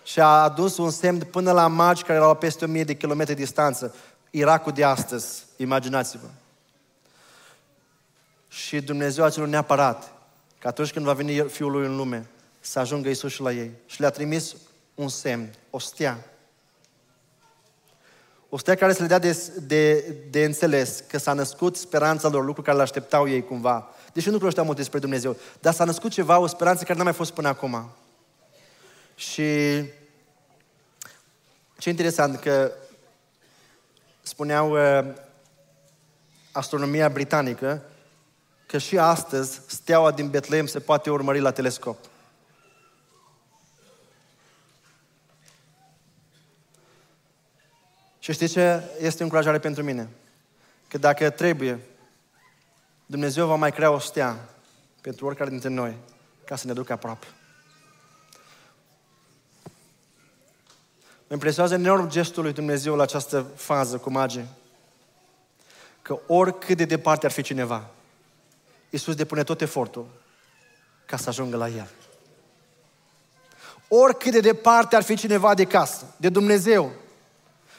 Și 0.04 0.20
a 0.20 0.26
adus 0.26 0.78
un 0.78 0.90
semn 0.90 1.20
până 1.20 1.52
la 1.52 1.68
magi 1.68 2.04
care 2.04 2.18
erau 2.18 2.36
peste 2.36 2.66
o 2.66 2.68
mie 2.68 2.84
de 2.84 2.96
kilometri 2.96 3.36
distanță. 3.36 3.96
Irakul 4.30 4.72
de 4.72 4.84
astăzi, 4.84 5.44
imaginați-vă. 5.58 6.28
Și 8.48 8.82
Dumnezeu 8.82 9.24
a 9.24 9.30
ținut 9.30 9.48
neapărat 9.48 10.12
că 10.60 10.68
atunci 10.68 10.92
când 10.92 11.06
va 11.06 11.14
veni 11.14 11.40
Fiul 11.40 11.72
Lui 11.72 11.86
în 11.86 11.96
lume, 11.96 12.28
să 12.60 12.80
ajungă 12.80 13.10
Isus 13.10 13.32
și 13.32 13.42
la 13.42 13.52
ei. 13.52 13.72
Și 13.86 14.00
le-a 14.00 14.10
trimis 14.10 14.56
un 14.96 15.08
semn, 15.08 15.54
o 15.70 15.80
stea. 15.80 16.18
O 18.50 18.58
stea 18.58 18.76
care 18.76 18.94
să 18.94 19.02
le 19.02 19.08
dea 19.08 19.20
de, 19.20 19.52
de, 19.62 20.16
de 20.30 20.44
înțeles 20.44 21.04
că 21.08 21.18
s-a 21.18 21.34
născut 21.34 21.76
speranța 21.76 22.28
lor, 22.28 22.46
lucru 22.46 22.62
care 22.62 22.78
le 22.78 22.84
așteptau 22.84 23.30
ei 23.30 23.44
cumva. 23.44 23.90
Deși 24.14 24.30
nu 24.30 24.38
cunoșteau 24.38 24.66
mult 24.66 24.78
despre 24.78 25.00
Dumnezeu. 25.00 25.36
Dar 25.60 25.74
s-a 25.74 25.84
născut 25.84 26.12
ceva, 26.12 26.40
o 26.40 26.48
speranță 26.48 26.84
care 26.84 26.98
n-a 26.98 27.04
mai 27.04 27.14
fost 27.14 27.32
până 27.32 27.48
acum. 27.48 27.90
Și 29.16 29.44
ce 31.78 31.90
interesant 31.90 32.40
că 32.40 32.72
spuneau 34.22 34.72
uh, 34.72 35.14
astronomia 36.52 37.10
britanică 37.10 37.82
că 38.66 38.78
și 38.78 38.98
astăzi 38.98 39.62
steaua 39.68 40.12
din 40.12 40.30
Betlehem 40.30 40.66
se 40.66 40.80
poate 40.80 41.10
urmări 41.10 41.40
la 41.40 41.52
telescop. 41.52 41.98
Și 48.28 48.34
știți 48.34 48.54
ce 48.54 48.84
este 49.00 49.20
o 49.20 49.24
încurajare 49.24 49.60
pentru 49.60 49.84
mine? 49.84 50.10
Că 50.88 50.98
dacă 50.98 51.30
trebuie, 51.30 51.80
Dumnezeu 53.06 53.48
va 53.48 53.56
mai 53.56 53.72
crea 53.72 53.92
o 53.92 54.00
stea 54.00 54.50
pentru 55.02 55.26
oricare 55.26 55.50
dintre 55.50 55.70
noi 55.70 55.98
ca 56.46 56.56
să 56.56 56.68
ne 56.68 56.74
ducă 56.74 56.94
aproape. 56.94 57.28
Mă 61.28 61.34
impresionează 61.34 61.76
enorm 61.76 62.10
gestul 62.10 62.44
lui 62.44 62.54
Dumnezeu 62.54 62.96
la 62.96 63.04
această 63.04 63.46
fază 63.56 63.98
cu 63.98 64.10
magii. 64.10 64.48
Că 66.02 66.20
oricât 66.28 66.78
de 66.78 66.86
departe 66.86 67.26
ar 67.26 67.32
fi 67.32 67.42
cineva, 67.42 67.90
Iisus 68.90 69.16
depune 69.16 69.44
tot 69.44 69.62
efortul 69.62 70.08
ca 71.06 71.18
să 71.18 71.30
ajungă 71.30 71.58
la 71.58 71.68
El. 71.68 71.90
Oricât 73.88 74.32
de 74.32 74.40
departe 74.40 74.96
ar 74.96 75.04
fi 75.04 75.16
cineva 75.16 75.54
de 75.54 75.66
casă, 75.66 76.14
de 76.18 76.30
Dumnezeu, 76.30 77.06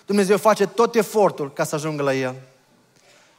Dumnezeu 0.09 0.37
face 0.37 0.67
tot 0.67 0.95
efortul 0.95 1.53
ca 1.53 1.65
să 1.65 1.75
ajungă 1.75 2.03
la 2.03 2.15
El. 2.15 2.35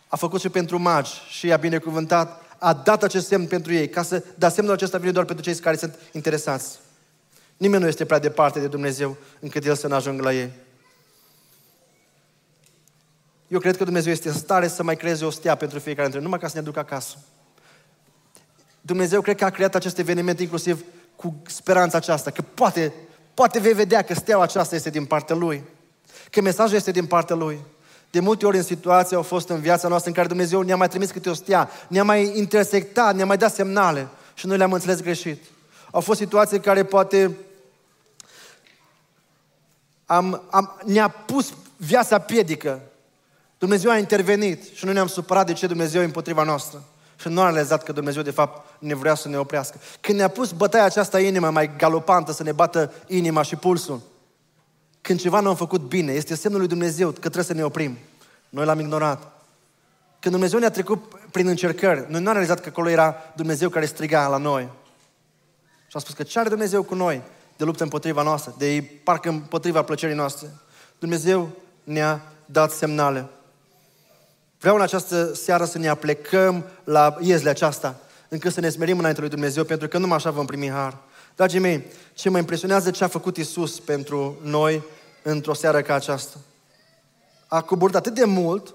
A 0.07 0.15
făcut 0.15 0.39
și 0.39 0.49
pentru 0.49 0.79
magi 0.79 1.11
și 1.29 1.47
i-a 1.47 1.57
binecuvântat, 1.57 2.41
a 2.57 2.73
dat 2.73 3.03
acest 3.03 3.27
semn 3.27 3.47
pentru 3.47 3.73
ei, 3.73 3.89
ca 3.89 4.03
să 4.03 4.23
dea 4.35 4.49
semnul 4.49 4.73
acesta 4.73 4.97
vine 4.97 5.11
doar 5.11 5.25
pentru 5.25 5.45
cei 5.45 5.55
care 5.55 5.75
sunt 5.75 5.99
interesați. 6.11 6.79
Nimeni 7.57 7.81
nu 7.81 7.87
este 7.87 8.05
prea 8.05 8.19
departe 8.19 8.59
de 8.59 8.67
Dumnezeu 8.67 9.17
încât 9.39 9.65
El 9.65 9.75
să 9.75 9.87
nu 9.87 9.95
ajungă 9.95 10.23
la 10.23 10.33
ei. 10.33 10.51
Eu 13.47 13.59
cred 13.59 13.77
că 13.77 13.83
Dumnezeu 13.83 14.11
este 14.11 14.27
în 14.27 14.35
stare 14.35 14.67
să 14.67 14.83
mai 14.83 14.97
creeze 14.97 15.25
o 15.25 15.29
stea 15.29 15.55
pentru 15.55 15.79
fiecare 15.79 16.03
dintre 16.03 16.19
noi, 16.19 16.29
numai 16.29 16.39
ca 16.39 16.47
să 16.47 16.57
ne 16.57 16.63
ducă 16.63 16.79
acasă. 16.79 17.17
Dumnezeu 18.81 19.21
cred 19.21 19.37
că 19.37 19.45
a 19.45 19.49
creat 19.49 19.75
acest 19.75 19.97
eveniment 19.97 20.39
inclusiv 20.39 20.83
cu 21.15 21.41
speranța 21.47 21.97
aceasta, 21.97 22.31
că 22.31 22.41
poate, 22.41 22.93
poate 23.33 23.59
vei 23.59 23.73
vedea 23.73 24.01
că 24.01 24.13
steaua 24.13 24.43
aceasta 24.43 24.75
este 24.75 24.89
din 24.89 25.05
partea 25.05 25.35
Lui. 25.35 25.63
Că 26.31 26.41
mesajul 26.41 26.75
este 26.75 26.91
din 26.91 27.05
partea 27.05 27.35
Lui. 27.35 27.59
De 28.11 28.19
multe 28.19 28.45
ori 28.45 28.57
în 28.57 28.63
situații 28.63 29.15
au 29.15 29.21
fost 29.21 29.49
în 29.49 29.59
viața 29.59 29.87
noastră 29.87 30.09
în 30.09 30.15
care 30.15 30.27
Dumnezeu 30.27 30.61
ne-a 30.61 30.75
mai 30.75 30.87
trimis 30.87 31.11
câte 31.11 31.29
o 31.29 31.33
stea, 31.33 31.69
ne-a 31.87 32.03
mai 32.03 32.37
intersectat, 32.37 33.15
ne-a 33.15 33.25
mai 33.25 33.37
dat 33.37 33.53
semnale 33.53 34.07
și 34.33 34.47
noi 34.47 34.57
le-am 34.57 34.73
înțeles 34.73 35.01
greșit. 35.01 35.43
Au 35.91 36.01
fost 36.01 36.19
situații 36.19 36.55
în 36.55 36.61
care 36.61 36.83
poate 36.83 37.37
am, 40.05 40.41
am, 40.49 40.81
ne-a 40.85 41.07
pus 41.07 41.53
viața 41.77 42.19
piedică. 42.19 42.81
Dumnezeu 43.57 43.91
a 43.91 43.97
intervenit 43.97 44.63
și 44.73 44.85
nu 44.85 44.91
ne-am 44.91 45.07
supărat 45.07 45.45
de 45.45 45.53
ce 45.53 45.67
Dumnezeu 45.67 46.01
e 46.01 46.05
împotriva 46.05 46.43
noastră. 46.43 46.83
Și 47.19 47.27
nu 47.27 47.41
am 47.41 47.51
realizat 47.51 47.83
că 47.83 47.91
Dumnezeu, 47.91 48.21
de 48.21 48.31
fapt, 48.31 48.79
ne 48.79 48.95
vrea 48.95 49.15
să 49.15 49.27
ne 49.27 49.37
oprească. 49.37 49.79
Când 50.01 50.17
ne-a 50.17 50.27
pus 50.27 50.51
bătaia 50.51 50.83
aceasta 50.83 51.19
inimă 51.19 51.49
mai 51.49 51.75
galopantă, 51.77 52.31
să 52.31 52.43
ne 52.43 52.51
bată 52.51 52.93
inima 53.07 53.41
și 53.41 53.55
pulsul, 53.55 54.01
când 55.01 55.19
ceva 55.19 55.39
nu 55.39 55.49
am 55.49 55.55
făcut 55.55 55.81
bine, 55.81 56.11
este 56.11 56.35
semnul 56.35 56.59
lui 56.59 56.69
Dumnezeu 56.69 57.11
că 57.11 57.19
trebuie 57.19 57.43
să 57.43 57.53
ne 57.53 57.63
oprim. 57.63 57.97
Noi 58.49 58.65
l-am 58.65 58.79
ignorat. 58.79 59.31
Când 60.19 60.33
Dumnezeu 60.33 60.59
ne-a 60.59 60.71
trecut 60.71 61.13
prin 61.31 61.47
încercări, 61.47 62.05
noi 62.09 62.21
nu 62.21 62.27
am 62.27 62.33
realizat 62.33 62.59
că 62.59 62.69
acolo 62.69 62.89
era 62.89 63.15
Dumnezeu 63.35 63.69
care 63.69 63.85
striga 63.85 64.27
la 64.27 64.37
noi. 64.37 64.69
Și 65.87 65.95
am 65.95 66.01
spus 66.01 66.13
că 66.13 66.23
ce 66.23 66.39
are 66.39 66.49
Dumnezeu 66.49 66.83
cu 66.83 66.95
noi 66.95 67.21
de 67.57 67.63
luptă 67.63 67.83
împotriva 67.83 68.23
noastră, 68.23 68.55
de 68.57 68.99
parcă 69.03 69.29
împotriva 69.29 69.81
plăcerii 69.81 70.15
noastre? 70.15 70.47
Dumnezeu 70.99 71.49
ne-a 71.83 72.21
dat 72.45 72.71
semnale. 72.71 73.29
Vreau 74.59 74.75
în 74.75 74.81
această 74.81 75.33
seară 75.33 75.65
să 75.65 75.77
ne 75.77 75.87
aplecăm 75.87 76.65
la 76.83 77.17
iezle 77.19 77.49
aceasta, 77.49 77.95
încât 78.29 78.53
să 78.53 78.59
ne 78.59 78.69
smerim 78.69 78.99
înainte 78.99 79.19
lui 79.19 79.29
Dumnezeu, 79.29 79.63
pentru 79.63 79.87
că 79.87 79.97
numai 79.97 80.17
așa 80.17 80.31
vom 80.31 80.45
primi 80.45 80.69
har. 80.69 80.97
Dragii 81.39 81.59
mei, 81.59 81.85
ce 82.13 82.29
mă 82.29 82.37
impresionează 82.37 82.91
ce 82.91 83.03
a 83.03 83.07
făcut 83.07 83.37
Isus 83.37 83.79
pentru 83.79 84.37
noi 84.41 84.83
într-o 85.23 85.53
seară 85.53 85.81
ca 85.81 85.93
aceasta. 85.93 86.37
A 87.47 87.61
coborât 87.61 87.95
atât 87.95 88.13
de 88.13 88.25
mult 88.25 88.73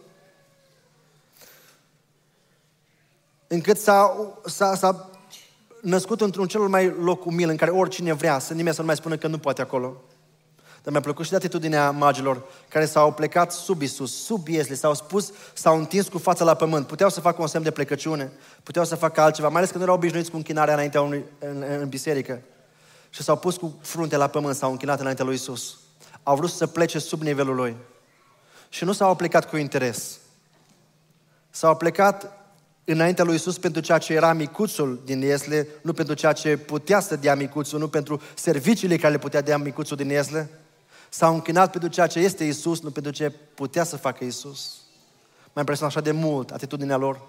încât 3.46 3.78
s-a, 3.78 4.16
s-a, 4.44 4.74
s-a 4.74 5.10
născut 5.80 6.20
într-un 6.20 6.46
cel 6.46 6.60
mai 6.60 6.94
loc 7.00 7.24
umil 7.24 7.48
în 7.48 7.56
care 7.56 7.70
oricine 7.70 8.12
vrea 8.12 8.38
să 8.38 8.54
nimeni 8.54 8.74
să 8.74 8.80
nu 8.80 8.86
mai 8.86 8.96
spună 8.96 9.16
că 9.16 9.26
nu 9.26 9.38
poate 9.38 9.60
acolo. 9.60 10.02
Dar 10.82 10.92
mi-a 10.92 11.00
plăcut 11.00 11.24
și 11.24 11.30
de 11.30 11.36
atitudinea 11.36 11.90
magilor 11.90 12.42
care 12.68 12.86
s-au 12.86 13.12
plecat 13.12 13.52
sub 13.52 13.82
Isus, 13.82 14.24
sub 14.24 14.48
Iesle, 14.48 14.74
s-au 14.74 14.94
spus, 14.94 15.32
s-au 15.54 15.78
întins 15.78 16.08
cu 16.08 16.18
fața 16.18 16.44
la 16.44 16.54
pământ. 16.54 16.86
Puteau 16.86 17.10
să 17.10 17.20
facă 17.20 17.42
un 17.42 17.48
semn 17.48 17.64
de 17.64 17.70
plecăciune, 17.70 18.32
puteau 18.62 18.84
să 18.84 18.94
facă 18.94 19.20
altceva, 19.20 19.48
mai 19.48 19.56
ales 19.56 19.70
că 19.70 19.76
nu 19.76 19.82
erau 19.82 19.94
obișnuiți 19.94 20.30
cu 20.30 20.36
închinarea 20.36 20.74
înaintea 20.74 21.02
unui, 21.02 21.24
în, 21.38 21.64
în 21.80 21.88
biserică. 21.88 22.42
Și 23.14 23.22
s-au 23.22 23.36
pus 23.36 23.56
cu 23.56 23.78
frunte 23.80 24.16
la 24.16 24.26
pământ, 24.26 24.56
s-au 24.56 24.70
închinat 24.70 25.00
înaintea 25.00 25.24
lui 25.24 25.34
Isus. 25.34 25.78
Au 26.22 26.36
vrut 26.36 26.50
să 26.50 26.66
plece 26.66 26.98
sub 26.98 27.22
nivelul 27.22 27.54
lui. 27.54 27.76
Și 28.68 28.84
nu 28.84 28.92
s-au 28.92 29.16
plecat 29.16 29.48
cu 29.48 29.56
interes. 29.56 30.18
S-au 31.50 31.76
plecat 31.76 32.32
înaintea 32.84 33.24
lui 33.24 33.34
Isus 33.34 33.58
pentru 33.58 33.80
ceea 33.80 33.98
ce 33.98 34.12
era 34.12 34.32
micuțul 34.32 35.02
din 35.04 35.20
Iesle, 35.20 35.68
nu 35.82 35.92
pentru 35.92 36.14
ceea 36.14 36.32
ce 36.32 36.56
putea 36.56 37.00
să 37.00 37.16
dea 37.16 37.34
micuțul, 37.34 37.78
nu 37.78 37.88
pentru 37.88 38.20
serviciile 38.34 38.96
care 38.96 39.12
le 39.12 39.18
putea 39.18 39.40
dea 39.40 39.58
micuțul 39.58 39.96
din 39.96 40.08
Iesle. 40.08 40.50
S-au 41.08 41.34
închinat 41.34 41.70
pentru 41.70 41.88
ceea 41.88 42.06
ce 42.06 42.18
este 42.18 42.44
Isus, 42.44 42.80
nu 42.80 42.90
pentru 42.90 43.12
ce 43.12 43.30
putea 43.30 43.84
să 43.84 43.96
facă 43.96 44.24
Isus. 44.24 44.80
M-a 45.52 45.60
impresionat 45.60 45.94
așa 45.96 46.04
de 46.04 46.12
mult 46.12 46.50
atitudinea 46.50 46.96
lor. 46.96 47.20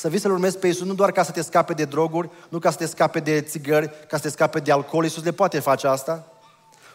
Să 0.00 0.08
vii 0.08 0.18
să-L 0.18 0.30
urmezi 0.30 0.58
pe 0.58 0.66
Iisus 0.66 0.86
nu 0.86 0.94
doar 0.94 1.12
ca 1.12 1.22
să 1.22 1.30
te 1.30 1.42
scape 1.42 1.72
de 1.72 1.84
droguri, 1.84 2.30
nu 2.48 2.58
ca 2.58 2.70
să 2.70 2.76
te 2.76 2.86
scape 2.86 3.20
de 3.20 3.40
țigări, 3.40 3.90
ca 4.08 4.16
să 4.16 4.22
te 4.22 4.28
scape 4.28 4.58
de 4.58 4.72
alcool. 4.72 5.04
Iisus 5.04 5.24
le 5.24 5.32
poate 5.32 5.58
face 5.58 5.86
asta. 5.86 6.32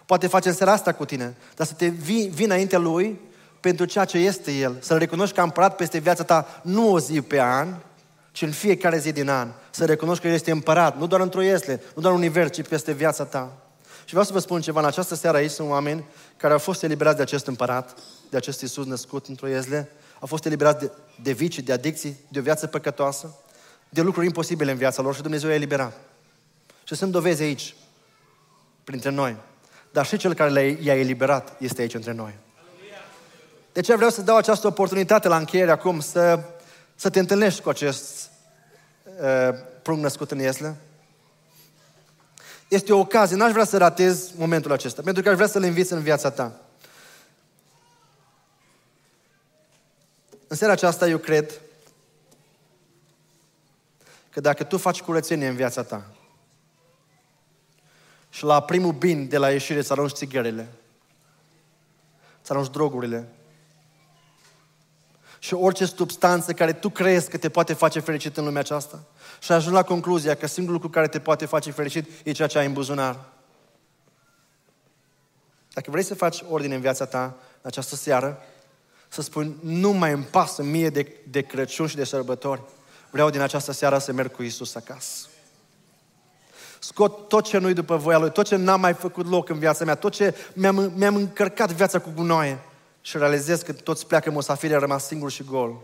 Poate 0.05 0.27
face 0.27 0.49
în 0.49 0.55
seara 0.55 0.71
asta 0.71 0.91
cu 0.91 1.05
tine. 1.05 1.35
Dar 1.55 1.67
să 1.67 1.73
te 1.73 1.87
vii, 1.87 2.27
vii 2.27 2.45
înaintea 2.45 2.79
Lui 2.79 3.19
pentru 3.59 3.85
ceea 3.85 4.05
ce 4.05 4.17
este 4.17 4.51
El. 4.51 4.77
Să-L 4.79 4.97
recunoști 4.97 5.35
ca 5.35 5.43
împărat 5.43 5.75
peste 5.75 5.97
viața 5.97 6.23
ta, 6.23 6.61
nu 6.61 6.91
o 6.91 6.99
zi 6.99 7.21
pe 7.21 7.41
an, 7.41 7.75
ci 8.31 8.41
în 8.41 8.51
fiecare 8.51 8.97
zi 8.97 9.11
din 9.11 9.29
an. 9.29 9.51
Să 9.69 9.85
recunoști 9.85 10.21
că 10.21 10.27
El 10.27 10.33
este 10.33 10.51
împărat, 10.51 10.97
nu 10.97 11.07
doar 11.07 11.21
într-o 11.21 11.41
iesle, 11.41 11.81
nu 11.95 12.01
doar 12.01 12.13
în 12.13 12.19
univers, 12.19 12.51
ci 12.51 12.67
peste 12.67 12.91
viața 12.91 13.23
ta. 13.23 13.51
Și 14.03 14.09
vreau 14.09 14.25
să 14.25 14.33
vă 14.33 14.39
spun 14.39 14.61
ceva, 14.61 14.79
în 14.79 14.85
această 14.85 15.15
seară 15.15 15.37
aici 15.37 15.51
sunt 15.51 15.69
oameni 15.69 16.05
care 16.37 16.53
au 16.53 16.59
fost 16.59 16.83
eliberați 16.83 17.15
de 17.15 17.21
acest 17.21 17.47
împărat, 17.47 17.95
de 18.29 18.37
acest 18.37 18.61
Iisus 18.61 18.85
născut 18.85 19.25
într-o 19.27 19.47
iezle, 19.47 19.89
au 20.25 20.31
fost 20.31 20.45
eliberați 20.45 20.79
de, 20.79 20.91
de 21.21 21.31
vicii, 21.31 21.61
de 21.61 21.71
adicții, 21.71 22.17
de 22.27 22.39
o 22.39 22.41
viață 22.41 22.67
păcătoasă, 22.67 23.35
de 23.89 24.01
lucruri 24.01 24.25
imposibile 24.25 24.71
în 24.71 24.77
viața 24.77 25.01
lor 25.01 25.15
și 25.15 25.21
Dumnezeu 25.21 25.49
i-a 25.49 25.55
eliberat. 25.55 25.97
Și 26.83 26.95
sunt 26.95 27.11
dovezi 27.11 27.41
aici, 27.41 27.75
printre 28.83 29.09
noi. 29.09 29.35
Dar 29.91 30.05
și 30.05 30.17
cel 30.17 30.33
care 30.33 30.77
i-a 30.81 30.95
eliberat 30.95 31.55
este 31.59 31.81
aici 31.81 31.93
între 31.93 32.11
noi. 32.11 32.33
De 33.71 33.81
ce 33.81 33.95
vreau 33.95 34.09
să 34.09 34.21
dau 34.21 34.35
această 34.37 34.67
oportunitate 34.67 35.27
la 35.27 35.37
încheiere 35.37 35.71
acum 35.71 35.99
să, 35.99 36.39
să 36.95 37.09
te 37.09 37.19
întâlnești 37.19 37.61
cu 37.61 37.69
acest 37.69 38.29
uh, 39.21 39.49
prunc 39.81 40.01
născut 40.01 40.31
în 40.31 40.39
Iesle? 40.39 40.75
Este 42.67 42.93
o 42.93 42.99
ocazie, 42.99 43.35
n-aș 43.35 43.51
vrea 43.51 43.65
să 43.65 43.77
ratez 43.77 44.31
momentul 44.35 44.71
acesta, 44.71 45.01
pentru 45.01 45.23
că 45.23 45.29
aș 45.29 45.35
vrea 45.35 45.47
să-l 45.47 45.63
inviți 45.63 45.93
în 45.93 46.01
viața 46.01 46.29
ta. 46.29 46.59
În 50.55 50.61
seara 50.61 50.75
aceasta 50.75 51.07
eu 51.07 51.17
cred 51.17 51.61
că 54.29 54.39
dacă 54.39 54.63
tu 54.63 54.77
faci 54.77 55.01
curățenie 55.01 55.47
în 55.47 55.55
viața 55.55 55.83
ta 55.83 56.05
și 58.29 58.43
la 58.43 58.61
primul 58.61 58.91
bin 58.91 59.27
de 59.27 59.37
la 59.37 59.51
ieșire 59.51 59.81
să 59.81 59.93
arunci 59.93 60.11
țigările, 60.11 60.67
să 62.41 62.53
arunci 62.53 62.69
drogurile 62.69 63.27
și 65.39 65.53
orice 65.53 65.85
substanță 65.85 66.53
care 66.53 66.73
tu 66.73 66.89
crezi 66.89 67.29
că 67.29 67.37
te 67.37 67.49
poate 67.49 67.73
face 67.73 67.99
fericit 67.99 68.37
în 68.37 68.45
lumea 68.45 68.61
aceasta 68.61 69.03
și 69.39 69.51
ajungi 69.51 69.75
la 69.75 69.83
concluzia 69.83 70.35
că 70.35 70.47
singurul 70.47 70.75
lucru 70.75 70.89
care 70.89 71.07
te 71.07 71.19
poate 71.19 71.45
face 71.45 71.71
fericit 71.71 72.09
e 72.23 72.31
ceea 72.31 72.47
ce 72.47 72.57
ai 72.57 72.65
în 72.65 72.73
buzunar. 72.73 73.19
Dacă 75.73 75.91
vrei 75.91 76.03
să 76.03 76.15
faci 76.15 76.43
ordine 76.49 76.75
în 76.75 76.81
viața 76.81 77.05
ta 77.05 77.23
în 77.61 77.61
această 77.61 77.95
seară, 77.95 78.43
să 79.15 79.21
spun, 79.21 79.55
nu 79.61 79.91
mai 79.91 80.11
îmi 80.11 80.23
pasă 80.23 80.63
mie 80.63 80.89
de, 80.89 81.15
de 81.29 81.41
Crăciun 81.41 81.87
și 81.87 81.95
de 81.95 82.03
sărbători. 82.03 82.61
Vreau 83.09 83.29
din 83.29 83.41
această 83.41 83.71
seară 83.71 83.97
să 83.97 84.11
merg 84.11 84.31
cu 84.31 84.43
Isus 84.43 84.75
acasă. 84.75 85.27
Scot 86.79 87.27
tot 87.27 87.43
ce 87.43 87.57
nu-i 87.57 87.73
după 87.73 87.95
voia 87.95 88.17
Lui, 88.17 88.31
tot 88.31 88.45
ce 88.45 88.55
n-am 88.55 88.79
mai 88.79 88.93
făcut 88.93 89.29
loc 89.29 89.49
în 89.49 89.59
viața 89.59 89.85
mea, 89.85 89.95
tot 89.95 90.11
ce 90.11 90.35
mi-am, 90.53 90.91
mi-am 90.95 91.15
încărcat 91.15 91.71
viața 91.71 91.99
cu 91.99 92.09
gunoaie 92.15 92.59
și 93.01 93.17
realizez 93.17 93.61
că 93.61 93.73
toți 93.73 94.07
pleacă 94.07 94.31
musafiri, 94.31 94.75
a 94.75 94.79
rămas 94.79 95.05
singur 95.05 95.31
și 95.31 95.43
gol. 95.43 95.81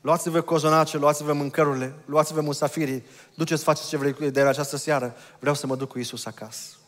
Luați-vă 0.00 0.40
cozonace, 0.40 0.98
luați-vă 0.98 1.32
mâncărurile, 1.32 1.94
luați-vă 2.04 2.40
musafirii, 2.40 3.06
duceți, 3.34 3.62
faceți 3.62 3.88
ce 3.88 3.96
vrei 3.96 4.30
de 4.30 4.40
această 4.40 4.76
seară. 4.76 5.16
Vreau 5.38 5.54
să 5.54 5.66
mă 5.66 5.76
duc 5.76 5.88
cu 5.88 5.98
Isus 5.98 6.26
acasă. 6.26 6.79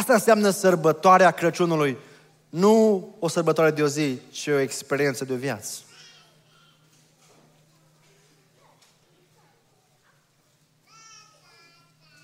Asta 0.00 0.12
înseamnă 0.12 0.50
sărbătoarea 0.50 1.30
Crăciunului. 1.30 1.96
Nu 2.48 3.08
o 3.18 3.28
sărbătoare 3.28 3.70
de 3.70 3.82
o 3.82 3.86
zi, 3.86 4.18
ci 4.30 4.46
o 4.46 4.58
experiență 4.58 5.24
de 5.24 5.32
o 5.32 5.36
viață. 5.36 5.78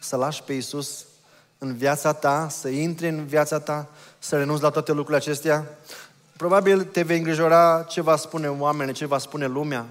Să 0.01 0.17
lași 0.17 0.43
pe 0.43 0.53
Iisus 0.53 1.05
în 1.59 1.77
viața 1.77 2.13
ta, 2.13 2.49
să 2.49 2.69
intri 2.69 3.09
în 3.09 3.27
viața 3.27 3.59
ta, 3.59 3.89
să 4.19 4.37
renunți 4.37 4.63
la 4.63 4.71
toate 4.71 4.93
lucrurile 4.93 5.17
acestea. 5.17 5.79
Probabil 6.37 6.85
te 6.85 7.03
vei 7.03 7.19
îngrijora 7.19 7.87
ce 7.89 8.01
va 8.01 8.17
spune 8.17 8.49
oamenii, 8.49 8.95
ce 8.95 9.07
va 9.07 9.19
spune 9.19 9.47
lumea 9.47 9.87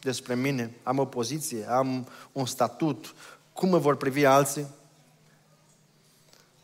despre 0.00 0.34
mine. 0.34 0.74
Am 0.82 0.98
o 0.98 1.04
poziție, 1.04 1.66
am 1.70 2.08
un 2.32 2.46
statut, 2.46 3.14
cum 3.52 3.68
mă 3.68 3.78
vor 3.78 3.96
privi 3.96 4.24
alții. 4.24 4.66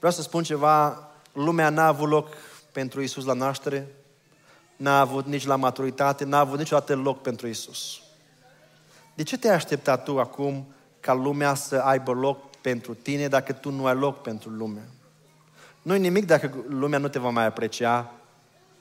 Vreau 0.04 0.18
să 0.18 0.24
spun 0.24 0.42
ceva, 0.42 1.08
lumea 1.32 1.68
n-a 1.68 1.86
avut 1.86 2.08
loc 2.08 2.28
pentru 2.72 3.00
Isus 3.00 3.24
la 3.24 3.32
naștere, 3.32 3.86
n-a 4.76 5.00
avut 5.00 5.26
nici 5.26 5.46
la 5.46 5.56
maturitate, 5.56 6.24
n-a 6.24 6.38
avut 6.38 6.58
niciodată 6.58 6.96
loc 6.96 7.22
pentru 7.22 7.46
Isus. 7.46 8.02
De 9.14 9.22
ce 9.22 9.38
te-ai 9.38 9.54
așteptat 9.54 10.04
tu 10.04 10.18
acum 10.18 10.66
ca 11.00 11.12
lumea 11.12 11.54
să 11.54 11.76
aibă 11.76 12.12
loc 12.12 12.56
pentru 12.56 12.94
tine 12.94 13.28
dacă 13.28 13.52
tu 13.52 13.70
nu 13.70 13.86
ai 13.86 13.94
loc 13.94 14.22
pentru 14.22 14.48
lume? 14.48 14.88
Nu-i 15.82 15.98
nimic 15.98 16.26
dacă 16.26 16.64
lumea 16.68 16.98
nu 16.98 17.08
te 17.08 17.18
va 17.18 17.30
mai 17.30 17.46
aprecia, 17.46 18.12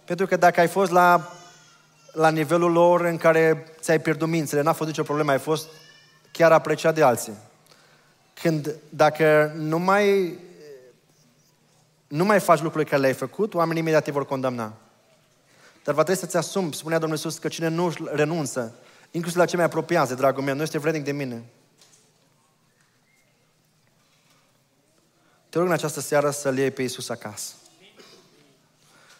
pentru 0.05 0.25
că 0.25 0.35
dacă 0.35 0.59
ai 0.59 0.67
fost 0.67 0.91
la, 0.91 1.31
la 2.11 2.29
nivelul 2.29 2.71
lor 2.71 3.01
în 3.01 3.17
care 3.17 3.65
ți-ai 3.79 3.99
pierdut 3.99 4.27
mințele, 4.27 4.61
n-a 4.61 4.73
fost 4.73 4.89
nicio 4.89 5.03
problemă, 5.03 5.31
ai 5.31 5.39
fost 5.39 5.67
chiar 6.31 6.51
apreciat 6.51 6.95
de 6.95 7.03
alții. 7.03 7.33
Când, 8.33 8.75
dacă 8.89 9.53
nu 9.55 9.79
mai 9.79 10.37
nu 12.13 12.25
mai 12.25 12.39
faci 12.39 12.61
lucrurile 12.61 12.89
care 12.89 13.01
le-ai 13.01 13.13
făcut, 13.13 13.53
oamenii 13.53 13.81
imediat 13.81 14.03
te 14.03 14.11
vor 14.11 14.25
condamna. 14.25 14.73
Dar 15.83 15.95
va 15.95 16.03
trebui 16.03 16.21
să-ți 16.21 16.37
asumi, 16.37 16.73
spunea 16.73 16.97
Domnul 16.97 17.17
Iisus, 17.17 17.37
că 17.37 17.47
cine 17.47 17.67
nu 17.67 17.93
renunță, 18.05 18.75
inclusiv 19.11 19.39
la 19.39 19.45
ce 19.45 19.55
mai 19.55 19.65
apropiază, 19.65 20.13
dragul 20.13 20.43
meu, 20.43 20.55
nu 20.55 20.61
este 20.61 20.77
vrednic 20.77 21.03
de 21.03 21.11
mine. 21.11 21.43
Te 25.49 25.57
rog 25.57 25.67
în 25.67 25.73
această 25.73 25.99
seară 25.99 26.29
să-L 26.29 26.57
iei 26.57 26.71
pe 26.71 26.81
Iisus 26.81 27.09
acasă. 27.09 27.53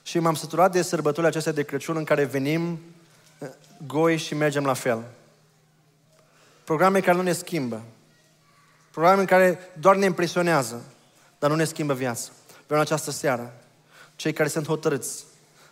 Și 0.03 0.19
m-am 0.19 0.35
săturat 0.35 0.71
de 0.71 0.81
sărbătorile 0.81 1.27
acestea 1.27 1.51
de 1.51 1.63
Crăciun 1.63 1.95
în 1.95 2.03
care 2.03 2.23
venim 2.23 2.79
eh, 3.37 3.49
goi 3.87 4.17
și 4.17 4.35
mergem 4.35 4.65
la 4.65 4.73
fel. 4.73 5.03
Programe 6.63 6.99
care 6.99 7.17
nu 7.17 7.23
ne 7.23 7.33
schimbă. 7.33 7.81
Programe 8.91 9.19
în 9.19 9.27
care 9.27 9.59
doar 9.79 9.95
ne 9.95 10.05
impresionează, 10.05 10.83
dar 11.39 11.49
nu 11.49 11.55
ne 11.55 11.65
schimbă 11.65 11.93
viața. 11.93 12.29
Vreau 12.73 12.85
în 12.87 12.93
această 12.93 13.19
seară, 13.19 13.53
cei 14.15 14.33
care 14.33 14.49
sunt 14.49 14.67
hotărâți 14.67 15.23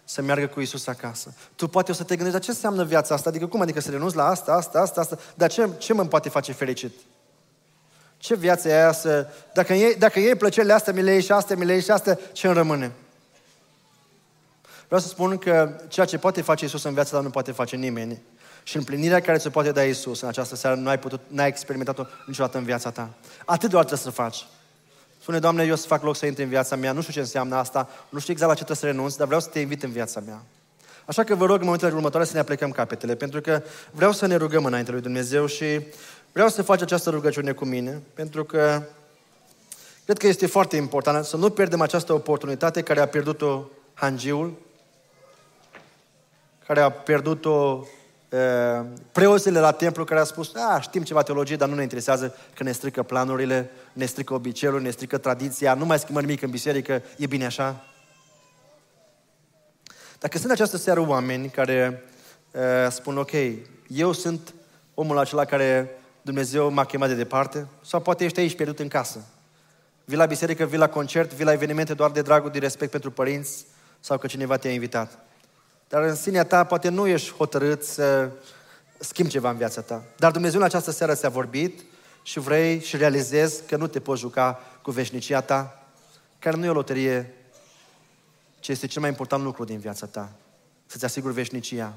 să 0.04 0.22
meargă 0.22 0.48
cu 0.48 0.60
Isus 0.60 0.88
acasă. 0.88 1.34
Tu 1.56 1.68
poate 1.68 1.92
o 1.92 1.94
să 1.94 2.04
te 2.04 2.16
gândești, 2.16 2.32
dar 2.32 2.42
ce 2.42 2.52
înseamnă 2.52 2.84
viața 2.84 3.16
asta? 3.16 3.30
Adică 3.30 3.48
cum? 3.48 3.62
Adică 3.62 3.80
să 3.80 3.90
renunți 3.92 4.16
la 4.16 4.26
asta, 4.26 4.52
asta, 4.54 4.80
asta, 4.80 5.02
asta? 5.02 5.18
Dar 5.36 5.50
ce, 5.50 5.70
ce 5.78 5.94
mă 5.94 6.06
poate 6.06 6.30
face 6.30 6.52
fericit? 6.52 6.94
Ce 8.18 8.36
viață 8.36 8.70
e 8.70 8.74
aia 8.74 8.92
să... 8.92 9.28
Dacă 9.54 9.74
iei, 9.74 9.96
dacă 9.96 10.20
iei 10.20 10.36
plăcerile 10.36 10.74
astea, 10.74 10.94
mi 10.94 11.02
le 11.02 11.12
iei 11.12 11.22
și 11.22 11.32
astea, 11.32 11.56
mi 11.56 11.66
le 11.66 11.72
iei 11.72 11.82
și 11.82 11.92
astea, 11.92 12.20
ce 12.32 12.48
îmi 12.48 12.56
rămâne? 12.56 12.92
Vreau 14.86 15.02
să 15.02 15.08
spun 15.08 15.38
că 15.38 15.82
ceea 15.88 16.06
ce 16.06 16.18
poate 16.18 16.42
face 16.42 16.66
Isus 16.66 16.84
în 16.84 16.94
viața 16.94 17.18
ta 17.18 17.24
nu 17.24 17.30
poate 17.30 17.52
face 17.52 17.76
nimeni. 17.76 18.22
Și 18.64 18.78
împlinirea 18.78 19.22
care 19.22 19.38
ți-o 19.38 19.50
poate 19.50 19.72
da 19.72 19.84
Isus 19.84 20.22
în 20.22 20.28
această 20.28 20.56
seară 20.56 20.76
nu 20.76 20.90
ai, 20.90 21.00
putut, 21.00 21.22
n-ai 21.28 21.48
experimentat-o 21.48 22.04
niciodată 22.26 22.58
în 22.58 22.64
viața 22.64 22.92
ta. 22.92 23.10
Atât 23.46 23.70
doar 23.70 23.84
trebuie 23.86 24.06
să 24.06 24.10
faci. 24.22 24.46
Spune, 25.22 25.40
Doamne, 25.40 25.64
eu 25.64 25.76
să 25.76 25.88
fac 25.88 26.04
loc 26.04 26.16
să 26.16 26.26
intri 26.26 26.44
în 26.44 26.50
viața 26.50 26.76
mea, 26.76 26.92
nu 26.92 27.02
știu 27.02 27.14
ce 27.14 27.20
înseamnă 27.20 27.56
asta, 27.56 27.90
nu 28.10 28.20
știu 28.20 28.34
exact 28.34 28.50
la 28.50 28.58
ce 28.58 28.64
trebuie 28.64 28.84
să 28.86 28.98
renunț, 28.98 29.16
dar 29.16 29.26
vreau 29.26 29.42
să 29.42 29.50
te 29.50 29.60
invit 29.60 29.84
în 29.84 29.92
viața 29.92 30.20
mea. 30.20 30.42
Așa 31.06 31.24
că 31.24 31.36
vă 31.36 31.46
rog 31.46 31.60
în 31.60 31.66
momentele 31.66 31.94
următoare 31.94 32.26
să 32.26 32.34
ne 32.34 32.40
aplicăm 32.40 32.72
capetele, 32.72 33.16
pentru 33.16 33.42
că 33.42 33.62
vreau 33.92 34.12
să 34.12 34.26
ne 34.26 34.36
rugăm 34.36 34.66
înainte 34.66 34.92
lui 34.92 35.02
Dumnezeu 35.02 35.46
și 35.46 35.82
vreau 36.32 36.48
să 36.48 36.62
faci 36.62 36.82
această 36.82 37.10
rugăciune 37.10 37.52
cu 37.52 37.66
mine, 37.66 38.02
pentru 38.14 38.44
că 38.44 38.84
cred 40.06 40.18
că 40.18 40.28
este 40.28 40.46
foarte 40.46 40.76
important 40.76 41.26
să 41.26 41.38
nu 41.38 41.50
pierdem 41.50 41.82
această 41.82 42.14
oportunitate 42.14 42.82
care 42.82 43.00
a 43.00 43.08
pierdut-o 43.08 43.64
hangiul, 43.94 44.54
care 46.68 46.80
a 46.80 46.90
pierdut-o 46.90 47.86
preoțile 49.12 49.60
la 49.60 49.72
templu 49.72 50.04
care 50.04 50.20
a 50.20 50.24
spus, 50.24 50.56
a, 50.56 50.80
știm 50.80 51.04
ceva 51.04 51.22
teologie, 51.22 51.56
dar 51.56 51.70
nu 51.70 51.76
ne 51.76 51.82
interesează 51.82 52.36
că 52.56 52.64
ne 52.64 52.72
strică 52.72 53.04
planurile, 53.04 53.72
ne 53.94 54.06
strică 54.06 54.34
obiceiul, 54.34 54.82
ne 54.82 54.90
strică 54.90 55.18
tradiția, 55.18 55.74
nu 55.74 55.86
mai 55.86 56.00
schimbă 56.00 56.22
nimic 56.22 56.42
în 56.42 56.50
biserică, 56.50 57.02
e 57.18 57.26
bine 57.26 57.46
așa? 57.46 57.86
Dacă 60.20 60.38
sunt 60.38 60.52
această 60.52 60.78
seară 60.78 61.08
oameni 61.08 61.50
care 61.50 62.04
uh, 62.52 62.92
spun, 62.92 63.18
ok, 63.18 63.32
eu 63.88 64.12
sunt 64.12 64.54
omul 64.94 65.18
acela 65.18 65.46
care 65.46 65.90
Dumnezeu 66.22 66.70
m-a 66.70 66.86
chemat 66.86 67.10
de 67.10 67.16
departe, 67.16 67.68
sau 67.86 68.00
poate 68.00 68.24
ești 68.24 68.40
aici 68.40 68.56
pierdut 68.56 68.80
în 68.80 68.88
casă. 68.88 69.26
Vii 70.06 70.18
la 70.18 70.26
biserică, 70.26 70.66
vii 70.66 70.78
la 70.78 70.90
concert, 70.90 71.34
vii 71.34 71.46
la 71.46 71.52
evenimente 71.52 71.94
doar 71.94 72.12
de 72.12 72.22
dragul, 72.22 72.50
de 72.50 72.60
respect 72.60 72.92
pentru 72.92 73.12
părinți, 73.12 73.66
sau 74.00 74.18
că 74.18 74.28
cineva 74.28 74.58
te-a 74.58 74.72
invitat. 74.72 75.20
Dar 75.92 76.04
în 76.04 76.16
sinea 76.16 76.44
ta 76.44 76.64
poate 76.64 76.90
nu 76.90 77.08
ești 77.08 77.34
hotărât 77.34 77.84
să 77.84 78.30
schimbi 79.00 79.32
ceva 79.32 79.50
în 79.50 79.58
viața 79.58 79.82
ta. 79.82 80.04
Dar 80.18 80.32
Dumnezeu 80.32 80.60
în 80.60 80.66
această 80.66 80.92
seară 80.92 81.16
ți-a 81.16 81.30
vorbit 81.30 81.82
și 82.24 82.40
vrei 82.40 82.82
și 82.82 82.98
realizezi 82.98 83.64
că 83.68 83.76
nu 83.76 83.88
te 83.88 84.00
poți 84.00 84.22
juca 84.22 84.60
cu 84.82 84.92
veșnicia 84.92 85.42
ta, 85.42 85.84
care 86.40 86.58
nu 86.58 86.66
e 86.66 86.70
o 86.70 86.74
loterie 86.74 87.34
ce 88.60 88.72
este 88.72 88.88
cel 88.88 89.02
mai 89.02 89.10
important 89.10 89.44
lucru 89.44 89.64
din 89.64 89.80
viața 89.80 90.06
ta. 90.06 90.32
Să-ți 90.86 91.06
asiguri 91.06 91.34
veșnicia. 91.34 91.94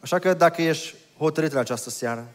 Așa 0.00 0.18
că 0.18 0.34
dacă 0.34 0.62
ești 0.62 0.94
hotărât 1.18 1.52
în 1.52 1.58
această 1.58 1.90
seară, 1.90 2.26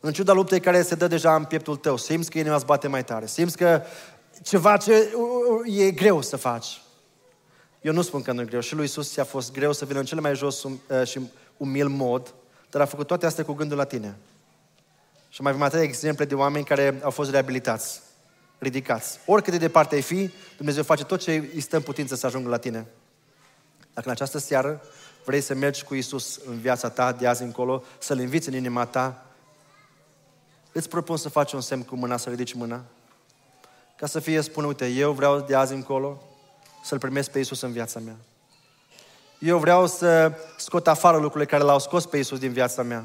în 0.00 0.12
ciuda 0.12 0.32
luptei 0.32 0.60
care 0.60 0.82
se 0.82 0.94
dă 0.94 1.06
deja 1.06 1.34
în 1.34 1.44
pieptul 1.44 1.76
tău, 1.76 1.96
simți 1.96 2.30
că 2.30 2.38
inima 2.38 2.54
îți 2.54 2.64
bate 2.64 2.88
mai 2.88 3.04
tare, 3.04 3.26
simți 3.26 3.56
că 3.56 3.82
ceva 4.42 4.76
ce 4.76 5.12
e 5.64 5.90
greu 5.90 6.22
să 6.22 6.36
faci. 6.36 6.82
Eu 7.80 7.92
nu 7.92 8.02
spun 8.02 8.22
că 8.22 8.32
nu 8.32 8.40
e 8.40 8.44
greu. 8.44 8.60
Și 8.60 8.74
lui 8.74 8.84
Isus 8.84 9.12
ți-a 9.12 9.24
fost 9.24 9.52
greu 9.52 9.72
să 9.72 9.84
vină 9.84 9.98
în 9.98 10.04
cel 10.04 10.20
mai 10.20 10.34
jos 10.34 10.62
um, 10.62 10.80
uh, 10.88 11.06
și 11.06 11.20
umil 11.56 11.88
mod, 11.88 12.34
dar 12.70 12.80
a 12.80 12.84
făcut 12.84 13.06
toate 13.06 13.26
astea 13.26 13.44
cu 13.44 13.52
gândul 13.52 13.76
la 13.76 13.84
tine. 13.84 14.16
Și 15.28 15.42
mai 15.42 15.50
avem 15.50 15.64
atâtea 15.64 15.84
exemple 15.84 16.24
de 16.24 16.34
oameni 16.34 16.64
care 16.64 17.00
au 17.02 17.10
fost 17.10 17.30
reabilitați, 17.30 18.00
ridicați. 18.58 19.18
Oricât 19.26 19.52
de 19.52 19.58
departe 19.58 19.94
ai 19.94 20.02
fi, 20.02 20.30
Dumnezeu 20.56 20.82
face 20.82 21.04
tot 21.04 21.20
ce 21.20 21.32
îi 21.54 21.60
stă 21.60 21.76
în 21.76 21.82
putință 21.82 22.14
să 22.14 22.26
ajungă 22.26 22.48
la 22.48 22.56
tine. 22.56 22.86
Dacă 23.94 24.06
în 24.06 24.10
această 24.10 24.38
seară 24.38 24.82
vrei 25.24 25.40
să 25.40 25.54
mergi 25.54 25.84
cu 25.84 25.94
Isus 25.94 26.40
în 26.46 26.58
viața 26.58 26.88
ta 26.88 27.12
de 27.12 27.26
azi 27.26 27.42
încolo, 27.42 27.82
să-L 27.98 28.20
inviți 28.20 28.48
în 28.48 28.54
inima 28.54 28.84
ta, 28.84 29.26
îți 30.72 30.88
propun 30.88 31.16
să 31.16 31.28
faci 31.28 31.52
un 31.52 31.60
semn 31.60 31.82
cu 31.82 31.96
mâna, 31.96 32.16
să 32.16 32.28
ridici 32.28 32.52
mâna, 32.52 32.84
ca 33.96 34.06
să 34.06 34.20
fie, 34.20 34.40
spune, 34.40 34.66
uite, 34.66 34.86
eu 34.86 35.12
vreau 35.12 35.40
de 35.40 35.54
azi 35.54 35.72
încolo 35.72 36.22
să-L 36.82 36.98
primesc 36.98 37.30
pe 37.30 37.38
Isus 37.38 37.60
în 37.60 37.72
viața 37.72 38.00
mea. 38.00 38.16
Eu 39.38 39.58
vreau 39.58 39.86
să 39.86 40.32
scot 40.56 40.86
afară 40.86 41.16
lucrurile 41.16 41.50
care 41.50 41.62
l-au 41.62 41.78
scos 41.78 42.06
pe 42.06 42.16
Isus 42.16 42.38
din 42.38 42.52
viața 42.52 42.82
mea 42.82 43.04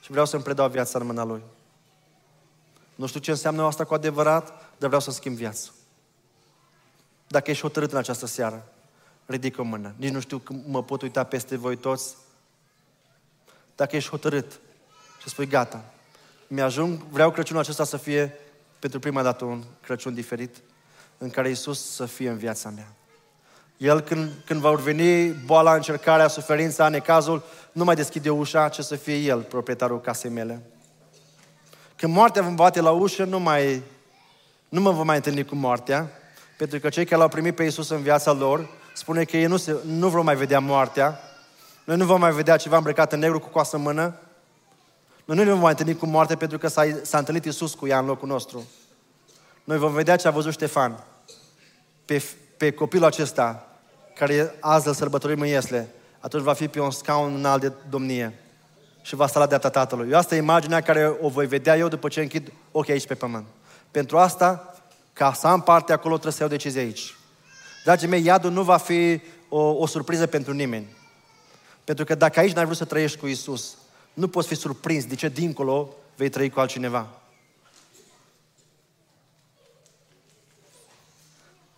și 0.00 0.10
vreau 0.10 0.26
să-mi 0.26 0.42
predau 0.42 0.68
viața 0.68 0.98
în 0.98 1.06
mâna 1.06 1.24
Lui. 1.24 1.42
Nu 2.94 3.06
știu 3.06 3.20
ce 3.20 3.30
înseamnă 3.30 3.62
asta 3.62 3.84
cu 3.84 3.94
adevărat, 3.94 4.48
dar 4.48 4.86
vreau 4.88 5.00
să 5.00 5.10
schimb 5.10 5.36
viața. 5.36 5.70
Dacă 7.26 7.50
ești 7.50 7.62
hotărât 7.62 7.92
în 7.92 7.98
această 7.98 8.26
seară, 8.26 8.66
ridică 9.26 9.60
o 9.60 9.64
mână. 9.64 9.94
Nici 9.96 10.12
nu 10.12 10.20
știu 10.20 10.38
cum 10.38 10.62
mă 10.66 10.82
pot 10.82 11.02
uita 11.02 11.24
peste 11.24 11.56
voi 11.56 11.76
toți. 11.76 12.16
Dacă 13.76 13.96
ești 13.96 14.10
hotărât 14.10 14.60
și 15.22 15.28
spui 15.28 15.46
gata, 15.46 15.84
mi-ajung, 16.46 17.02
vreau 17.02 17.30
Crăciunul 17.30 17.62
acesta 17.62 17.84
să 17.84 17.96
fie 17.96 18.38
pentru 18.78 18.98
prima 18.98 19.22
dată 19.22 19.44
un 19.44 19.64
Crăciun 19.82 20.14
diferit, 20.14 20.56
în 21.18 21.30
care 21.30 21.50
Isus 21.50 21.94
să 21.94 22.06
fie 22.06 22.28
în 22.28 22.36
viața 22.36 22.70
mea. 22.70 22.92
El 23.80 24.00
când, 24.00 24.30
când 24.44 24.60
va 24.60 24.72
veni 24.72 25.28
boala, 25.28 25.74
încercarea, 25.74 26.28
suferința, 26.28 26.88
necazul, 26.88 27.42
nu 27.72 27.84
mai 27.84 27.94
deschide 27.94 28.30
ușa, 28.30 28.68
ce 28.68 28.82
să 28.82 28.96
fie 28.96 29.14
El, 29.14 29.40
proprietarul 29.40 30.00
casei 30.00 30.30
mele. 30.30 30.62
Când 31.96 32.14
moartea 32.14 32.42
vă 32.42 32.50
bate 32.50 32.80
la 32.80 32.90
ușă, 32.90 33.24
nu 33.24 33.38
mai, 33.38 33.82
nu 34.68 34.80
mă 34.80 34.90
vom 34.90 35.06
mai 35.06 35.16
întâlni 35.16 35.44
cu 35.44 35.54
moartea, 35.54 36.10
pentru 36.56 36.78
că 36.78 36.88
cei 36.88 37.04
care 37.04 37.16
l-au 37.16 37.28
primit 37.28 37.54
pe 37.54 37.64
Isus 37.64 37.88
în 37.88 38.02
viața 38.02 38.32
lor, 38.32 38.68
spune 38.94 39.24
că 39.24 39.36
ei 39.36 39.46
nu, 39.46 39.56
se, 39.56 39.76
nu 39.84 40.08
vor 40.08 40.22
mai 40.22 40.36
vedea 40.36 40.58
moartea, 40.58 41.20
noi 41.84 41.96
nu 41.96 42.04
vom 42.04 42.20
mai 42.20 42.32
vedea 42.32 42.56
ceva 42.56 42.76
îmbrăcat 42.76 43.12
în 43.12 43.18
negru 43.18 43.40
cu 43.40 43.48
coasă 43.48 43.76
în 43.76 43.82
mână, 43.82 44.14
noi 45.24 45.36
nu 45.36 45.44
ne 45.44 45.50
vom 45.50 45.60
mai 45.60 45.70
întâlni 45.70 45.96
cu 45.96 46.06
moartea 46.06 46.36
pentru 46.36 46.58
că 46.58 46.68
s-a, 46.68 46.82
s-a 47.02 47.18
întâlnit 47.18 47.44
Isus 47.44 47.74
cu 47.74 47.86
ea 47.86 47.98
în 47.98 48.06
locul 48.06 48.28
nostru. 48.28 48.64
Noi 49.64 49.78
vom 49.78 49.92
vedea 49.92 50.16
ce 50.16 50.28
a 50.28 50.30
văzut 50.30 50.52
Ștefan. 50.52 51.04
Pe, 52.04 52.22
pe 52.56 52.72
copilul 52.72 53.06
acesta, 53.06 53.69
care 54.20 54.54
azi 54.60 54.88
îl 54.88 54.94
sărbătorim 54.94 55.40
în 55.40 55.46
Iesle, 55.46 55.88
atunci 56.18 56.42
va 56.42 56.52
fi 56.52 56.68
pe 56.68 56.80
un 56.80 56.90
scaun 56.90 57.34
înalt 57.34 57.60
de 57.60 57.72
domnie 57.90 58.34
și 59.02 59.14
va 59.14 59.26
sta 59.26 59.38
la 59.38 59.46
dreapta 59.46 59.70
Tatălui. 59.70 60.10
Eu 60.10 60.18
asta 60.18 60.34
e 60.34 60.38
imaginea 60.38 60.80
care 60.80 61.16
o 61.20 61.28
voi 61.28 61.46
vedea 61.46 61.76
eu 61.76 61.88
după 61.88 62.08
ce 62.08 62.20
închid 62.20 62.52
ochii 62.72 62.92
aici 62.92 63.06
pe 63.06 63.14
pământ. 63.14 63.46
Pentru 63.90 64.18
asta, 64.18 64.74
ca 65.12 65.32
să 65.32 65.46
am 65.46 65.62
parte 65.62 65.92
acolo, 65.92 66.12
trebuie 66.12 66.32
să 66.32 66.42
iau 66.42 66.50
decizie 66.50 66.80
aici. 66.80 67.16
Dragii 67.84 68.08
mei, 68.08 68.24
iadul 68.24 68.50
nu 68.50 68.62
va 68.62 68.76
fi 68.76 69.20
o, 69.48 69.60
o 69.60 69.86
surpriză 69.86 70.26
pentru 70.26 70.52
nimeni. 70.52 70.86
Pentru 71.84 72.04
că 72.04 72.14
dacă 72.14 72.40
aici 72.40 72.54
n-ai 72.54 72.64
vrut 72.64 72.76
să 72.76 72.84
trăiești 72.84 73.18
cu 73.18 73.26
Isus, 73.26 73.76
nu 74.14 74.28
poți 74.28 74.48
fi 74.48 74.54
surprins 74.54 75.04
de 75.04 75.14
ce 75.14 75.28
dincolo 75.28 75.94
vei 76.16 76.28
trăi 76.28 76.50
cu 76.50 76.60
altcineva. 76.60 77.08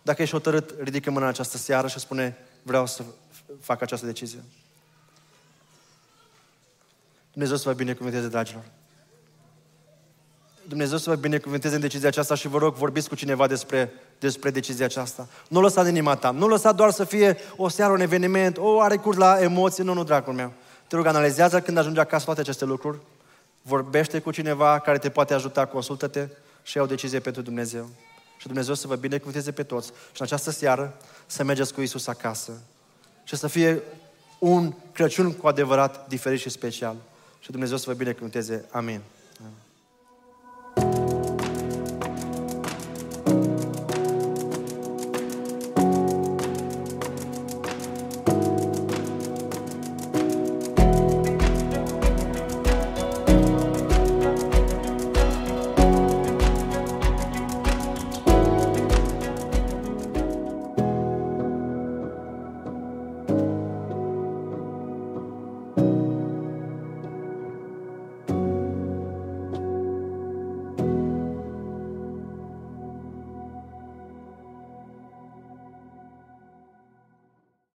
Dacă 0.03 0.21
ești 0.21 0.33
hotărât, 0.33 0.73
ridică 0.79 1.11
mâna 1.11 1.25
în 1.25 1.31
această 1.31 1.57
seară 1.57 1.87
și 1.87 1.99
spune, 1.99 2.37
vreau 2.61 2.85
să 2.85 3.03
fac 3.59 3.81
această 3.81 4.05
decizie. 4.05 4.43
Dumnezeu 7.31 7.57
să 7.57 7.69
vă 7.69 7.75
binecuvânteze, 7.75 8.27
dragilor. 8.27 8.63
Dumnezeu 10.67 10.97
să 10.97 11.09
vă 11.09 11.15
binecuvânteze 11.15 11.75
în 11.75 11.81
decizia 11.81 12.07
aceasta 12.07 12.35
și 12.35 12.47
vă 12.47 12.57
rog, 12.57 12.75
vorbiți 12.75 13.09
cu 13.09 13.15
cineva 13.15 13.47
despre, 13.47 13.93
despre 14.19 14.51
decizia 14.51 14.85
aceasta. 14.85 15.27
Nu 15.47 15.61
lăsa 15.61 15.81
în 15.81 15.87
inima 15.87 16.15
ta. 16.15 16.31
Nu 16.31 16.47
lăsa 16.47 16.71
doar 16.71 16.91
să 16.91 17.03
fie 17.03 17.37
o 17.55 17.67
seară, 17.67 17.91
un 17.91 17.99
eveniment, 17.99 18.57
o 18.57 18.81
are 18.81 18.97
curs 18.97 19.17
la 19.17 19.41
emoții. 19.41 19.83
Nu, 19.83 19.93
nu, 19.93 20.03
dragul 20.03 20.33
meu. 20.33 20.53
Te 20.87 20.95
rog, 20.95 21.05
analizează 21.05 21.61
când 21.61 21.77
ajungi 21.77 21.99
acasă 21.99 22.25
toate 22.25 22.39
aceste 22.39 22.65
lucruri. 22.65 22.97
Vorbește 23.61 24.19
cu 24.19 24.31
cineva 24.31 24.79
care 24.79 24.97
te 24.97 25.09
poate 25.09 25.33
ajuta, 25.33 25.65
consultă-te 25.65 26.27
și 26.63 26.77
ia 26.77 26.83
o 26.83 26.85
decizie 26.85 27.19
pentru 27.19 27.41
Dumnezeu. 27.41 27.89
Și 28.43 28.49
Dumnezeu 28.49 28.73
să 28.73 28.87
vă 28.87 28.95
binecuvânteze 28.95 29.51
pe 29.51 29.63
toți. 29.63 29.87
Și 29.87 30.19
în 30.21 30.25
această 30.25 30.51
seară 30.51 30.97
să 31.25 31.43
mergeți 31.43 31.73
cu 31.73 31.81
Isus 31.81 32.07
acasă. 32.07 32.51
Și 33.23 33.35
să 33.35 33.47
fie 33.47 33.81
un 34.39 34.73
Crăciun 34.91 35.33
cu 35.33 35.47
adevărat 35.47 36.07
diferit 36.07 36.39
și 36.39 36.49
special. 36.49 36.95
Și 37.39 37.51
Dumnezeu 37.51 37.77
să 37.77 37.83
vă 37.87 37.93
binecuvânteze. 37.93 38.65
Amin. 38.71 38.89
Amin. 38.93 39.01